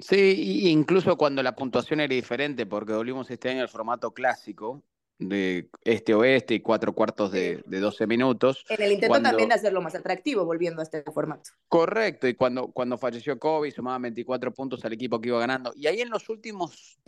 Sí, 0.00 0.68
incluso 0.70 1.16
cuando 1.16 1.42
la 1.42 1.54
puntuación 1.54 2.00
era 2.00 2.14
diferente, 2.14 2.66
porque 2.66 2.92
volvimos 2.92 3.30
este 3.30 3.50
año 3.50 3.62
al 3.62 3.68
formato 3.68 4.12
clásico 4.12 4.82
de 5.20 5.68
este-oeste 5.84 6.54
y 6.54 6.60
cuatro 6.60 6.94
cuartos 6.94 7.30
de, 7.30 7.62
de 7.66 7.80
12 7.80 8.06
minutos. 8.06 8.64
En 8.68 8.82
el 8.82 8.92
intento 8.92 9.20
también 9.20 9.50
de 9.50 9.54
hacerlo 9.54 9.82
más 9.82 9.94
atractivo, 9.94 10.44
volviendo 10.44 10.80
a 10.80 10.84
este 10.84 11.02
formato. 11.02 11.50
Correcto, 11.68 12.26
y 12.26 12.34
cuando, 12.34 12.68
cuando 12.72 12.96
falleció 12.96 13.38
Kobe, 13.38 13.70
sumaban 13.70 14.02
24 14.02 14.52
puntos 14.52 14.84
al 14.84 14.94
equipo 14.94 15.20
que 15.20 15.28
iba 15.28 15.38
ganando. 15.38 15.72
Y 15.76 15.86
ahí 15.86 16.00
en 16.00 16.08
los 16.08 16.28
últimos 16.30 16.98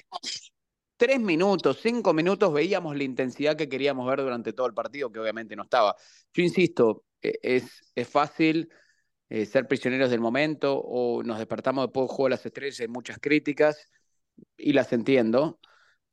tres 0.98 1.18
minutos, 1.20 1.80
cinco 1.82 2.12
minutos, 2.12 2.52
veíamos 2.52 2.96
la 2.96 3.02
intensidad 3.02 3.56
que 3.56 3.68
queríamos 3.68 4.06
ver 4.06 4.20
durante 4.20 4.52
todo 4.52 4.66
el 4.66 4.74
partido, 4.74 5.10
que 5.10 5.18
obviamente 5.18 5.56
no 5.56 5.62
estaba. 5.62 5.96
Yo 6.34 6.42
insisto, 6.42 7.04
e, 7.22 7.38
es, 7.42 7.92
es 7.94 8.08
fácil 8.08 8.68
eh, 9.34 9.46
ser 9.46 9.66
prisioneros 9.66 10.10
del 10.10 10.20
momento 10.20 10.78
o 10.78 11.22
nos 11.22 11.38
despertamos 11.38 11.86
después 11.86 12.06
del 12.06 12.14
juego 12.14 12.26
de 12.26 12.30
las 12.32 12.44
estrellas, 12.44 12.80
hay 12.80 12.88
muchas 12.88 13.18
críticas 13.18 13.88
y 14.58 14.74
las 14.74 14.92
entiendo, 14.92 15.58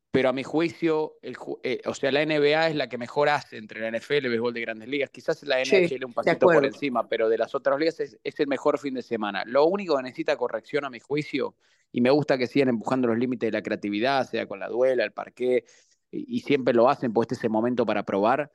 pero 0.09 0.29
a 0.29 0.31
mi 0.31 0.43
juicio, 0.43 1.17
el, 1.21 1.35
eh, 1.63 1.81
o 1.85 1.93
sea, 1.93 2.13
la 2.13 2.25
NBA 2.25 2.69
es 2.69 2.75
la 2.77 2.87
que 2.87 2.97
mejor 2.97 3.27
hace 3.27 3.57
entre 3.57 3.81
la 3.81 3.89
NFL 3.89 4.13
y 4.13 4.17
el 4.19 4.29
béisbol 4.29 4.53
de 4.53 4.61
grandes 4.61 4.87
ligas. 4.87 5.09
Quizás 5.09 5.43
la 5.43 5.59
NHL 5.59 6.05
un 6.05 6.13
pasito 6.13 6.47
por 6.47 6.65
encima, 6.65 7.09
pero 7.09 7.27
de 7.27 7.37
las 7.37 7.53
otras 7.53 7.77
ligas 7.77 7.99
es, 7.99 8.17
el 8.23 8.47
mejor 8.47 8.79
fin 8.79 8.93
de 8.93 9.01
semana. 9.01 9.43
Lo 9.45 9.65
único 9.65 9.97
que 9.97 10.03
necesita 10.03 10.37
corrección 10.37 10.85
a 10.85 10.89
mi 10.89 11.01
juicio, 11.01 11.55
y 11.91 11.99
me 11.99 12.11
gusta 12.11 12.37
que 12.37 12.47
sigan 12.47 12.69
empujando 12.69 13.09
los 13.09 13.17
límites 13.17 13.47
de 13.47 13.51
la 13.51 13.61
creatividad, 13.61 14.29
sea 14.29 14.47
con 14.47 14.61
la 14.61 14.69
duela, 14.69 15.03
el 15.03 15.11
parqué, 15.11 15.65
y, 16.09 16.37
y 16.37 16.39
siempre 16.39 16.73
lo 16.73 16.87
hacen, 16.87 17.11
pues 17.11 17.25
este 17.25 17.35
es 17.35 17.43
el 17.43 17.49
momento 17.49 17.85
para 17.85 18.03
probar, 18.03 18.49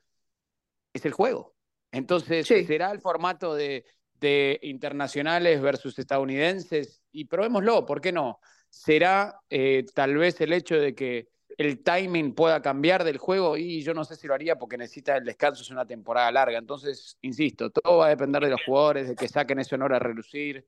es 0.94 1.04
el 1.04 1.12
juego. 1.12 1.54
Entonces, 1.92 2.46
será 2.46 2.90
el 2.92 3.00
formato 3.00 3.54
de 3.54 3.84
de 4.24 4.58
internacionales 4.62 5.60
versus 5.60 5.98
estadounidenses 5.98 7.02
y 7.12 7.26
probémoslo, 7.26 7.84
¿por 7.84 8.00
qué 8.00 8.10
no? 8.10 8.40
¿Será 8.70 9.38
eh, 9.50 9.84
tal 9.94 10.16
vez 10.16 10.40
el 10.40 10.54
hecho 10.54 10.76
de 10.76 10.94
que 10.94 11.28
el 11.58 11.82
timing 11.82 12.34
pueda 12.34 12.62
cambiar 12.62 13.04
del 13.04 13.18
juego? 13.18 13.58
Y 13.58 13.82
yo 13.82 13.92
no 13.92 14.04
sé 14.04 14.16
si 14.16 14.26
lo 14.26 14.32
haría 14.34 14.56
porque 14.56 14.78
necesita 14.78 15.18
el 15.18 15.24
descanso, 15.24 15.62
es 15.62 15.70
una 15.70 15.86
temporada 15.86 16.32
larga. 16.32 16.58
Entonces, 16.58 17.18
insisto, 17.20 17.68
todo 17.70 17.98
va 17.98 18.06
a 18.06 18.08
depender 18.08 18.42
de 18.42 18.50
los 18.50 18.64
jugadores, 18.64 19.08
de 19.08 19.14
que 19.14 19.28
saquen 19.28 19.58
ese 19.58 19.74
honor 19.74 19.92
a 19.94 19.98
relucir. 19.98 20.66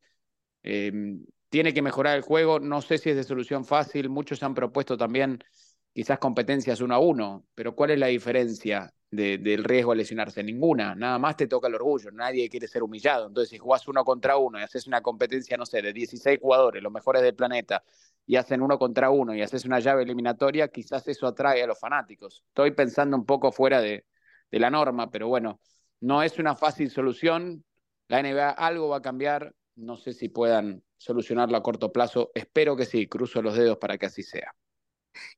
Em, 0.62 1.24
tiene 1.48 1.72
que 1.72 1.80
mejorar 1.80 2.16
el 2.16 2.22
juego, 2.22 2.60
no 2.60 2.82
sé 2.82 2.98
si 2.98 3.10
es 3.10 3.16
de 3.16 3.24
solución 3.24 3.64
fácil, 3.64 4.10
muchos 4.10 4.42
han 4.42 4.54
propuesto 4.54 4.98
también 4.98 5.38
quizás 5.94 6.18
competencias 6.18 6.82
uno 6.82 6.94
a 6.94 6.98
uno, 6.98 7.46
pero 7.54 7.74
¿cuál 7.74 7.92
es 7.92 7.98
la 7.98 8.08
diferencia 8.08 8.92
del 9.10 9.64
riesgo 9.64 9.92
a 9.92 9.94
lesionarse? 9.94 10.42
Ninguna, 10.42 10.94
nada 10.94 11.18
más 11.18 11.36
te 11.36 11.46
toca 11.46 11.68
el 11.68 11.74
orgullo, 11.74 12.10
nadie 12.10 12.48
quiere 12.48 12.66
ser 12.66 12.82
humillado, 12.82 13.26
entonces 13.26 13.50
si 13.50 13.58
jugás 13.58 13.86
uno 13.88 14.04
contra 14.04 14.36
uno 14.36 14.58
y 14.58 14.62
haces 14.62 14.86
una 14.86 15.00
competencia, 15.00 15.56
no 15.56 15.66
sé, 15.66 15.82
de 15.82 15.92
16 15.92 16.38
jugadores, 16.40 16.82
los 16.82 16.92
mejores 16.92 17.22
del 17.22 17.34
planeta, 17.34 17.82
y 18.26 18.36
hacen 18.36 18.62
uno 18.62 18.78
contra 18.78 19.10
uno 19.10 19.34
y 19.34 19.42
haces 19.42 19.64
una 19.64 19.78
llave 19.78 20.02
eliminatoria, 20.02 20.68
quizás 20.68 21.06
eso 21.08 21.26
atrae 21.26 21.62
a 21.62 21.66
los 21.66 21.78
fanáticos. 21.78 22.44
Estoy 22.48 22.72
pensando 22.72 23.16
un 23.16 23.24
poco 23.24 23.52
fuera 23.52 23.80
de, 23.80 24.04
de 24.50 24.58
la 24.58 24.70
norma, 24.70 25.10
pero 25.10 25.28
bueno, 25.28 25.60
no 26.00 26.22
es 26.22 26.38
una 26.38 26.56
fácil 26.56 26.90
solución, 26.90 27.64
la 28.08 28.20
NBA 28.20 28.50
algo 28.50 28.88
va 28.88 28.98
a 28.98 29.02
cambiar, 29.02 29.54
no 29.76 29.96
sé 29.96 30.12
si 30.12 30.28
puedan 30.28 30.82
solucionarlo 30.96 31.56
a 31.56 31.62
corto 31.62 31.92
plazo, 31.92 32.32
espero 32.34 32.76
que 32.76 32.84
sí, 32.84 33.06
cruzo 33.06 33.42
los 33.42 33.56
dedos 33.56 33.78
para 33.78 33.98
que 33.98 34.06
así 34.06 34.22
sea 34.22 34.54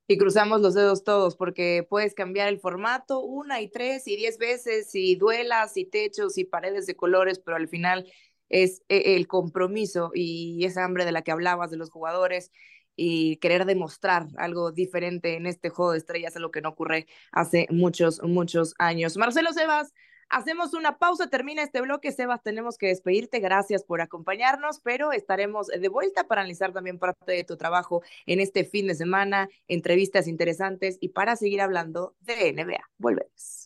y 0.07 0.17
cruzamos 0.17 0.61
los 0.61 0.73
dedos 0.73 1.03
todos 1.03 1.35
porque 1.35 1.85
puedes 1.89 2.13
cambiar 2.13 2.47
el 2.47 2.59
formato 2.59 3.19
una 3.21 3.61
y 3.61 3.69
tres 3.69 4.07
y 4.07 4.15
diez 4.15 4.37
veces 4.37 4.93
y 4.93 5.15
duelas 5.15 5.77
y 5.77 5.85
techos 5.85 6.37
y 6.37 6.45
paredes 6.45 6.85
de 6.85 6.95
colores, 6.95 7.39
pero 7.39 7.57
al 7.57 7.67
final 7.67 8.11
es 8.49 8.81
eh, 8.89 9.15
el 9.15 9.27
compromiso 9.27 10.11
y 10.13 10.63
esa 10.65 10.83
hambre 10.83 11.05
de 11.05 11.11
la 11.11 11.21
que 11.21 11.31
hablabas 11.31 11.71
de 11.71 11.77
los 11.77 11.89
jugadores 11.89 12.51
y 12.95 13.37
querer 13.37 13.65
demostrar 13.65 14.27
algo 14.37 14.71
diferente 14.71 15.35
en 15.35 15.45
este 15.45 15.69
juego 15.69 15.93
de 15.93 15.99
estrellas, 15.99 16.35
lo 16.35 16.51
que 16.51 16.61
no 16.61 16.69
ocurre 16.69 17.07
hace 17.31 17.67
muchos, 17.69 18.21
muchos 18.23 18.75
años. 18.77 19.15
Marcelo 19.15 19.53
Sebas, 19.53 19.93
hacemos 20.29 20.73
una 20.73 20.97
pausa, 20.97 21.27
termina 21.27 21.63
este 21.63 21.81
bloque. 21.81 22.11
Sebas, 22.11 22.41
tenemos 22.41 22.77
que 22.77 22.87
despedirte. 22.87 23.39
Gracias 23.39 23.83
por 23.83 24.01
acompañarnos, 24.01 24.79
pero 24.79 25.11
estaremos 25.11 25.67
de 25.67 25.87
vuelta 25.89 26.25
para 26.25 26.41
analizar 26.41 26.71
también 26.71 26.99
parte 26.99 27.31
de 27.31 27.43
tu 27.43 27.57
trabajo 27.57 28.01
en 28.25 28.39
este 28.39 28.63
fin 28.63 28.87
de 28.87 28.95
semana, 28.95 29.49
entrevistas 29.67 30.27
interesantes 30.27 30.97
y 31.01 31.09
para 31.09 31.35
seguir 31.35 31.61
hablando 31.61 32.15
de 32.21 32.53
NBA. 32.53 32.89
Volvemos. 32.97 33.65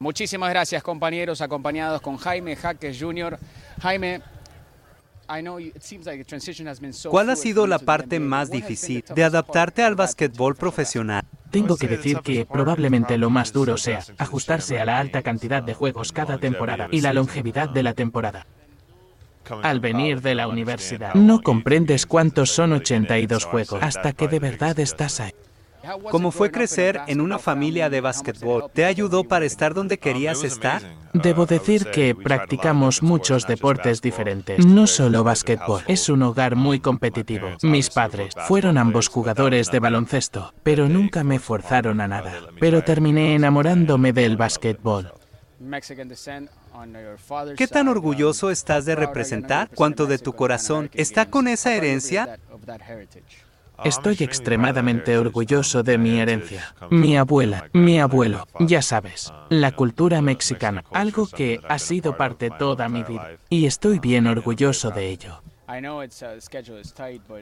Muchísimas 0.00 0.50
gracias 0.50 0.82
compañeros, 0.82 1.40
acompañados 1.40 2.00
con 2.00 2.16
Jaime 2.16 2.54
Jaques 2.54 2.98
Jr. 3.00 3.38
Jaime, 3.80 4.22
¿Cuál 7.10 7.28
ha 7.28 7.36
sido 7.36 7.66
la 7.66 7.78
parte 7.78 8.18
más 8.18 8.50
difícil 8.50 9.04
de 9.14 9.24
adaptarte 9.24 9.82
al 9.82 9.94
básquetbol 9.94 10.56
profesional? 10.56 11.22
Tengo 11.50 11.76
que 11.76 11.88
decir 11.88 12.18
que 12.18 12.46
probablemente 12.46 13.16
lo 13.18 13.30
más 13.30 13.52
duro 13.52 13.76
sea 13.76 14.00
ajustarse 14.18 14.78
a 14.80 14.84
la 14.84 14.98
alta 14.98 15.22
cantidad 15.22 15.62
de 15.62 15.74
juegos 15.74 16.12
cada 16.12 16.38
temporada 16.38 16.88
y 16.90 17.00
la 17.00 17.12
longevidad 17.12 17.68
de 17.68 17.82
la 17.82 17.94
temporada. 17.94 18.46
Al 19.62 19.80
venir 19.80 20.20
de 20.20 20.34
la 20.34 20.46
universidad, 20.46 21.14
no 21.14 21.40
comprendes 21.40 22.04
cuántos 22.04 22.50
son 22.50 22.72
82 22.72 23.44
juegos 23.44 23.82
hasta 23.82 24.12
que 24.12 24.28
de 24.28 24.38
verdad 24.40 24.78
estás 24.78 25.20
ahí. 25.20 25.32
¿Cómo 26.10 26.30
fue 26.30 26.50
crecer 26.50 27.00
en 27.06 27.20
una 27.20 27.38
familia 27.38 27.90
de 27.90 28.00
básquetbol? 28.00 28.70
¿Te 28.72 28.84
ayudó 28.84 29.24
para 29.24 29.44
estar 29.44 29.74
donde 29.74 29.98
querías 29.98 30.44
estar? 30.44 30.82
Debo 31.12 31.46
decir 31.46 31.86
que 31.90 32.14
practicamos 32.14 33.02
muchos 33.02 33.46
deportes 33.46 34.00
diferentes, 34.00 34.64
no 34.66 34.86
solo 34.86 35.24
básquetbol. 35.24 35.82
Es 35.86 36.08
un 36.08 36.22
hogar 36.22 36.56
muy 36.56 36.80
competitivo. 36.80 37.48
Mis 37.62 37.90
padres 37.90 38.34
fueron 38.46 38.78
ambos 38.78 39.08
jugadores 39.08 39.70
de 39.70 39.80
baloncesto, 39.80 40.52
pero 40.62 40.88
nunca 40.88 41.24
me 41.24 41.38
forzaron 41.38 42.00
a 42.00 42.08
nada. 42.08 42.32
Pero 42.60 42.82
terminé 42.82 43.34
enamorándome 43.34 44.12
del 44.12 44.36
básquetbol. 44.36 45.12
¿Qué 47.56 47.66
tan 47.66 47.88
orgulloso 47.88 48.50
estás 48.50 48.84
de 48.84 48.94
representar? 48.94 49.68
¿Cuánto 49.74 50.06
de 50.06 50.18
tu 50.18 50.34
corazón 50.34 50.90
está 50.94 51.26
con 51.26 51.48
esa 51.48 51.74
herencia? 51.74 52.38
Estoy 53.84 54.16
extremadamente 54.20 55.16
orgulloso 55.18 55.82
de 55.82 55.98
mi 55.98 56.18
herencia. 56.18 56.74
Mi 56.90 57.16
abuela, 57.16 57.68
mi 57.72 58.00
abuelo, 58.00 58.46
ya 58.58 58.82
sabes, 58.82 59.32
la 59.48 59.72
cultura 59.72 60.20
mexicana, 60.20 60.84
algo 60.92 61.26
que 61.28 61.60
ha 61.68 61.78
sido 61.78 62.16
parte 62.16 62.50
toda 62.50 62.88
mi 62.88 63.02
vida. 63.02 63.32
Y 63.48 63.66
estoy 63.66 63.98
bien 63.98 64.26
orgulloso 64.26 64.90
de 64.90 65.08
ello. 65.08 65.42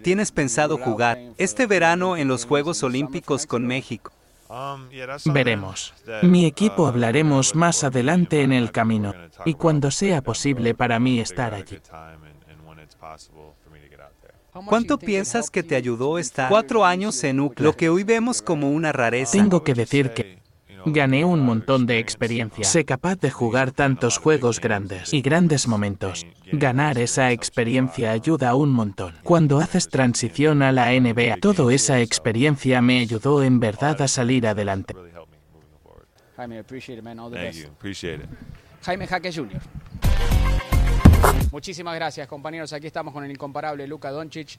Tienes 0.03 0.33
pensado 0.33 0.79
jugar 0.79 1.19
este 1.39 1.67
verano 1.67 2.17
en 2.17 2.29
los 2.29 2.45
Juegos 2.45 2.83
Olímpicos 2.83 3.47
con 3.47 3.67
México. 3.67 4.13
Veremos. 5.25 5.95
Mi 6.23 6.47
equipo 6.47 6.87
hablaremos 6.87 7.55
más 7.55 7.85
adelante 7.85 8.43
en 8.43 8.53
el 8.53 8.71
camino 8.71 9.15
y 9.45 9.55
cuando 9.55 9.91
sea 9.91 10.23
posible 10.23 10.75
para 10.75 10.99
mí 10.99 11.21
estar 11.21 11.55
allí. 11.55 11.79
¿Cuánto 14.65 14.99
piensas 14.99 15.51
que 15.51 15.63
te 15.63 15.77
ayudó 15.77 16.19
estar 16.19 16.49
cuatro 16.49 16.85
años 16.85 17.23
en 17.25 17.41
UCLA, 17.41 17.65
lo 17.65 17.77
que 17.77 17.89
hoy 17.89 18.05
vemos 18.05 18.43
como 18.43 18.71
una 18.71 18.93
rareza? 18.93 19.33
Tengo 19.33 19.63
que 19.63 19.75
decir 19.75 20.13
que 20.13 20.39
gané 20.87 21.25
un 21.25 21.41
montón 21.41 21.87
de 21.87 21.99
experiencia. 21.99 22.65
Sé 22.65 22.85
capaz 22.85 23.17
de 23.17 23.31
jugar 23.31 23.73
tantos 23.73 24.19
juegos 24.19 24.61
grandes 24.61 25.13
y 25.13 25.21
grandes 25.21 25.67
momentos. 25.67 26.27
Ganar 26.53 26.99
esa 26.99 27.33
experiencia 27.33 28.13
ayuda 28.13 28.55
un 28.55 28.71
montón. 28.71 29.15
Cuando 29.23 29.59
haces 29.59 29.89
transición 29.89 30.63
a 30.63 30.73
la 30.73 30.93
NBA, 30.93 31.39
toda 31.41 31.73
esa 31.73 32.01
experiencia 32.01 32.81
me 32.81 33.01
ayudó 33.01 33.43
en 33.43 33.61
verdad 33.61 34.01
a 34.01 34.09
salir 34.09 34.47
adelante. 34.47 34.95
Jaime 38.83 39.07
Jaque 39.07 39.33
Jr. 39.33 39.61
Muchísimas 41.53 41.95
gracias, 41.95 42.29
compañeros. 42.29 42.73
Aquí 42.73 42.87
estamos 42.87 43.15
con 43.15 43.25
el 43.25 43.31
incomparable 43.31 43.87
Luka 43.87 44.11
Doncic. 44.11 44.59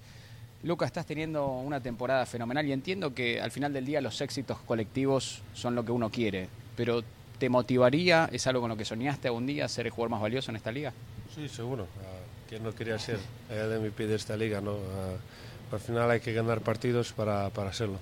Luca, 0.63 0.85
estás 0.85 1.05
teniendo 1.05 1.47
una 1.47 1.79
temporada 1.79 2.25
fenomenal 2.25 2.65
y 2.65 2.71
entiendo 2.71 3.13
que 3.13 3.39
al 3.39 3.51
final 3.51 3.71
del 3.73 3.85
día 3.85 4.01
los 4.01 4.19
éxitos 4.21 4.57
colectivos 4.59 5.41
son 5.53 5.75
lo 5.75 5.85
que 5.85 5.91
uno 5.91 6.09
quiere, 6.09 6.49
pero 6.75 7.03
¿te 7.37 7.49
motivaría, 7.49 8.27
es 8.31 8.47
algo 8.47 8.61
con 8.61 8.69
lo 8.69 8.77
que 8.77 8.85
soñaste 8.85 9.27
algún 9.27 9.45
día, 9.45 9.67
ser 9.67 9.85
el 9.85 9.91
jugador 9.91 10.11
más 10.11 10.21
valioso 10.21 10.49
en 10.49 10.57
esta 10.57 10.71
liga? 10.71 10.93
Sí, 11.35 11.47
seguro. 11.47 11.83
Uh, 11.83 12.49
¿Quién 12.49 12.63
no 12.63 12.73
quería 12.73 12.97
ser 12.97 13.19
el 13.49 13.79
MVP 13.79 14.07
de 14.07 14.15
esta 14.15 14.35
liga? 14.35 14.61
¿no? 14.61 14.71
Ah, 14.71 15.73
al 15.73 15.79
final 15.79 16.09
hay 16.09 16.19
que 16.19 16.33
ganar 16.33 16.61
partidos 16.61 17.13
para, 17.13 17.49
para 17.51 17.69
hacerlo. 17.69 17.99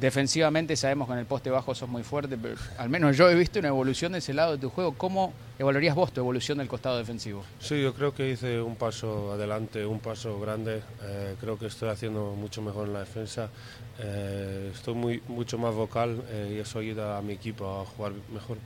Defensivamente 0.00 0.76
sabemos 0.76 1.06
que 1.06 1.12
en 1.12 1.18
el 1.18 1.26
poste 1.26 1.50
bajo 1.50 1.74
sos 1.74 1.86
muy 1.86 2.02
fuerte, 2.02 2.38
pero 2.38 2.54
al 2.78 2.88
menos 2.88 3.18
yo 3.18 3.28
he 3.28 3.34
visto 3.34 3.58
una 3.58 3.68
evolución 3.68 4.12
de 4.12 4.18
ese 4.18 4.32
lado 4.32 4.52
de 4.52 4.58
tu 4.58 4.70
juego. 4.70 4.94
¿Cómo 4.96 5.34
evaluarías 5.58 5.94
vos 5.94 6.10
tu 6.10 6.20
evolución 6.20 6.56
del 6.56 6.68
costado 6.68 6.96
defensivo? 6.96 7.44
Sí, 7.58 7.82
yo 7.82 7.92
creo 7.92 8.14
que 8.14 8.30
hice 8.30 8.62
un 8.62 8.76
paso 8.76 9.32
adelante, 9.32 9.84
un 9.84 10.00
paso 10.00 10.40
grande. 10.40 10.82
Eh, 11.02 11.36
creo 11.38 11.58
que 11.58 11.66
estoy 11.66 11.90
haciendo 11.90 12.34
mucho 12.34 12.62
mejor 12.62 12.86
en 12.86 12.94
la 12.94 13.00
defensa. 13.00 13.50
Eh, 13.98 14.70
estoy 14.74 14.94
muy, 14.94 15.22
mucho 15.28 15.58
más 15.58 15.74
vocal 15.74 16.22
eh, 16.30 16.54
y 16.56 16.60
eso 16.60 16.78
ayuda 16.78 17.18
a 17.18 17.20
mi 17.20 17.34
equipo 17.34 17.82
a 17.82 17.84
jugar 17.84 18.12
mejor. 18.32 18.56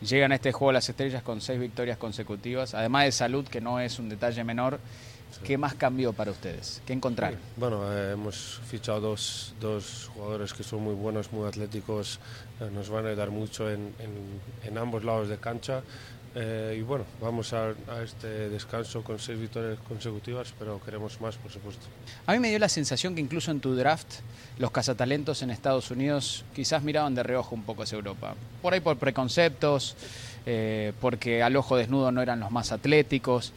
Llegan 0.00 0.30
a 0.30 0.36
este 0.36 0.52
juego 0.52 0.70
las 0.70 0.88
estrellas 0.88 1.24
con 1.24 1.40
seis 1.40 1.58
victorias 1.58 1.98
consecutivas, 1.98 2.74
además 2.74 3.06
de 3.06 3.10
salud, 3.10 3.48
que 3.48 3.60
no 3.60 3.80
es 3.80 3.98
un 3.98 4.08
detalle 4.08 4.44
menor. 4.44 4.78
¿Qué 5.44 5.58
más 5.58 5.74
cambió 5.74 6.12
para 6.12 6.30
ustedes? 6.30 6.82
¿Qué 6.86 6.92
encontraron? 6.92 7.38
Bueno, 7.56 7.92
eh, 7.92 8.12
hemos 8.12 8.60
fichado 8.68 9.00
dos, 9.00 9.54
dos, 9.60 10.10
jugadores 10.14 10.52
que 10.52 10.62
son 10.62 10.82
muy 10.82 10.94
buenos, 10.94 11.32
muy 11.32 11.46
atléticos, 11.46 12.18
eh, 12.60 12.70
nos 12.72 12.88
van 12.90 13.06
a 13.06 13.08
ayudar 13.10 13.30
mucho 13.30 13.70
en, 13.70 13.94
en, 13.98 14.40
en 14.64 14.78
ambos 14.78 15.04
lados 15.04 15.28
de 15.28 15.38
cancha. 15.38 15.82
Eh, 16.34 16.76
y 16.78 16.82
bueno, 16.82 17.04
vamos 17.20 17.52
a, 17.52 17.70
a, 17.88 18.02
este 18.04 18.48
descanso 18.50 19.02
con 19.02 19.18
seis 19.18 19.40
victorias 19.40 19.78
consecutivas, 19.88 20.54
pero 20.58 20.80
queremos 20.80 21.20
más, 21.20 21.36
por 21.36 21.50
supuesto. 21.50 21.86
A 22.26 22.32
mí 22.32 22.38
me 22.38 22.50
dio 22.50 22.58
la 22.58 22.68
sensación 22.68 23.14
que 23.14 23.20
incluso 23.20 23.50
en 23.50 23.60
tu 23.60 23.74
draft, 23.74 24.20
los 24.58 24.70
cazatalentos 24.70 25.42
en 25.42 25.50
Estados 25.50 25.90
Unidos 25.90 26.44
quizás 26.54 26.82
miraban 26.82 27.14
de 27.14 27.22
reojo 27.22 27.54
un 27.54 27.62
poco 27.62 27.82
hacia 27.82 27.96
Europa. 27.96 28.34
Por 28.60 28.74
ahí 28.74 28.80
por 28.80 28.98
preconceptos, 28.98 29.96
eh, 30.44 30.92
porque 31.00 31.42
al 31.42 31.56
ojo 31.56 31.76
desnudo 31.76 32.12
no 32.12 32.20
eran 32.20 32.40
los 32.40 32.50
más 32.50 32.72
atléticos. 32.72 33.52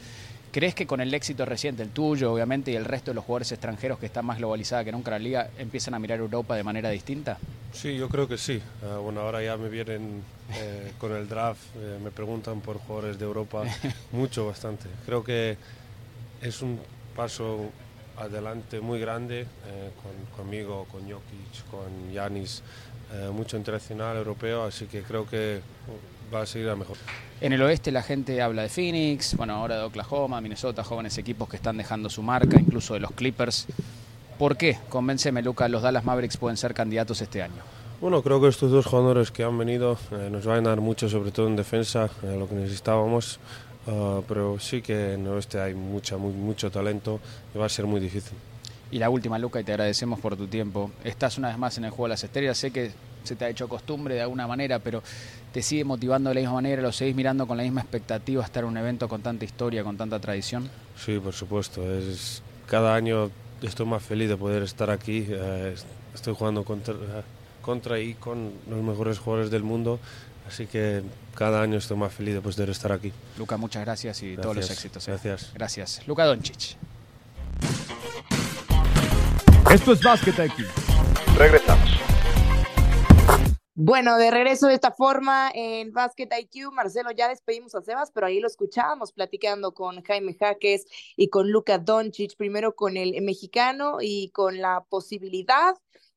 ¿Crees 0.51 0.75
que 0.75 0.85
con 0.85 0.99
el 0.99 1.13
éxito 1.13 1.45
reciente, 1.45 1.81
el 1.81 1.91
tuyo 1.91 2.33
obviamente 2.33 2.71
y 2.71 2.75
el 2.75 2.83
resto 2.83 3.11
de 3.11 3.15
los 3.15 3.23
jugadores 3.23 3.53
extranjeros 3.53 3.99
que 3.99 4.05
está 4.05 4.21
más 4.21 4.37
globalizada 4.37 4.83
que 4.83 4.91
nunca 4.91 5.11
la 5.11 5.19
liga, 5.19 5.49
empiezan 5.57 5.93
a 5.93 5.99
mirar 5.99 6.19
Europa 6.19 6.57
de 6.57 6.63
manera 6.63 6.89
distinta? 6.89 7.37
Sí, 7.71 7.95
yo 7.95 8.09
creo 8.09 8.27
que 8.27 8.37
sí. 8.37 8.61
Uh, 8.81 9.01
bueno, 9.01 9.21
ahora 9.21 9.41
ya 9.41 9.55
me 9.55 9.69
vienen 9.69 10.21
eh, 10.57 10.91
con 10.97 11.13
el 11.13 11.29
draft, 11.29 11.61
eh, 11.77 11.99
me 12.03 12.11
preguntan 12.11 12.59
por 12.59 12.79
jugadores 12.79 13.17
de 13.17 13.23
Europa 13.23 13.63
mucho, 14.11 14.45
bastante. 14.45 14.87
Creo 15.05 15.23
que 15.23 15.57
es 16.41 16.61
un 16.61 16.81
paso 17.15 17.71
adelante 18.17 18.81
muy 18.81 18.99
grande 18.99 19.41
eh, 19.41 19.91
con, 20.03 20.37
conmigo, 20.37 20.85
con 20.91 21.03
Jokic, 21.03 21.69
con 21.69 22.11
Yanis, 22.11 22.61
mucho 23.33 23.57
internacional 23.57 24.15
europeo, 24.15 24.63
así 24.63 24.85
que 24.85 25.01
creo 25.03 25.27
que 25.27 25.59
va 26.33 26.41
a 26.41 26.45
seguir 26.45 26.69
a 26.69 26.75
mejor. 26.75 26.97
En 27.39 27.53
el 27.53 27.61
oeste 27.61 27.91
la 27.91 28.03
gente 28.03 28.41
habla 28.41 28.63
de 28.63 28.69
Phoenix, 28.69 29.35
bueno, 29.35 29.55
ahora 29.55 29.77
de 29.77 29.83
Oklahoma, 29.83 30.41
Minnesota, 30.41 30.83
jóvenes 30.83 31.17
equipos 31.17 31.49
que 31.49 31.57
están 31.57 31.77
dejando 31.77 32.09
su 32.09 32.21
marca, 32.21 32.59
incluso 32.59 32.93
de 32.93 32.99
los 32.99 33.11
Clippers. 33.11 33.67
¿Por 34.37 34.57
qué? 34.57 34.77
Convénceme, 34.89 35.41
Luca, 35.41 35.67
los 35.67 35.81
Dallas 35.81 36.03
Mavericks 36.03 36.37
pueden 36.37 36.57
ser 36.57 36.73
candidatos 36.73 37.21
este 37.21 37.41
año. 37.41 37.61
Bueno, 37.99 38.23
creo 38.23 38.41
que 38.41 38.47
estos 38.47 38.71
dos 38.71 38.87
jugadores 38.87 39.29
que 39.29 39.43
han 39.43 39.57
venido 39.57 39.97
eh, 40.11 40.29
nos 40.31 40.45
van 40.45 40.65
a 40.65 40.69
dar 40.69 40.81
mucho, 40.81 41.07
sobre 41.07 41.31
todo 41.31 41.47
en 41.47 41.55
defensa, 41.55 42.09
eh, 42.23 42.35
lo 42.37 42.47
que 42.47 42.55
necesitábamos. 42.55 43.39
Uh, 43.87 44.21
pero 44.27 44.59
sí 44.59 44.83
que 44.83 45.13
en 45.13 45.21
el 45.21 45.29
oeste 45.29 45.59
hay 45.59 45.73
mucha, 45.73 46.15
muy, 46.15 46.33
mucho 46.33 46.69
talento 46.69 47.19
y 47.53 47.57
va 47.57 47.65
a 47.65 47.69
ser 47.69 47.87
muy 47.87 47.99
difícil. 47.99 48.37
Y 48.91 48.99
la 48.99 49.09
última, 49.09 49.39
Luca, 49.39 49.59
y 49.59 49.63
te 49.63 49.71
agradecemos 49.71 50.19
por 50.19 50.35
tu 50.35 50.47
tiempo. 50.47 50.91
Estás 51.03 51.37
una 51.37 51.47
vez 51.47 51.57
más 51.57 51.77
en 51.77 51.85
el 51.85 51.89
juego 51.89 52.05
de 52.05 52.09
las 52.09 52.23
estrellas. 52.23 52.57
Sé 52.57 52.71
que 52.71 52.91
se 53.23 53.35
te 53.35 53.45
ha 53.45 53.49
hecho 53.49 53.67
costumbre 53.67 54.15
de 54.15 54.21
alguna 54.21 54.47
manera, 54.47 54.79
pero 54.79 55.03
te 55.51 55.61
sigue 55.61 55.83
motivando 55.83 56.29
de 56.29 56.35
la 56.35 56.41
misma 56.41 56.55
manera, 56.55 56.81
lo 56.81 56.91
seguís 56.91 57.15
mirando 57.15 57.45
con 57.47 57.57
la 57.57 57.63
misma 57.63 57.81
expectativa 57.81 58.43
estar 58.43 58.63
en 58.63 58.69
un 58.69 58.77
evento 58.77 59.07
con 59.09 59.21
tanta 59.21 59.45
historia, 59.45 59.83
con 59.83 59.97
tanta 59.97 60.19
tradición. 60.19 60.69
Sí, 60.97 61.19
por 61.19 61.33
supuesto. 61.33 61.83
Es, 61.91 62.41
cada 62.67 62.95
año 62.95 63.31
estoy 63.61 63.85
más 63.85 64.03
feliz 64.03 64.29
de 64.29 64.37
poder 64.37 64.63
estar 64.63 64.89
aquí. 64.89 65.25
Eh, 65.29 65.75
estoy 66.13 66.33
jugando 66.35 66.63
contra, 66.63 66.95
contra 67.61 67.99
y 67.99 68.13
con 68.13 68.51
los 68.69 68.81
mejores 68.81 69.19
jugadores 69.19 69.51
del 69.51 69.63
mundo. 69.63 69.99
Así 70.47 70.67
que 70.67 71.03
cada 71.35 71.61
año 71.61 71.77
estoy 71.77 71.97
más 71.97 72.13
feliz 72.13 72.33
de 72.33 72.41
poder 72.41 72.69
estar 72.69 72.91
aquí. 72.91 73.11
Luca, 73.37 73.57
muchas 73.57 73.83
gracias 73.83 74.21
y 74.23 74.33
gracias, 74.33 74.41
todos 74.41 74.55
los 74.55 74.71
éxitos. 74.71 75.07
¿eh? 75.07 75.11
Gracias. 75.11 75.51
Gracias. 75.53 76.07
Luca 76.07 76.25
Doncic. 76.25 76.77
Esto 79.71 79.93
es 79.93 80.03
Basket 80.03 80.45
IQ. 80.45 80.67
Regresamos. 81.37 81.60
Bueno, 83.83 84.17
de 84.17 84.29
regreso 84.29 84.67
de 84.67 84.75
esta 84.75 84.91
forma 84.91 85.49
en 85.55 85.91
Basket 85.91 86.29
IQ, 86.39 86.71
Marcelo, 86.71 87.09
ya 87.09 87.27
despedimos 87.27 87.73
a 87.73 87.81
Sebas, 87.81 88.11
pero 88.11 88.27
ahí 88.27 88.39
lo 88.39 88.45
escuchábamos 88.45 89.11
platicando 89.11 89.73
con 89.73 90.03
Jaime 90.03 90.35
Jaques 90.35 90.85
y 91.15 91.29
con 91.29 91.49
Luca 91.49 91.79
Doncic, 91.79 92.37
primero 92.37 92.75
con 92.75 92.95
el 92.95 93.19
mexicano 93.23 93.97
y 93.99 94.29
con 94.33 94.59
la 94.61 94.85
posibilidad 94.87 95.73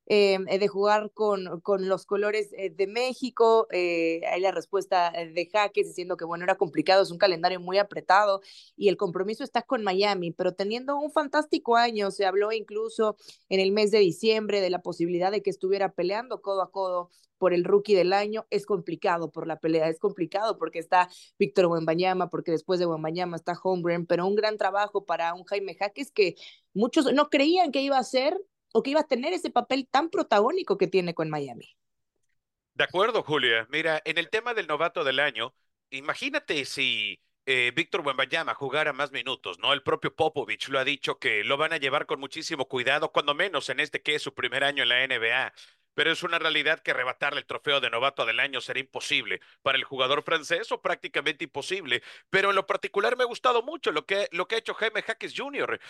eh, 0.07 0.39
de 0.59 0.69
jugar 0.69 1.11
con, 1.13 1.61
con 1.61 1.89
los 1.89 2.05
colores 2.05 2.53
eh, 2.53 2.71
de 2.71 2.87
México. 2.87 3.67
Eh, 3.71 4.21
hay 4.31 4.41
la 4.41 4.51
respuesta 4.51 5.11
de 5.13 5.49
Jaques 5.51 5.89
diciendo 5.89 6.17
que, 6.17 6.25
bueno, 6.25 6.45
era 6.45 6.57
complicado, 6.57 7.03
es 7.03 7.11
un 7.11 7.19
calendario 7.19 7.61
muy 7.61 7.79
apretado 7.79 8.41
y 8.77 8.89
el 8.89 8.97
compromiso 8.97 9.45
está 9.45 9.63
con 9.63 9.83
Miami, 9.83 10.31
pero 10.31 10.53
teniendo 10.55 10.97
un 10.97 11.11
fantástico 11.11 11.77
año, 11.77 12.11
se 12.11 12.27
habló 12.27 12.53
incluso 12.53 13.17
en 13.49 13.61
el 13.61 13.73
mes 13.73 13.91
de 13.91 13.99
diciembre 13.99 14.61
de 14.61 14.71
la 14.71 14.83
posibilidad 14.83 15.31
de 15.31 15.43
que 15.43 15.51
estuviera 15.51 15.93
peleando 15.93 16.43
codo 16.43 16.63
a 16.63 16.71
codo 16.71 17.11
por 17.39 17.53
el 17.53 17.65
rookie 17.65 17.95
del 17.95 18.13
año, 18.13 18.47
es 18.51 18.65
complicado 18.65 19.31
por 19.31 19.47
la 19.47 19.59
pelea, 19.59 19.89
es 19.89 19.99
complicado 19.99 20.57
porque 20.57 20.79
está 20.79 21.09
Víctor 21.39 21.67
Wembanyama, 21.67 22.31
porque 22.31 22.53
después 22.53 22.79
de 22.79 22.87
Wembanyama 22.87 23.37
está 23.37 23.59
Holmgren, 23.61 24.07
pero 24.07 24.27
un 24.27 24.35
gran 24.35 24.57
trabajo 24.57 25.05
para 25.05 25.35
un 25.35 25.45
Jaime 25.45 25.75
Jaques 25.75 26.11
que 26.11 26.37
muchos 26.73 27.13
no 27.13 27.29
creían 27.29 27.73
que 27.73 27.83
iba 27.83 27.99
a 27.99 28.05
ser 28.05 28.41
o 28.77 28.83
que 28.83 28.91
iba 28.91 29.01
a 29.01 29.07
tener 29.07 29.33
ese 29.33 29.51
papel 29.51 29.87
tan 29.89 30.11
protagónico 30.11 30.77
que 30.77 30.89
tiene 30.89 31.15
con 31.15 31.31
Miami. 31.31 31.77
De 32.75 32.83
acuerdo, 32.83 33.23
Julia. 33.23 33.69
Mira, 33.71 34.03
en 34.05 34.19
el 34.19 34.29
tema 34.31 34.53
del 34.53 34.67
novato 34.67 35.05
del 35.05 35.21
año, 35.21 35.55
imagínate 35.91 36.65
si 36.65 37.21
eh, 37.47 37.73
Víctor 37.77 38.01
Wembanyama 38.01 38.53
jugara 38.55 38.93
más 38.93 39.13
minutos, 39.13 39.61
¿no? 39.61 39.73
El 39.73 39.85
propio 39.85 40.17
Popovich 40.17 40.69
lo 40.69 40.81
ha 40.81 40.85
dicho 40.85 41.21
que 41.21 41.45
lo 41.45 41.57
van 41.57 41.73
a 41.73 41.77
llevar 41.77 42.07
con 42.07 42.19
muchísimo 42.19 42.67
cuidado, 42.67 43.13
cuando 43.13 43.33
menos 43.33 43.69
en 43.69 43.79
este 43.79 44.03
que 44.03 44.17
es 44.17 44.23
su 44.23 44.35
primer 44.35 44.65
año 44.65 44.83
en 44.83 44.89
la 44.89 45.05
NBA 45.05 45.53
pero 45.95 46.13
es 46.13 46.23
una 46.23 46.39
realidad 46.39 46.81
que 46.81 46.91
arrebatarle 46.91 47.41
el 47.41 47.47
trofeo 47.47 47.81
de 47.81 47.91
novato 47.91 48.27
del 48.27 48.41
año 48.41 48.61
será 48.61 48.81
imposible 48.81 49.41
para 49.63 49.79
el 49.79 49.85
jugador 49.85 50.23
francés 50.23 50.71
o 50.73 50.81
prácticamente 50.83 51.45
imposible. 51.45 52.03
Pero 52.31 52.51
en 52.51 52.57
lo 52.57 52.67
particular 52.67 53.17
me 53.17 53.25
ha 53.25 53.27
gustado 53.27 53.63
mucho 53.63 53.93
lo 53.93 54.07
que, 54.07 54.29
lo 54.33 54.47
que 54.49 54.57
ha 54.57 54.59
hecho 54.59 54.75
Jaime 54.75 55.03
Jaques 55.03 55.35
Jr. 55.37 55.81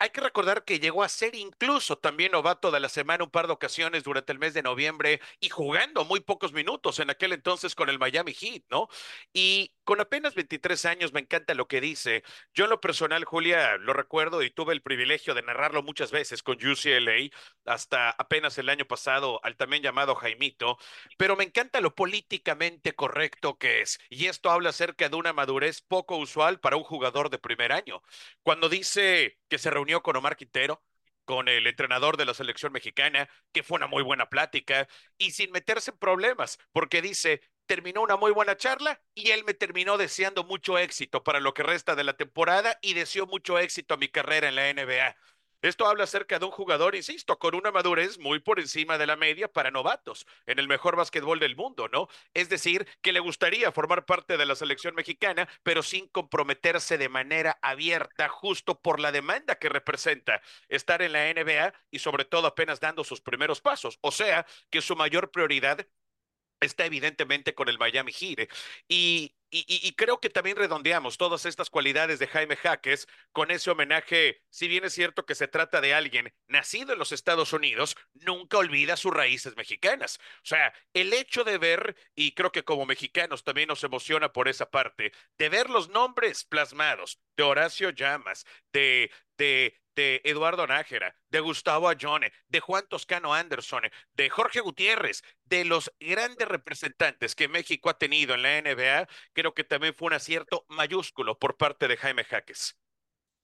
Hay 0.00 0.10
que 0.10 0.20
recordar 0.20 0.64
que 0.64 0.78
llegó 0.78 1.02
a 1.02 1.08
ser 1.08 1.34
incluso 1.34 1.98
también 1.98 2.32
novato 2.32 2.70
de 2.70 2.78
la 2.78 2.88
semana 2.88 3.24
un 3.24 3.30
par 3.30 3.48
de 3.48 3.52
ocasiones 3.52 4.04
durante 4.04 4.32
el 4.32 4.38
mes 4.38 4.54
de 4.54 4.62
noviembre 4.62 5.20
y 5.40 5.48
jugando 5.48 6.04
muy 6.04 6.20
pocos 6.20 6.52
minutos 6.52 7.00
en 7.00 7.10
aquel 7.10 7.32
entonces 7.32 7.74
con 7.74 7.88
el 7.88 7.98
Miami 7.98 8.32
Heat, 8.32 8.62
¿no? 8.70 8.88
Y 9.32 9.74
con 9.88 10.02
apenas 10.02 10.34
23 10.34 10.84
años 10.84 11.14
me 11.14 11.20
encanta 11.20 11.54
lo 11.54 11.66
que 11.66 11.80
dice. 11.80 12.22
Yo 12.52 12.64
en 12.64 12.70
lo 12.70 12.78
personal, 12.78 13.24
Julia, 13.24 13.78
lo 13.78 13.94
recuerdo 13.94 14.42
y 14.42 14.50
tuve 14.50 14.74
el 14.74 14.82
privilegio 14.82 15.32
de 15.32 15.40
narrarlo 15.40 15.82
muchas 15.82 16.10
veces 16.10 16.42
con 16.42 16.56
UCLA 16.56 17.30
hasta 17.64 18.10
apenas 18.10 18.58
el 18.58 18.68
año 18.68 18.84
pasado 18.84 19.40
al 19.44 19.56
también 19.56 19.82
llamado 19.82 20.14
Jaimito, 20.14 20.76
pero 21.16 21.36
me 21.36 21.44
encanta 21.44 21.80
lo 21.80 21.94
políticamente 21.94 22.94
correcto 22.94 23.56
que 23.56 23.80
es. 23.80 23.98
Y 24.10 24.26
esto 24.26 24.50
habla 24.50 24.68
acerca 24.68 25.08
de 25.08 25.16
una 25.16 25.32
madurez 25.32 25.80
poco 25.80 26.18
usual 26.18 26.60
para 26.60 26.76
un 26.76 26.84
jugador 26.84 27.30
de 27.30 27.38
primer 27.38 27.72
año. 27.72 28.02
Cuando 28.42 28.68
dice 28.68 29.38
que 29.48 29.56
se 29.56 29.70
reunió 29.70 30.02
con 30.02 30.16
Omar 30.16 30.36
Quintero, 30.36 30.84
con 31.24 31.48
el 31.48 31.66
entrenador 31.66 32.18
de 32.18 32.26
la 32.26 32.34
selección 32.34 32.72
mexicana, 32.72 33.26
que 33.52 33.62
fue 33.62 33.76
una 33.76 33.86
muy 33.86 34.02
buena 34.02 34.28
plática, 34.28 34.86
y 35.16 35.30
sin 35.30 35.50
meterse 35.50 35.92
en 35.92 35.98
problemas, 35.98 36.58
porque 36.72 37.00
dice, 37.02 37.40
terminó 37.68 38.02
una 38.02 38.16
muy 38.16 38.32
buena 38.32 38.56
charla 38.56 39.00
y 39.14 39.30
él 39.30 39.44
me 39.44 39.54
terminó 39.54 39.98
deseando 39.98 40.42
mucho 40.42 40.78
éxito 40.78 41.22
para 41.22 41.38
lo 41.38 41.54
que 41.54 41.62
resta 41.62 41.94
de 41.94 42.02
la 42.02 42.16
temporada 42.16 42.78
y 42.82 42.94
deseó 42.94 43.26
mucho 43.26 43.58
éxito 43.58 43.94
a 43.94 43.98
mi 43.98 44.08
carrera 44.08 44.48
en 44.48 44.56
la 44.56 44.70
NBA. 44.70 45.14
Esto 45.60 45.86
habla 45.88 46.04
acerca 46.04 46.38
de 46.38 46.44
un 46.44 46.52
jugador, 46.52 46.94
insisto, 46.94 47.36
con 47.38 47.56
una 47.56 47.72
madurez 47.72 48.18
muy 48.18 48.38
por 48.38 48.60
encima 48.60 48.96
de 48.96 49.08
la 49.08 49.16
media 49.16 49.48
para 49.48 49.72
novatos 49.72 50.24
en 50.46 50.60
el 50.60 50.68
mejor 50.68 50.94
básquetbol 50.94 51.40
del 51.40 51.56
mundo, 51.56 51.88
¿no? 51.88 52.08
Es 52.32 52.48
decir, 52.48 52.86
que 53.02 53.12
le 53.12 53.18
gustaría 53.18 53.72
formar 53.72 54.06
parte 54.06 54.36
de 54.36 54.46
la 54.46 54.54
selección 54.54 54.94
mexicana, 54.94 55.48
pero 55.64 55.82
sin 55.82 56.06
comprometerse 56.08 56.96
de 56.96 57.08
manera 57.08 57.58
abierta, 57.60 58.28
justo 58.28 58.80
por 58.80 59.00
la 59.00 59.10
demanda 59.10 59.56
que 59.56 59.68
representa 59.68 60.40
estar 60.68 61.02
en 61.02 61.12
la 61.12 61.28
NBA 61.34 61.74
y 61.90 61.98
sobre 61.98 62.24
todo 62.24 62.46
apenas 62.46 62.78
dando 62.78 63.02
sus 63.02 63.20
primeros 63.20 63.60
pasos. 63.60 63.98
O 64.00 64.12
sea, 64.12 64.46
que 64.70 64.80
su 64.80 64.94
mayor 64.94 65.32
prioridad 65.32 65.86
está 66.60 66.86
evidentemente 66.86 67.54
con 67.54 67.68
el 67.68 67.78
Miami 67.78 68.12
Heat. 68.12 68.48
Y, 68.88 69.34
y, 69.50 69.92
creo 69.92 70.20
que 70.20 70.28
también 70.28 70.56
redondeamos 70.56 71.16
todas 71.16 71.46
estas 71.46 71.70
cualidades 71.70 72.18
de 72.18 72.26
Jaime 72.26 72.56
Jaques 72.56 73.08
con 73.32 73.50
ese 73.50 73.70
homenaje, 73.70 74.42
si 74.50 74.68
bien 74.68 74.84
es 74.84 74.92
cierto 74.92 75.24
que 75.24 75.34
se 75.34 75.48
trata 75.48 75.80
de 75.80 75.94
alguien 75.94 76.34
nacido 76.48 76.92
en 76.92 76.98
los 76.98 77.12
Estados 77.12 77.54
Unidos, 77.54 77.96
nunca 78.12 78.58
olvida 78.58 78.98
sus 78.98 79.14
raíces 79.14 79.56
mexicanas. 79.56 80.18
O 80.42 80.46
sea, 80.46 80.74
el 80.92 81.14
hecho 81.14 81.44
de 81.44 81.56
ver, 81.56 81.96
y 82.14 82.32
creo 82.32 82.52
que 82.52 82.64
como 82.64 82.84
mexicanos 82.84 83.42
también 83.42 83.68
nos 83.68 83.82
emociona 83.84 84.32
por 84.32 84.48
esa 84.48 84.70
parte, 84.70 85.12
de 85.38 85.48
ver 85.48 85.70
los 85.70 85.88
nombres 85.88 86.44
plasmados 86.44 87.18
de 87.36 87.42
Horacio 87.44 87.90
Llamas, 87.90 88.44
de, 88.72 89.10
de, 89.38 89.80
de 89.98 90.20
Eduardo 90.22 90.64
Nájera, 90.64 91.16
de 91.28 91.40
Gustavo 91.40 91.88
Ayone, 91.88 92.30
de 92.46 92.60
Juan 92.60 92.84
Toscano 92.88 93.34
Anderson, 93.34 93.82
de 94.14 94.30
Jorge 94.30 94.60
Gutiérrez, 94.60 95.24
de 95.44 95.64
los 95.64 95.92
grandes 95.98 96.46
representantes 96.46 97.34
que 97.34 97.48
México 97.48 97.90
ha 97.90 97.98
tenido 97.98 98.36
en 98.36 98.42
la 98.42 98.58
NBA, 98.58 99.08
creo 99.32 99.54
que 99.54 99.64
también 99.64 99.94
fue 99.96 100.06
un 100.06 100.12
acierto 100.12 100.64
mayúsculo 100.68 101.36
por 101.36 101.56
parte 101.56 101.88
de 101.88 101.96
Jaime 101.96 102.22
Jaques. 102.22 102.78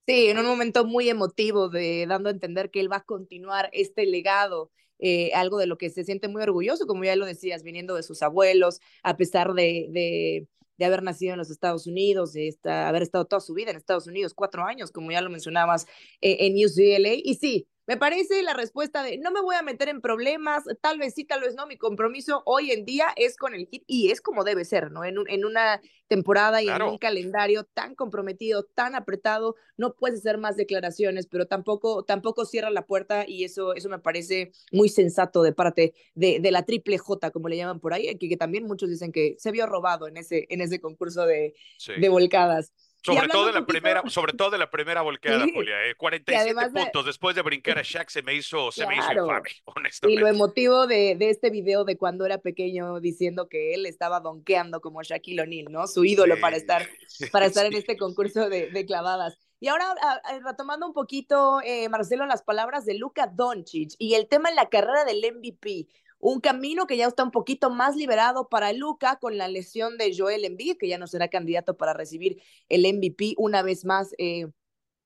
Sí, 0.06 0.28
en 0.28 0.38
un 0.38 0.46
momento 0.46 0.84
muy 0.84 1.08
emotivo 1.08 1.68
de 1.68 2.06
dando 2.06 2.28
a 2.28 2.32
entender 2.32 2.70
que 2.70 2.78
él 2.78 2.92
va 2.92 2.98
a 2.98 3.04
continuar 3.04 3.68
este 3.72 4.06
legado, 4.06 4.70
eh, 5.00 5.32
algo 5.34 5.58
de 5.58 5.66
lo 5.66 5.76
que 5.76 5.90
se 5.90 6.04
siente 6.04 6.28
muy 6.28 6.42
orgulloso, 6.42 6.86
como 6.86 7.02
ya 7.02 7.16
lo 7.16 7.26
decías, 7.26 7.64
viniendo 7.64 7.96
de 7.96 8.04
sus 8.04 8.22
abuelos, 8.22 8.78
a 9.02 9.16
pesar 9.16 9.54
de, 9.54 9.88
de 9.90 10.46
de 10.78 10.84
haber 10.84 11.02
nacido 11.02 11.32
en 11.32 11.38
los 11.38 11.50
Estados 11.50 11.86
Unidos, 11.86 12.32
de 12.32 12.56
haber 12.64 13.02
estado 13.02 13.26
toda 13.26 13.40
su 13.40 13.54
vida 13.54 13.70
en 13.70 13.76
Estados 13.76 14.06
Unidos, 14.06 14.34
cuatro 14.34 14.64
años, 14.64 14.90
como 14.90 15.10
ya 15.12 15.20
lo 15.20 15.30
mencionabas, 15.30 15.86
eh, 16.20 16.38
en 16.40 16.54
UCLA. 16.54 17.14
Y 17.14 17.34
sí, 17.36 17.68
me 17.86 17.96
parece 17.96 18.42
la 18.42 18.54
respuesta 18.54 19.02
de 19.02 19.18
no 19.18 19.30
me 19.30 19.40
voy 19.40 19.56
a 19.56 19.62
meter 19.62 19.88
en 19.88 20.00
problemas, 20.00 20.64
tal 20.80 20.98
vez 20.98 21.14
sí, 21.14 21.24
tal 21.24 21.40
vez 21.40 21.54
no. 21.54 21.66
Mi 21.66 21.76
compromiso 21.76 22.42
hoy 22.46 22.70
en 22.70 22.84
día 22.84 23.08
es 23.16 23.36
con 23.36 23.54
el 23.54 23.66
hit 23.66 23.84
y 23.86 24.10
es 24.10 24.20
como 24.20 24.44
debe 24.44 24.64
ser, 24.64 24.90
¿no? 24.90 25.04
En, 25.04 25.16
en 25.28 25.44
una 25.44 25.80
temporada 26.08 26.62
y 26.62 26.68
en 26.68 26.82
un 26.82 26.98
calendario 26.98 27.64
tan 27.64 27.94
comprometido, 27.94 28.64
tan 28.64 28.94
apretado, 28.94 29.56
no 29.76 29.94
puedes 29.94 30.20
hacer 30.20 30.38
más 30.38 30.56
declaraciones, 30.56 31.26
pero 31.26 31.46
tampoco, 31.46 32.04
tampoco 32.04 32.44
cierra 32.44 32.70
la 32.70 32.86
puerta 32.86 33.24
y 33.26 33.44
eso, 33.44 33.74
eso 33.74 33.88
me 33.88 33.98
parece 33.98 34.52
muy 34.70 34.88
sensato 34.88 35.42
de 35.42 35.52
parte 35.52 35.94
de, 36.14 36.40
de 36.40 36.50
la 36.50 36.64
triple 36.64 36.98
J, 36.98 37.30
como 37.30 37.48
le 37.48 37.56
llaman 37.56 37.80
por 37.80 37.94
ahí, 37.94 38.16
que, 38.16 38.28
que, 38.28 38.36
también 38.36 38.64
muchos 38.64 38.90
dicen 38.90 39.12
que 39.12 39.36
se 39.38 39.50
vio 39.50 39.66
robado 39.66 40.06
en 40.06 40.16
ese, 40.16 40.46
en 40.50 40.60
ese 40.60 40.80
concurso 40.80 41.26
de, 41.26 41.54
de 41.98 42.08
volcadas. 42.08 42.72
Sobre 43.04 43.28
todo, 43.28 43.48
en 43.48 43.54
la 43.54 43.66
primera, 43.66 44.02
sobre 44.08 44.32
todo 44.32 44.54
en 44.54 44.60
la 44.60 44.70
primera 44.70 45.02
volcada, 45.02 45.44
Julia. 45.52 45.76
47 45.96 46.50
eh, 46.50 46.70
puntos 46.72 47.04
después 47.04 47.36
de 47.36 47.42
brincar 47.42 47.78
a 47.78 47.82
Shaq 47.84 48.08
se 48.08 48.22
me 48.22 48.34
hizo, 48.34 48.72
se 48.72 48.86
me 48.86 48.96
hizo 48.96 49.12
infame, 49.12 49.50
honestamente. 49.64 50.08
Y 50.14 50.16
lo 50.16 50.26
emotivo 50.26 50.86
de, 50.86 51.14
de, 51.16 51.30
este 51.30 51.50
video 51.50 51.84
de 51.84 51.98
cuando 51.98 52.24
era 52.24 52.38
pequeño 52.38 53.00
diciendo 53.00 53.48
que 53.48 53.74
él 53.74 53.84
estaba 53.86 54.20
donkeando 54.20 54.80
como 54.80 55.02
Shaquille 55.02 55.42
O'Neal, 55.42 55.66
¿no? 55.70 55.86
Su 55.86 56.04
ídolo 56.04 56.40
para 56.40 56.56
estar, 56.56 56.88
para 57.32 57.46
estar 57.46 57.66
en 57.66 57.74
este 57.74 57.96
concurso 57.96 58.48
de, 58.48 58.70
de 58.70 58.86
clavadas. 58.86 59.38
Y 59.60 59.68
ahora, 59.68 59.94
retomando 60.44 60.86
un 60.86 60.92
poquito, 60.92 61.60
eh, 61.64 61.88
Marcelo, 61.88 62.26
las 62.26 62.42
palabras 62.42 62.84
de 62.84 62.94
Luca 62.98 63.26
Doncic 63.26 63.92
y 63.98 64.14
el 64.14 64.28
tema 64.28 64.50
en 64.50 64.56
la 64.56 64.68
carrera 64.68 65.04
del 65.04 65.24
MVP 65.34 65.88
un 66.24 66.40
camino 66.40 66.86
que 66.86 66.96
ya 66.96 67.06
está 67.06 67.22
un 67.22 67.30
poquito 67.30 67.68
más 67.68 67.96
liberado 67.96 68.48
para 68.48 68.72
Luca 68.72 69.16
con 69.16 69.36
la 69.36 69.46
lesión 69.46 69.98
de 69.98 70.16
Joel 70.16 70.46
Embiid, 70.46 70.78
que 70.78 70.88
ya 70.88 70.96
no 70.96 71.06
será 71.06 71.28
candidato 71.28 71.76
para 71.76 71.92
recibir 71.92 72.42
el 72.70 72.86
MVP 72.86 73.34
una 73.36 73.60
vez 73.60 73.84
más 73.84 74.14
eh, 74.16 74.46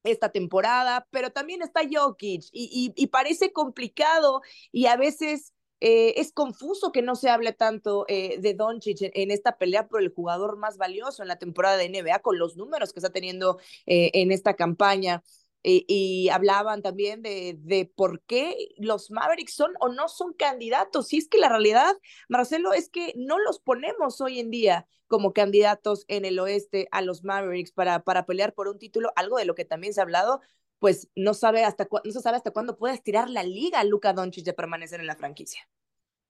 esta 0.04 0.28
temporada, 0.28 1.08
pero 1.10 1.30
también 1.30 1.60
está 1.60 1.80
Jokic 1.92 2.44
y, 2.52 3.06
parece 3.08 3.52
complicado 3.52 4.42
y 4.70 4.86
a 4.86 4.96
veces 4.96 5.54
eh, 5.80 6.14
es 6.20 6.32
confuso 6.32 6.92
que 6.92 7.02
no 7.02 7.16
se 7.16 7.30
hable 7.30 7.52
tanto 7.52 8.04
eh, 8.06 8.38
de 8.38 8.54
Doncic 8.54 8.98
en, 9.00 9.32
esta 9.32 9.58
pelea 9.58 9.88
por 9.88 10.00
el 10.00 10.10
jugador 10.14 10.56
más 10.56 10.76
valioso 10.76 11.22
en 11.22 11.28
la 11.28 11.38
temporada 11.40 11.78
de 11.78 11.88
NBA 11.88 12.20
con 12.20 12.38
los 12.38 12.56
números 12.56 12.92
que 12.92 13.00
está 13.00 13.10
teniendo 13.10 13.58
en 13.86 14.30
esta 14.30 14.54
campaña. 14.54 15.24
Y, 15.62 16.28
hablaban 16.30 16.82
también 16.82 17.20
de, 17.20 17.56
de, 17.58 17.84
por 17.84 18.22
qué 18.22 18.56
los 18.78 19.10
Mavericks 19.10 19.54
son 19.54 19.72
o 19.80 19.88
no 19.88 20.08
son 20.08 20.32
candidatos. 20.32 21.12
Y 21.12 21.18
es 21.18 21.28
que 21.28 21.38
la 21.38 21.48
realidad, 21.48 21.96
Marcelo, 22.28 22.72
es 22.72 22.88
que 22.88 23.12
no 23.16 23.38
los 23.38 23.58
ponemos 23.60 24.20
hoy 24.20 24.40
en 24.40 24.50
día 24.50 24.86
como 25.08 25.32
candidatos 25.32 26.04
en 26.08 26.24
el 26.24 26.38
oeste 26.38 26.88
a 26.92 27.02
los 27.02 27.24
Mavericks 27.24 27.72
para, 27.72 28.04
para 28.04 28.24
pelear 28.26 28.54
por 28.54 28.68
un 28.68 28.78
título, 28.78 29.10
algo 29.16 29.38
de 29.38 29.46
lo 29.46 29.54
que 29.54 29.64
también 29.64 29.92
se 29.92 30.00
ha 30.00 30.04
hablado, 30.04 30.40
pues 30.78 31.08
no, 31.16 31.34
sabe 31.34 31.64
hasta 31.64 31.88
no 32.04 32.12
se 32.12 32.20
sabe 32.20 32.36
hasta 32.36 32.52
cuándo 32.52 32.76
puede 32.76 32.94
estirar 32.94 33.28
la 33.28 33.42
liga 33.42 33.82
Luca 33.84 34.12
Doncic 34.12 34.44
de 34.44 34.52
permanecer 34.52 35.00
en 35.00 35.06
la 35.06 35.16
franquicia. 35.16 35.68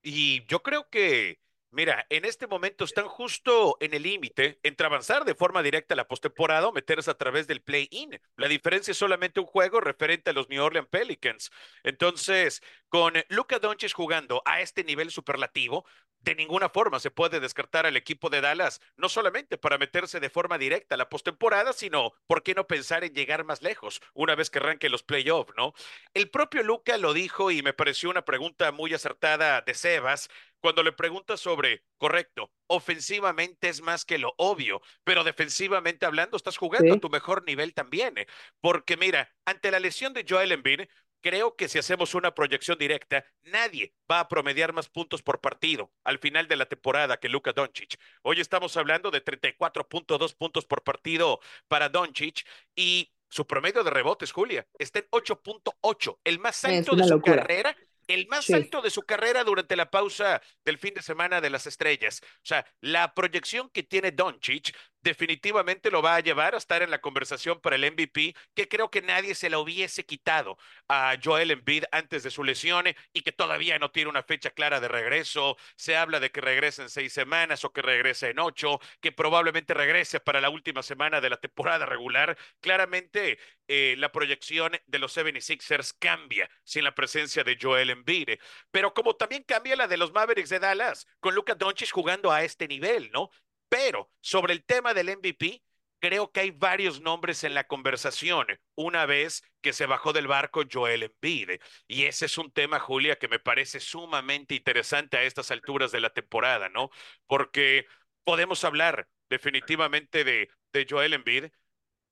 Y 0.02 0.46
yo 0.46 0.62
creo 0.62 0.88
que 0.88 1.40
Mira, 1.70 2.06
en 2.08 2.24
este 2.24 2.46
momento 2.46 2.84
están 2.84 3.08
justo 3.08 3.76
en 3.80 3.92
el 3.92 4.02
límite 4.02 4.58
entre 4.62 4.86
avanzar 4.86 5.26
de 5.26 5.34
forma 5.34 5.62
directa 5.62 5.92
a 5.92 5.98
la 5.98 6.08
postemporada 6.08 6.66
o 6.66 6.72
meterse 6.72 7.10
a 7.10 7.18
través 7.18 7.46
del 7.46 7.60
play-in. 7.60 8.18
La 8.36 8.48
diferencia 8.48 8.92
es 8.92 8.96
solamente 8.96 9.38
un 9.38 9.46
juego 9.46 9.80
referente 9.80 10.30
a 10.30 10.32
los 10.32 10.48
New 10.48 10.62
Orleans 10.62 10.88
Pelicans. 10.88 11.50
Entonces, 11.82 12.62
con 12.88 13.12
Luka 13.28 13.58
Doncic 13.58 13.92
jugando 13.92 14.40
a 14.46 14.62
este 14.62 14.82
nivel 14.82 15.10
superlativo, 15.10 15.84
de 16.20 16.34
ninguna 16.34 16.68
forma 16.68 17.00
se 17.00 17.10
puede 17.10 17.38
descartar 17.38 17.86
al 17.86 17.96
equipo 17.96 18.28
de 18.28 18.40
Dallas, 18.40 18.80
no 18.96 19.08
solamente 19.08 19.56
para 19.56 19.78
meterse 19.78 20.20
de 20.20 20.30
forma 20.30 20.58
directa 20.58 20.94
a 20.94 20.98
la 20.98 21.08
postemporada, 21.08 21.72
sino, 21.72 22.12
¿por 22.26 22.42
qué 22.42 22.54
no 22.54 22.66
pensar 22.66 23.04
en 23.04 23.14
llegar 23.14 23.44
más 23.44 23.62
lejos 23.62 24.00
una 24.14 24.34
vez 24.34 24.50
que 24.50 24.58
arranque 24.58 24.88
los 24.88 25.02
playoffs, 25.02 25.54
no? 25.56 25.74
El 26.14 26.28
propio 26.30 26.62
Luca 26.62 26.98
lo 26.98 27.12
dijo 27.12 27.50
y 27.50 27.62
me 27.62 27.72
pareció 27.72 28.10
una 28.10 28.24
pregunta 28.24 28.72
muy 28.72 28.94
acertada 28.94 29.60
de 29.60 29.74
Sebas 29.74 30.28
cuando 30.60 30.82
le 30.82 30.92
preguntas 30.92 31.40
sobre, 31.40 31.84
correcto, 31.96 32.52
ofensivamente 32.66 33.68
es 33.68 33.80
más 33.80 34.04
que 34.04 34.18
lo 34.18 34.34
obvio, 34.36 34.80
pero 35.04 35.24
defensivamente 35.24 36.06
hablando 36.06 36.36
estás 36.36 36.56
jugando 36.56 36.94
a 36.94 36.98
tu 36.98 37.08
mejor 37.08 37.44
nivel 37.46 37.74
también, 37.74 38.18
¿eh? 38.18 38.26
porque 38.60 38.96
mira, 38.96 39.34
ante 39.44 39.70
la 39.70 39.80
lesión 39.80 40.12
de 40.12 40.24
Joel 40.28 40.52
Embiid, 40.52 40.88
creo 41.20 41.56
que 41.56 41.68
si 41.68 41.78
hacemos 41.78 42.14
una 42.14 42.34
proyección 42.34 42.78
directa, 42.78 43.24
nadie 43.42 43.94
va 44.10 44.20
a 44.20 44.28
promediar 44.28 44.72
más 44.72 44.88
puntos 44.88 45.22
por 45.22 45.40
partido 45.40 45.92
al 46.04 46.18
final 46.18 46.48
de 46.48 46.56
la 46.56 46.66
temporada 46.66 47.18
que 47.18 47.28
Luka 47.28 47.52
Doncic. 47.52 47.98
Hoy 48.22 48.40
estamos 48.40 48.76
hablando 48.76 49.10
de 49.10 49.24
34.2 49.24 50.36
puntos 50.36 50.64
por 50.64 50.82
partido 50.82 51.40
para 51.68 51.88
Doncic 51.88 52.46
y 52.74 53.12
su 53.30 53.46
promedio 53.46 53.84
de 53.84 53.90
rebotes, 53.90 54.32
Julia, 54.32 54.66
está 54.78 55.00
en 55.00 55.06
8.8, 55.10 56.18
el 56.24 56.38
más 56.38 56.64
alto 56.64 56.96
de 56.96 57.04
su 57.04 57.20
carrera 57.20 57.76
el 58.08 58.26
más 58.26 58.50
alto 58.50 58.82
de 58.82 58.90
su 58.90 59.02
carrera 59.02 59.44
durante 59.44 59.76
la 59.76 59.90
pausa 59.90 60.42
del 60.64 60.78
fin 60.78 60.94
de 60.94 61.02
semana 61.02 61.40
de 61.40 61.50
las 61.50 61.66
estrellas. 61.66 62.20
O 62.24 62.46
sea, 62.46 62.66
la 62.80 63.14
proyección 63.14 63.70
que 63.70 63.82
tiene 63.82 64.10
Doncic 64.10 64.74
definitivamente 65.02 65.90
lo 65.90 66.02
va 66.02 66.16
a 66.16 66.20
llevar 66.20 66.54
a 66.54 66.58
estar 66.58 66.82
en 66.82 66.90
la 66.90 67.00
conversación 67.00 67.60
para 67.60 67.76
el 67.76 67.90
MVP, 67.92 68.34
que 68.54 68.68
creo 68.68 68.90
que 68.90 69.02
nadie 69.02 69.34
se 69.34 69.50
la 69.50 69.58
hubiese 69.58 70.04
quitado 70.04 70.58
a 70.88 71.16
Joel 71.22 71.50
Embiid 71.50 71.84
antes 71.92 72.22
de 72.22 72.30
su 72.30 72.44
lesión 72.44 72.86
y 73.12 73.22
que 73.22 73.32
todavía 73.32 73.78
no 73.78 73.90
tiene 73.90 74.10
una 74.10 74.22
fecha 74.22 74.50
clara 74.50 74.80
de 74.80 74.88
regreso. 74.88 75.56
Se 75.76 75.96
habla 75.96 76.20
de 76.20 76.30
que 76.30 76.40
regrese 76.40 76.82
en 76.82 76.90
seis 76.90 77.12
semanas 77.12 77.64
o 77.64 77.72
que 77.72 77.82
regrese 77.82 78.30
en 78.30 78.38
ocho, 78.38 78.80
que 79.00 79.12
probablemente 79.12 79.74
regrese 79.74 80.20
para 80.20 80.40
la 80.40 80.50
última 80.50 80.82
semana 80.82 81.20
de 81.20 81.30
la 81.30 81.36
temporada 81.36 81.86
regular. 81.86 82.36
Claramente 82.60 83.38
eh, 83.68 83.94
la 83.98 84.10
proyección 84.12 84.72
de 84.86 84.98
los 84.98 85.16
76ers 85.16 85.94
cambia 85.98 86.50
sin 86.64 86.84
la 86.84 86.94
presencia 86.94 87.44
de 87.44 87.58
Joel 87.60 87.90
Embiid, 87.90 88.38
pero 88.70 88.94
como 88.94 89.14
también 89.16 89.42
cambia 89.44 89.76
la 89.76 89.88
de 89.88 89.96
los 89.96 90.12
Mavericks 90.12 90.50
de 90.50 90.58
Dallas, 90.58 91.06
con 91.20 91.34
Luka 91.34 91.54
Doncic 91.54 91.90
jugando 91.90 92.32
a 92.32 92.44
este 92.44 92.66
nivel, 92.68 93.10
¿no? 93.12 93.30
Pero 93.68 94.10
sobre 94.20 94.52
el 94.54 94.64
tema 94.64 94.94
del 94.94 95.10
MVP, 95.10 95.62
creo 96.00 96.30
que 96.32 96.40
hay 96.40 96.50
varios 96.50 97.00
nombres 97.00 97.44
en 97.44 97.54
la 97.54 97.64
conversación 97.64 98.46
una 98.74 99.06
vez 99.06 99.42
que 99.60 99.72
se 99.72 99.86
bajó 99.86 100.12
del 100.12 100.26
barco 100.28 100.62
Joel 100.70 101.02
Embiid. 101.02 101.60
Y 101.86 102.04
ese 102.04 102.26
es 102.26 102.38
un 102.38 102.52
tema, 102.52 102.78
Julia, 102.80 103.16
que 103.16 103.28
me 103.28 103.38
parece 103.40 103.80
sumamente 103.80 104.54
interesante 104.54 105.16
a 105.16 105.22
estas 105.24 105.50
alturas 105.50 105.92
de 105.92 106.00
la 106.00 106.10
temporada, 106.10 106.68
¿no? 106.68 106.90
Porque 107.26 107.86
podemos 108.24 108.64
hablar 108.64 109.08
definitivamente 109.28 110.24
de, 110.24 110.50
de 110.72 110.86
Joel 110.88 111.14
Embiid, 111.14 111.46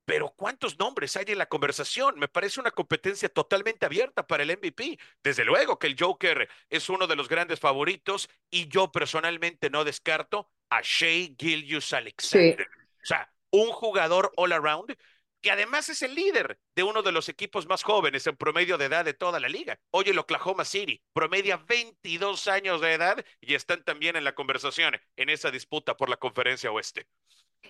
pero 0.04 0.32
¿cuántos 0.36 0.78
nombres 0.78 1.16
hay 1.16 1.24
en 1.28 1.38
la 1.38 1.46
conversación? 1.46 2.18
Me 2.18 2.28
parece 2.28 2.60
una 2.60 2.70
competencia 2.70 3.28
totalmente 3.28 3.86
abierta 3.86 4.26
para 4.26 4.44
el 4.44 4.50
MVP. 4.50 4.98
Desde 5.22 5.44
luego 5.44 5.80
que 5.80 5.88
el 5.88 5.96
Joker 5.98 6.48
es 6.70 6.88
uno 6.88 7.08
de 7.08 7.16
los 7.16 7.28
grandes 7.28 7.58
favoritos 7.58 8.28
y 8.48 8.68
yo 8.68 8.92
personalmente 8.92 9.68
no 9.68 9.84
descarto 9.84 10.48
a 10.70 10.80
Shea 10.82 11.28
Gillius 11.38 11.92
Alexander. 11.92 12.66
O 13.02 13.06
sea, 13.06 13.30
un 13.50 13.70
jugador 13.70 14.32
all 14.36 14.52
around 14.52 14.96
que 15.40 15.50
además 15.50 15.88
es 15.88 16.02
el 16.02 16.14
líder 16.14 16.58
de 16.74 16.82
uno 16.82 17.02
de 17.02 17.12
los 17.12 17.28
equipos 17.28 17.68
más 17.68 17.84
jóvenes 17.84 18.26
en 18.26 18.36
promedio 18.36 18.78
de 18.78 18.86
edad 18.86 19.04
de 19.04 19.14
toda 19.14 19.38
la 19.38 19.48
liga. 19.48 19.78
Hoy 19.92 20.06
el 20.08 20.18
Oklahoma 20.18 20.64
City 20.64 21.00
promedia 21.12 21.56
22 21.56 22.48
años 22.48 22.80
de 22.80 22.94
edad 22.94 23.24
y 23.40 23.54
están 23.54 23.84
también 23.84 24.16
en 24.16 24.24
la 24.24 24.34
conversación 24.34 24.96
en 25.14 25.28
esa 25.28 25.52
disputa 25.52 25.96
por 25.96 26.08
la 26.08 26.16
conferencia 26.16 26.72
oeste. 26.72 27.06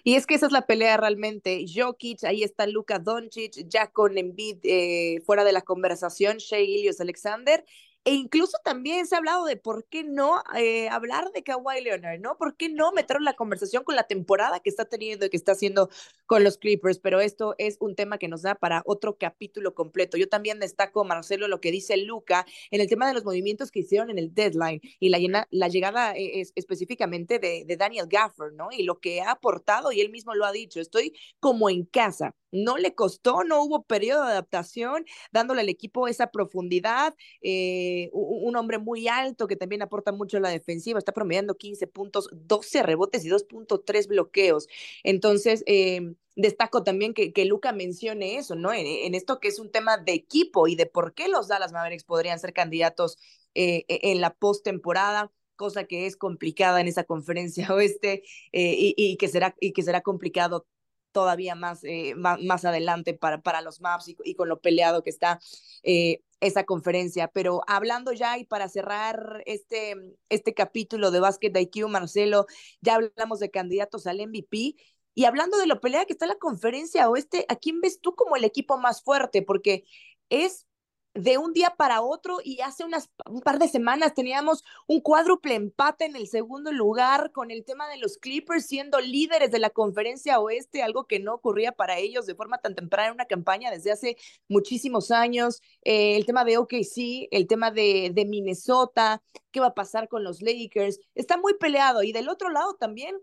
Y 0.04 0.14
es 0.14 0.26
que 0.26 0.34
esa 0.34 0.46
es 0.46 0.52
la 0.52 0.66
pelea 0.66 0.96
realmente. 0.96 1.64
Jokic, 1.66 2.24
ahí 2.24 2.42
está 2.42 2.66
Luka 2.66 2.98
Doncic, 2.98 3.68
ya 3.68 3.88
con 3.88 4.16
Embiid 4.16 4.58
eh, 4.62 5.20
fuera 5.24 5.44
de 5.44 5.52
la 5.52 5.62
conversación, 5.62 6.38
Shea 6.38 6.60
Gillius 6.60 7.00
Alexander, 7.00 7.64
e 8.06 8.14
incluso 8.14 8.56
también 8.62 9.04
se 9.04 9.16
ha 9.16 9.18
hablado 9.18 9.44
de 9.46 9.56
por 9.56 9.84
qué 9.88 10.04
no 10.04 10.40
eh, 10.56 10.88
hablar 10.90 11.32
de 11.32 11.42
Kawhi 11.42 11.82
Leonard, 11.82 12.20
¿no? 12.20 12.38
¿Por 12.38 12.56
qué 12.56 12.68
no 12.68 12.92
meter 12.92 13.20
la 13.20 13.34
conversación 13.34 13.82
con 13.82 13.96
la 13.96 14.04
temporada 14.04 14.60
que 14.60 14.70
está 14.70 14.84
teniendo 14.84 15.26
y 15.26 15.30
que 15.30 15.36
está 15.36 15.52
haciendo 15.52 15.90
con 16.24 16.44
los 16.44 16.56
Clippers? 16.56 17.00
Pero 17.00 17.20
esto 17.20 17.56
es 17.58 17.76
un 17.80 17.96
tema 17.96 18.18
que 18.18 18.28
nos 18.28 18.42
da 18.42 18.54
para 18.54 18.82
otro 18.86 19.18
capítulo 19.18 19.74
completo. 19.74 20.16
Yo 20.18 20.28
también 20.28 20.60
destaco, 20.60 21.04
Marcelo, 21.04 21.48
lo 21.48 21.60
que 21.60 21.72
dice 21.72 21.96
Luca 21.96 22.46
en 22.70 22.80
el 22.80 22.88
tema 22.88 23.08
de 23.08 23.14
los 23.14 23.24
movimientos 23.24 23.72
que 23.72 23.80
hicieron 23.80 24.08
en 24.08 24.18
el 24.18 24.32
deadline 24.32 24.80
y 25.00 25.08
la, 25.08 25.68
llegada 25.68 26.14
eh, 26.14 26.42
es, 26.42 26.52
específicamente 26.54 27.40
de, 27.40 27.64
de 27.66 27.76
Daniel 27.76 28.06
Gaffer, 28.08 28.52
¿no? 28.52 28.68
Y 28.70 28.84
lo 28.84 29.00
que 29.00 29.20
ha 29.20 29.32
aportado, 29.32 29.90
y 29.90 30.00
él 30.00 30.10
mismo 30.10 30.32
lo 30.32 30.44
ha 30.44 30.52
dicho, 30.52 30.80
estoy 30.80 31.12
como 31.40 31.68
en 31.70 31.84
casa 31.84 32.36
no 32.64 32.76
le 32.78 32.94
costó, 32.94 33.44
no 33.44 33.62
hubo 33.62 33.84
periodo 33.84 34.24
de 34.24 34.32
adaptación, 34.32 35.04
dándole 35.32 35.60
al 35.62 35.68
equipo 35.68 36.08
esa 36.08 36.28
profundidad. 36.28 37.14
Eh, 37.42 38.10
un 38.12 38.56
hombre 38.56 38.78
muy 38.78 39.08
alto 39.08 39.46
que 39.46 39.56
también 39.56 39.82
aporta 39.82 40.12
mucho 40.12 40.38
a 40.38 40.40
la 40.40 40.50
defensiva, 40.50 40.98
está 40.98 41.12
promediando 41.12 41.56
15 41.56 41.86
puntos, 41.86 42.28
12 42.32 42.82
rebotes 42.82 43.24
y 43.24 43.28
2.3 43.28 44.08
bloqueos. 44.08 44.68
Entonces, 45.04 45.62
em, 45.66 46.16
destaco 46.36 46.82
también 46.84 47.14
que, 47.14 47.32
que, 47.32 47.44
Luca 47.46 47.72
mencione 47.72 48.36
eso, 48.36 48.54
¿no? 48.54 48.72
En, 48.72 49.14
esto 49.14 49.40
que 49.40 49.48
es 49.48 49.58
un 49.58 49.70
tema 49.70 49.98
de 49.98 50.12
equipo 50.12 50.68
y 50.68 50.76
de 50.76 50.86
por 50.86 51.14
qué 51.14 51.28
los 51.28 51.48
Dallas 51.48 51.72
Mavericks 51.72 52.04
podrían 52.04 52.38
ser 52.38 52.52
candidatos 52.52 53.18
eh, 53.54 53.84
e, 53.88 54.12
en 54.12 54.20
la 54.20 54.34
postemporada 54.34 55.32
cosa 55.56 55.84
que 55.84 56.06
es 56.06 56.16
complicada 56.16 56.80
en 56.80 56.88
esa 56.88 57.04
conferencia 57.04 57.68
oeste 57.74 58.22
eh, 58.52 58.94
y, 58.96 59.16
que 59.16 59.28
será, 59.28 59.54
y 59.60 59.72
que 59.72 59.82
será 59.82 60.02
complicado 60.02 60.66
todavía 61.16 61.54
más, 61.54 61.82
eh, 61.84 62.14
más, 62.14 62.66
adelante 62.66 63.14
para, 63.14 63.40
para 63.40 63.62
los 63.62 63.80
Maps 63.80 64.14
y, 64.22 64.34
con 64.34 64.50
lo 64.50 64.60
peleado 64.60 65.02
que 65.02 65.08
está 65.08 65.40
eh, 65.82 66.20
esa 66.40 66.64
conferencia. 66.64 67.28
Pero 67.28 67.62
hablando 67.66 68.12
ya 68.12 68.36
y 68.36 68.44
para 68.44 68.68
cerrar 68.68 69.42
este, 69.46 69.94
este 70.28 70.52
capítulo 70.52 71.10
de 71.10 71.20
Basket 71.20 71.52
IQ, 71.58 71.88
Marcelo, 71.88 72.44
ya 72.82 72.96
hablamos 72.96 73.40
de 73.40 73.50
candidatos 73.50 74.06
al 74.06 74.20
MVP. 74.20 74.74
Y 75.14 75.24
hablando 75.24 75.56
de 75.56 75.66
lo 75.66 75.80
peleada 75.80 76.04
que 76.04 76.12
está 76.12 76.26
la 76.26 76.36
conferencia 76.36 77.08
oeste, 77.08 77.46
¿a 77.48 77.56
quién 77.56 77.80
ves 77.80 78.02
tú 78.02 78.14
como 78.14 78.36
el 78.36 78.44
equipo 78.44 78.76
más 78.76 79.02
fuerte? 79.02 79.40
Porque 79.40 79.84
es 80.28 80.65
de 81.16 81.38
un 81.38 81.52
día 81.52 81.74
para 81.76 82.02
otro 82.02 82.38
y 82.44 82.60
hace 82.60 82.84
unas, 82.84 83.10
un 83.28 83.40
par 83.40 83.58
de 83.58 83.68
semanas 83.68 84.14
teníamos 84.14 84.64
un 84.86 85.00
cuádruple 85.00 85.54
empate 85.54 86.04
en 86.04 86.16
el 86.16 86.28
segundo 86.28 86.72
lugar 86.72 87.32
con 87.32 87.50
el 87.50 87.64
tema 87.64 87.88
de 87.88 87.98
los 87.98 88.18
Clippers 88.18 88.66
siendo 88.66 89.00
líderes 89.00 89.50
de 89.50 89.58
la 89.58 89.70
conferencia 89.70 90.38
oeste, 90.40 90.82
algo 90.82 91.06
que 91.06 91.18
no 91.18 91.34
ocurría 91.34 91.72
para 91.72 91.98
ellos 91.98 92.26
de 92.26 92.34
forma 92.34 92.58
tan 92.58 92.74
temprana 92.74 93.08
en 93.08 93.14
una 93.14 93.24
campaña 93.26 93.70
desde 93.70 93.92
hace 93.92 94.16
muchísimos 94.48 95.10
años. 95.10 95.62
Eh, 95.82 96.16
el 96.16 96.26
tema 96.26 96.44
de 96.44 96.58
OKC, 96.58 97.28
el 97.30 97.46
tema 97.46 97.70
de, 97.70 98.10
de 98.12 98.24
Minnesota, 98.24 99.22
qué 99.50 99.60
va 99.60 99.68
a 99.68 99.74
pasar 99.74 100.08
con 100.08 100.22
los 100.22 100.42
Lakers, 100.42 101.00
está 101.14 101.36
muy 101.36 101.54
peleado 101.54 102.02
y 102.02 102.12
del 102.12 102.28
otro 102.28 102.50
lado 102.50 102.74
también 102.74 103.16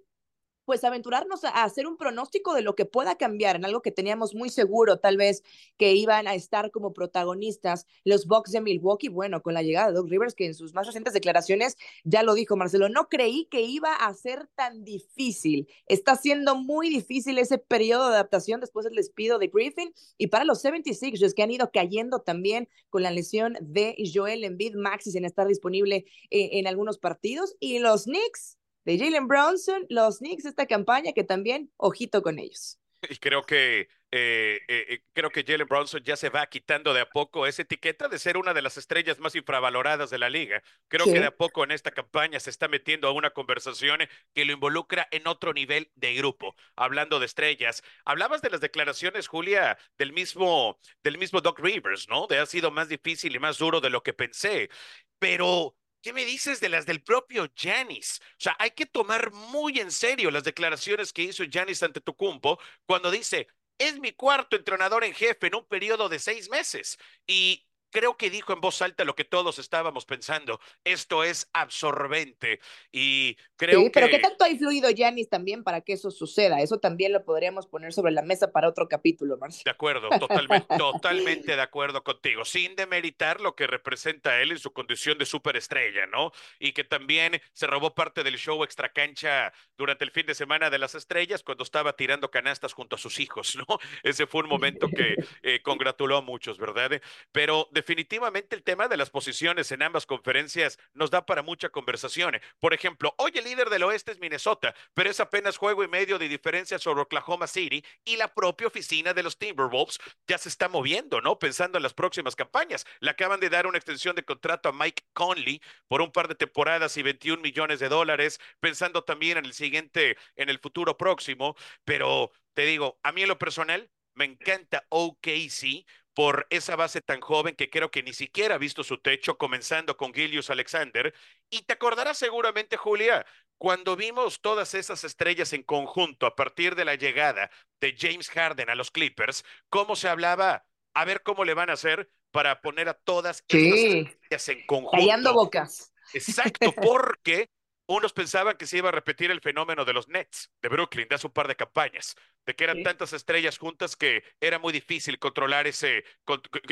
pues 0.66 0.84
aventurarnos 0.84 1.44
a 1.44 1.64
hacer 1.64 1.88
un 1.88 1.98
pronóstico 1.98 2.54
de 2.54 2.62
lo 2.62 2.76
que 2.76 2.86
pueda 2.86 3.16
cambiar 3.16 3.56
en 3.56 3.66
algo 3.66 3.82
que 3.82 3.92
teníamos 3.92 4.36
muy 4.36 4.50
seguro, 4.50 4.98
tal 4.98 5.18
vez 5.18 5.44
que 5.78 5.94
iban 5.94 6.28
a 6.28 6.36
estar 6.36 6.72
como 6.72 6.94
protagonistas 6.94 7.86
los 8.04 8.28
Bucks 8.28 8.52
de 8.52 8.62
Milwaukee, 8.62 9.10
bueno, 9.10 9.42
con 9.42 9.54
la 9.54 9.64
llegada 9.64 9.88
de 9.88 9.94
Doug 9.94 10.10
Rivers, 10.10 10.36
que 10.36 10.46
en 10.46 10.54
sus 10.54 10.74
más 10.74 10.86
recientes 10.86 11.14
declaraciones 11.14 11.78
ya 12.04 12.24
lo 12.24 12.34
dijo 12.34 12.56
Marcelo, 12.56 12.90
no 12.90 13.10
creí 13.10 13.46
que 13.52 13.62
iba 13.62 13.94
a 13.94 14.14
ser 14.14 14.48
tan 14.56 14.84
difícil. 14.84 15.68
Está 15.88 16.16
siendo 16.16 16.56
muy 16.56 16.90
difícil 16.90 17.38
ese 17.38 17.58
periodo 17.58 18.10
de 18.10 18.16
adaptación 18.16 18.62
después 18.62 18.86
del 18.86 18.96
despido 18.96 19.40
de 19.40 19.48
Griffin 19.48 19.94
y 20.18 20.28
para 20.28 20.46
los 20.46 20.64
76ers 20.64 21.34
que 21.34 21.44
han 21.44 21.52
ido 21.52 21.72
cayendo 21.72 22.20
también 22.20 22.70
con 22.90 23.04
la 23.04 23.12
lesión 23.12 23.58
de 23.62 23.96
Joel 24.14 24.44
Embiid, 24.44 24.76
Maxi 24.76 25.12
sin 25.12 25.26
estar 25.26 25.48
disponible 25.48 26.06
eh, 26.30 26.50
en 26.54 26.68
algunos 26.68 26.98
partidos 26.98 27.56
y 27.60 27.80
los 27.80 28.04
Knicks 28.04 28.58
de 28.86 28.98
Jalen 28.98 29.28
Brownson, 29.28 29.86
los 29.90 30.20
Knicks, 30.20 30.46
esta 30.46 30.66
campaña 30.66 31.14
que 31.14 31.24
también, 31.24 31.72
ojito 31.78 32.22
con 32.22 32.40
ellos. 32.40 32.80
Y 33.10 33.18
creo 33.18 33.44
que 33.44 33.88
eh, 34.16 34.62
eh, 34.68 34.86
eh, 34.90 35.00
creo 35.12 35.32
que 35.32 35.44
Jalen 35.44 35.68
Brownson 35.68 36.04
ya 36.04 36.16
se 36.16 36.30
va 36.30 36.46
quitando 36.46 36.94
de 36.94 37.02
a 37.02 37.10
poco 37.10 37.48
esa 37.48 37.64
etiqueta 37.64 38.08
de 38.08 38.20
ser 38.20 38.38
una 38.38 38.54
de 38.54 38.62
las 38.62 38.78
estrellas 38.78 39.18
más 39.18 39.34
infravaloradas 39.34 40.12
de 40.12 40.20
la 40.20 40.30
liga. 40.30 40.62
Creo 40.88 41.06
que 41.06 41.20
de 41.20 41.26
a 41.26 41.36
poco 41.36 41.64
en 41.64 41.72
esta 41.72 41.90
campaña 41.90 42.40
se 42.40 42.52
está 42.52 42.68
metiendo 42.68 43.08
a 43.08 43.12
una 43.12 43.32
conversación 43.32 44.02
que 44.36 44.46
lo 44.46 44.54
involucra 44.54 45.08
en 45.10 45.28
otro 45.28 45.52
nivel 45.52 45.92
de 45.96 46.14
grupo. 46.14 46.56
Hablando 46.76 47.20
de 47.20 47.26
estrellas, 47.26 47.82
hablabas 48.06 48.44
de 48.44 48.52
las 48.52 48.62
declaraciones, 48.62 49.28
Julia, 49.28 49.80
del 49.98 50.14
mismo 50.14 50.80
del 51.04 51.18
mismo 51.18 51.42
Doc 51.42 51.60
Rivers, 51.60 52.08
¿no? 52.08 52.28
De 52.28 52.38
ha 52.38 52.46
sido 52.46 52.70
más 52.70 52.90
difícil 52.90 53.36
y 53.36 53.40
más 53.40 53.58
duro 53.58 53.82
de 53.82 53.90
lo 53.90 54.04
que 54.04 54.14
pensé. 54.14 54.70
Pero 55.18 55.76
¿Qué 56.04 56.12
me 56.12 56.26
dices 56.26 56.60
de 56.60 56.68
las 56.68 56.86
del 56.86 57.02
propio 57.02 57.50
Janis? 57.56 58.20
O 58.34 58.36
sea, 58.38 58.58
hay 58.60 58.72
que 58.72 58.86
tomar 58.86 59.32
muy 59.32 59.80
en 59.80 59.90
serio 59.90 60.32
las 60.32 60.44
declaraciones 60.44 61.14
que 61.14 61.22
hizo 61.24 61.46
Janis 61.50 61.82
ante 61.82 62.02
Tucumpo 62.02 62.60
cuando 62.86 63.10
dice, 63.10 63.48
es 63.78 63.98
mi 64.00 64.12
cuarto 64.12 64.58
entrenador 64.58 65.06
en 65.06 65.14
jefe 65.14 65.48
en 65.48 65.56
un 65.56 65.66
periodo 65.66 66.10
de 66.10 66.20
seis 66.20 66.50
meses. 66.50 66.98
Y 67.26 67.66
creo 67.94 68.18
que 68.18 68.30
dijo 68.30 68.52
en 68.52 68.60
voz 68.60 68.82
alta 68.82 69.06
lo 69.06 69.16
que 69.16 69.24
todos 69.24 69.60
estábamos 69.60 70.06
pensando. 70.06 70.60
Esto 70.84 71.24
es 71.24 71.48
absorbente 71.54 72.60
y 72.92 73.38
creo 73.56 73.82
sí, 73.82 73.90
pero 73.94 74.10
¿qué 74.10 74.20
tanto 74.20 74.44
ha 74.44 74.50
influido 74.50 74.90
Yanis 74.90 75.30
también 75.30 75.64
para 75.64 75.82
que 75.82 75.94
eso 75.94 76.12
suceda? 76.12 76.60
Eso 76.60 76.80
también 76.80 77.14
lo 77.14 77.24
podríamos 77.24 77.68
poner 77.68 77.94
sobre 77.94 78.12
la 78.12 78.24
mesa 78.24 78.52
para 78.52 78.68
otro 78.68 78.90
capítulo, 78.90 79.38
Marcio. 79.38 79.62
De 79.64 79.72
acuerdo, 79.72 80.10
totalmente, 80.20 80.68
totalmente 80.78 81.56
de 81.56 81.62
acuerdo 81.62 82.04
contigo, 82.04 82.44
sin 82.44 82.76
demeritar 82.76 83.40
lo 83.40 83.56
que 83.56 83.68
representa 83.68 84.42
él 84.42 84.52
en 84.52 84.60
su 84.60 84.74
condición 84.74 85.18
de 85.20 85.26
superestrella, 85.26 86.08
¿no? 86.08 86.32
Y 86.60 86.74
que 86.74 86.84
también 86.84 87.40
se 87.54 87.68
robó 87.68 87.94
parte 87.94 88.24
del 88.24 88.38
show 88.38 88.64
extracancha 88.64 89.54
durante 89.78 90.04
el 90.04 90.12
fin 90.12 90.26
de 90.26 90.34
semana 90.34 90.72
de 90.72 90.80
las 90.80 90.96
estrellas 90.96 91.44
cuando 91.44 91.64
estaba 91.64 91.96
tirando 91.96 92.32
canastas 92.32 92.74
junto 92.74 92.96
a 92.96 93.00
sus 93.00 93.20
hijos, 93.20 93.56
¿no? 93.70 93.78
Ese 94.02 94.26
fue 94.26 94.42
un 94.42 94.50
momento 94.50 94.88
que 94.88 95.16
eh, 95.44 95.62
congratuló 95.62 96.18
a 96.18 96.22
muchos, 96.22 96.58
¿verdad? 96.58 97.00
Pero 97.32 97.70
de 97.72 97.83
definitivamente 97.84 98.56
el 98.56 98.64
tema 98.64 98.88
de 98.88 98.96
las 98.96 99.10
posiciones 99.10 99.70
en 99.74 99.84
ambas 99.84 100.06
conferencias 100.06 100.80
nos 100.94 101.12
da 101.12 101.26
para 101.26 101.44
mucha 101.44 101.68
conversación. 101.68 102.40
Por 102.62 102.74
ejemplo, 102.74 103.14
hoy 103.18 103.32
el 103.36 103.44
líder 103.44 103.70
del 103.70 103.84
oeste 103.84 104.14
es 104.14 104.20
Minnesota, 104.20 104.74
pero 104.94 105.10
es 105.10 105.20
apenas 105.20 105.58
juego 105.58 105.84
y 105.84 105.90
medio 105.90 106.18
de 106.18 106.30
diferencia 106.30 106.80
sobre 106.80 107.02
Oklahoma 107.02 107.46
City 107.46 107.84
y 108.06 108.16
la 108.16 108.34
propia 108.34 108.68
oficina 108.68 109.14
de 109.14 109.22
los 109.22 109.38
Timberwolves 109.38 110.00
ya 110.26 110.38
se 110.38 110.48
está 110.48 110.70
moviendo, 110.70 111.20
¿no? 111.20 111.38
Pensando 111.38 111.78
en 111.78 111.84
las 111.84 111.94
próximas 111.94 112.38
campañas. 112.38 112.86
Le 113.02 113.10
acaban 113.10 113.42
de 113.42 113.50
dar 113.50 113.68
una 113.68 113.78
extensión 113.78 114.16
de 114.16 114.24
contrato 114.24 114.70
a 114.70 114.72
Mike 114.72 115.04
Conley 115.12 115.62
por 115.90 116.02
un 116.02 116.14
par 116.14 116.30
de 116.30 116.36
temporadas 116.36 116.96
y 116.96 117.04
21 117.04 117.42
millones 117.42 117.82
de 117.82 117.90
dólares, 117.90 118.40
pensando 118.62 119.04
también 119.04 119.40
en 119.40 119.46
el 119.46 119.54
siguiente, 119.54 120.16
en 120.38 120.48
el 120.50 120.60
futuro 120.60 120.96
próximo, 120.96 121.58
pero 121.84 122.32
te 122.54 122.62
digo, 122.66 122.98
a 123.04 123.12
mí 123.12 123.24
en 123.24 123.28
lo 123.28 123.38
personal, 123.38 123.90
me 124.16 124.26
encanta 124.26 124.86
OKC 124.90 125.86
por 126.14 126.48
esa 126.50 126.76
base 126.76 127.02
tan 127.02 127.22
joven 127.22 127.56
que 127.56 127.70
creo 127.70 127.92
que 127.92 128.04
ni 128.04 128.14
siquiera 128.14 128.56
ha 128.56 128.60
visto 128.60 128.84
su 128.84 129.00
techo, 129.00 129.38
comenzando 129.38 129.98
con 129.98 130.14
Gilius 130.14 130.50
Alexander. 130.50 131.14
Y 131.50 131.64
te 131.64 131.74
acordarás 131.74 132.18
seguramente, 132.18 132.78
Julia, 132.78 133.26
cuando 133.58 133.96
vimos 133.96 134.42
todas 134.42 134.74
esas 134.74 135.04
estrellas 135.04 135.54
en 135.54 135.64
conjunto 135.64 136.26
a 136.26 136.36
partir 136.36 136.76
de 136.76 136.86
la 136.86 136.96
llegada 136.96 137.50
de 137.80 137.96
James 137.98 138.30
Harden 138.30 138.70
a 138.70 138.76
los 138.76 138.92
Clippers, 138.92 139.44
cómo 139.70 139.96
se 139.96 140.10
hablaba, 140.10 140.66
a 140.94 141.06
ver 141.06 141.24
cómo 141.24 141.46
le 141.46 141.54
van 141.54 141.70
a 141.70 141.74
hacer 141.74 142.10
para 142.32 142.62
poner 142.62 142.90
a 142.90 142.94
todas 142.94 143.44
esas 143.48 143.80
estrellas 143.80 144.50
en 144.50 144.66
conjunto. 144.66 144.98
Callando 144.98 145.34
bocas. 145.34 145.94
Exacto, 146.14 146.74
porque 146.74 147.50
unos 147.86 148.14
pensaban 148.14 148.58
que 148.58 148.66
se 148.66 148.78
iba 148.78 148.90
a 148.90 148.92
repetir 148.92 149.32
el 149.32 149.42
fenómeno 149.42 149.86
de 149.86 149.94
los 149.94 150.08
Nets 150.08 150.52
de 150.62 150.70
Brooklyn 150.70 151.08
de 151.08 151.16
hace 151.16 151.28
un 151.28 151.34
par 151.34 151.48
de 151.48 151.56
campañas, 151.56 152.16
de 152.46 152.56
que 152.56 152.64
eran 152.64 152.84
tantas 152.84 153.14
estrellas 153.14 153.58
juntas 153.58 153.96
que 153.96 154.24
era 154.40 154.60
muy 154.60 154.74
difícil 154.74 155.20
controlar 155.20 155.68
ese, 155.68 156.06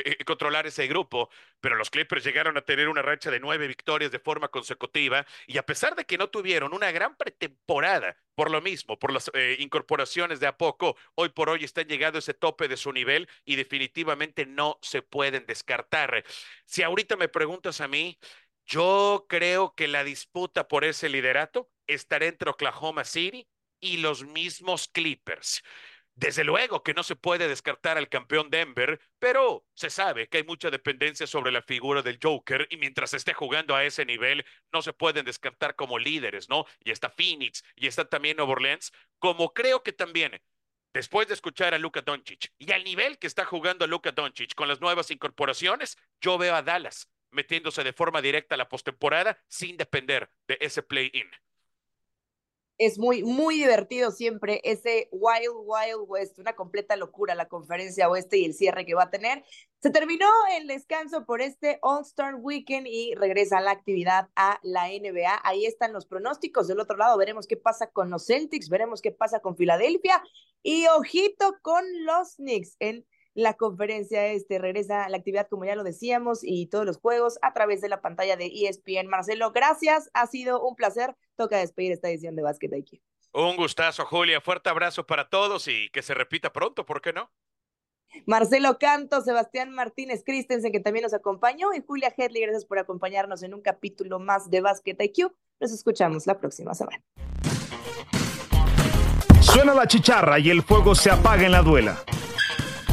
eh, 0.06 0.24
controlar 0.26 0.68
ese 0.68 0.88
grupo, 0.88 1.30
pero 1.60 1.76
los 1.76 1.90
Clippers 1.90 2.24
llegaron 2.24 2.58
a 2.58 2.62
tener 2.62 2.90
una 2.90 3.02
racha 3.02 3.32
de 3.32 3.40
nueve 3.40 3.68
victorias 3.68 4.12
de 4.12 4.20
forma 4.20 4.48
consecutiva 4.50 5.26
y 5.48 5.58
a 5.58 5.66
pesar 5.66 5.96
de 5.96 6.06
que 6.06 6.18
no 6.18 6.30
tuvieron 6.30 6.74
una 6.74 6.92
gran 6.92 7.16
pretemporada 7.16 8.18
por 8.36 8.50
lo 8.50 8.62
mismo, 8.62 8.98
por 8.98 9.12
las 9.12 9.30
eh, 9.34 9.58
incorporaciones 9.60 10.40
de 10.40 10.48
a 10.48 10.58
poco, 10.58 10.96
hoy 11.16 11.30
por 11.30 11.50
hoy 11.50 11.64
están 11.64 11.88
llegando 11.88 12.18
a 12.18 12.20
ese 12.20 12.34
tope 12.34 12.68
de 12.68 12.78
su 12.78 12.92
nivel 12.92 13.28
y 13.46 13.56
definitivamente 13.56 14.46
no 14.46 14.80
se 14.82 15.02
pueden 15.02 15.46
descartar. 15.46 16.24
Si 16.66 16.84
ahorita 16.84 17.18
me 17.18 17.28
preguntas 17.28 17.82
a 17.82 17.88
mí, 17.88 18.18
yo 18.66 19.26
creo 19.30 19.76
que 19.76 19.88
la 19.88 20.04
disputa 20.04 20.68
por 20.68 20.86
ese 20.86 21.10
liderato 21.10 21.70
estará 21.88 22.26
entre 22.26 22.50
Oklahoma 22.50 23.04
City 23.04 23.48
y 23.80 23.98
los 23.98 24.24
mismos 24.26 24.88
Clippers. 24.88 25.62
Desde 26.14 26.44
luego 26.44 26.84
que 26.84 26.94
no 26.94 27.04
se 27.04 27.16
puede 27.16 27.48
descartar 27.48 27.98
al 27.98 28.10
campeón 28.10 28.50
Denver, 28.50 29.00
pero 29.18 29.66
se 29.74 29.90
sabe 29.90 30.28
que 30.28 30.38
hay 30.38 30.44
mucha 30.44 30.70
dependencia 30.70 31.26
sobre 31.26 31.52
la 31.52 31.62
figura 31.62 32.02
del 32.02 32.20
Joker 32.22 32.68
y 32.70 32.78
mientras 32.78 33.14
esté 33.14 33.34
jugando 33.34 33.76
a 33.76 33.86
ese 33.86 34.06
nivel 34.06 34.46
no 34.72 34.82
se 34.82 34.94
pueden 34.94 35.26
descartar 35.26 35.76
como 35.76 35.98
líderes, 35.98 36.50
¿no? 36.50 36.66
Y 36.84 36.92
está 36.92 37.10
Phoenix 37.10 37.64
y 37.76 37.88
está 37.88 38.06
también 38.06 38.38
Nueva 38.38 38.52
Orleans, 38.52 38.92
como 39.20 39.54
creo 39.54 39.84
que 39.84 39.94
también 39.94 40.40
después 40.94 41.28
de 41.28 41.34
escuchar 41.34 41.74
a 41.74 41.80
Luka 41.80 42.02
Doncic 42.02 42.52
y 42.60 42.72
al 42.72 42.84
nivel 42.84 43.18
que 43.18 43.28
está 43.28 43.46
jugando 43.46 43.88
Luka 43.88 44.12
Doncic 44.12 44.54
con 44.54 44.68
las 44.68 44.82
nuevas 44.82 45.12
incorporaciones, 45.12 45.98
yo 46.22 46.38
veo 46.38 46.56
a 46.56 46.62
Dallas 46.62 47.10
metiéndose 47.32 47.84
de 47.84 47.94
forma 47.94 48.22
directa 48.22 48.56
a 48.56 48.58
la 48.58 48.70
postemporada 48.70 49.38
sin 49.48 49.78
depender 49.78 50.30
de 50.48 50.58
ese 50.62 50.84
play-in. 50.84 51.28
Es 52.78 52.98
muy, 52.98 53.22
muy 53.22 53.58
divertido 53.58 54.10
siempre 54.10 54.60
ese 54.64 55.08
Wild 55.12 55.54
Wild 55.54 56.04
West, 56.08 56.40
una 56.40 56.56
completa 56.56 56.96
locura 56.96 57.36
la 57.36 57.48
conferencia 57.48 58.10
oeste 58.10 58.40
y 58.40 58.46
el 58.46 58.56
cierre 58.56 58.88
que 58.88 58.96
va 58.96 59.04
a 59.04 59.10
tener. 59.12 59.44
Se 59.80 59.92
terminó 59.92 60.28
el 60.58 60.66
descanso 60.66 61.26
por 61.26 61.42
este 61.42 61.78
All-Star 61.84 62.36
Weekend 62.36 62.88
y 62.88 63.14
regresa 63.14 63.62
la 63.62 63.70
actividad 63.70 64.30
a 64.36 64.60
la 64.64 64.88
NBA. 64.88 65.42
Ahí 65.44 65.68
están 65.68 65.94
los 65.94 66.08
pronósticos. 66.08 66.68
Del 66.68 66.80
otro 66.80 66.98
lado 66.98 67.20
veremos 67.20 67.46
qué 67.46 67.56
pasa 67.56 67.92
con 67.92 68.10
los 68.10 68.26
Celtics, 68.26 68.68
veremos 68.68 69.00
qué 69.00 69.12
pasa 69.12 69.42
con 69.42 69.56
Filadelfia 69.56 70.24
y 70.64 70.88
ojito 70.88 71.60
con 71.62 71.84
los 72.04 72.38
Knicks 72.38 72.78
la 73.34 73.54
conferencia 73.54 74.28
este. 74.28 74.60
Regresa 74.60 75.08
la 75.10 75.18
actividad, 75.18 75.48
como 75.50 75.66
ya 75.66 75.76
lo 75.76 75.84
decíamos, 75.84 76.40
y 76.44 76.68
todos 76.68 76.86
los 76.86 76.98
juegos 76.98 77.40
a 77.42 77.54
través 77.54 77.82
de 77.82 77.90
la 77.90 78.02
pantalla 78.02 78.38
de 78.38 78.46
ESPN. 78.48 79.08
Marcelo, 79.08 79.52
gracias. 79.52 80.10
Ha 80.14 80.28
sido 80.28 80.62
un 80.62 80.76
placer. 80.76 81.16
Toca 81.36 81.58
despedir 81.58 81.92
esta 81.92 82.10
edición 82.10 82.36
de 82.36 82.44
Basket 82.44 82.70
IQ. 82.72 83.02
Un 83.34 83.56
gustazo, 83.56 84.06
Julia. 84.06 84.42
Fuerte 84.42 84.70
abrazo 84.70 85.06
para 85.06 85.30
todos 85.30 85.68
y 85.68 85.90
que 85.90 86.02
se 86.02 86.14
repita 86.14 86.52
pronto, 86.52 86.86
¿por 86.86 87.02
qué 87.02 87.14
no? 87.14 87.32
Marcelo 88.26 88.78
Canto, 88.78 89.22
Sebastián 89.22 89.72
Martínez 89.72 90.24
Christensen, 90.26 90.72
que 90.72 90.82
también 90.82 91.04
nos 91.04 91.14
acompañó, 91.14 91.74
y 91.74 91.82
Julia 91.86 92.14
Hedley, 92.16 92.42
gracias 92.42 92.66
por 92.66 92.78
acompañarnos 92.78 93.42
en 93.44 93.54
un 93.54 93.62
capítulo 93.62 94.20
más 94.20 94.50
de 94.50 94.60
Basket 94.60 94.98
IQ. 95.00 95.32
Nos 95.60 95.72
escuchamos 95.72 96.28
la 96.28 96.38
próxima 96.40 96.74
semana. 96.74 97.02
Suena 99.42 99.74
la 99.74 99.88
chicharra 99.88 100.40
y 100.40 100.50
el 100.50 100.62
fuego 100.62 100.94
se 100.94 101.10
apaga 101.10 101.46
en 101.46 101.52
la 101.52 101.62
duela. 101.62 102.04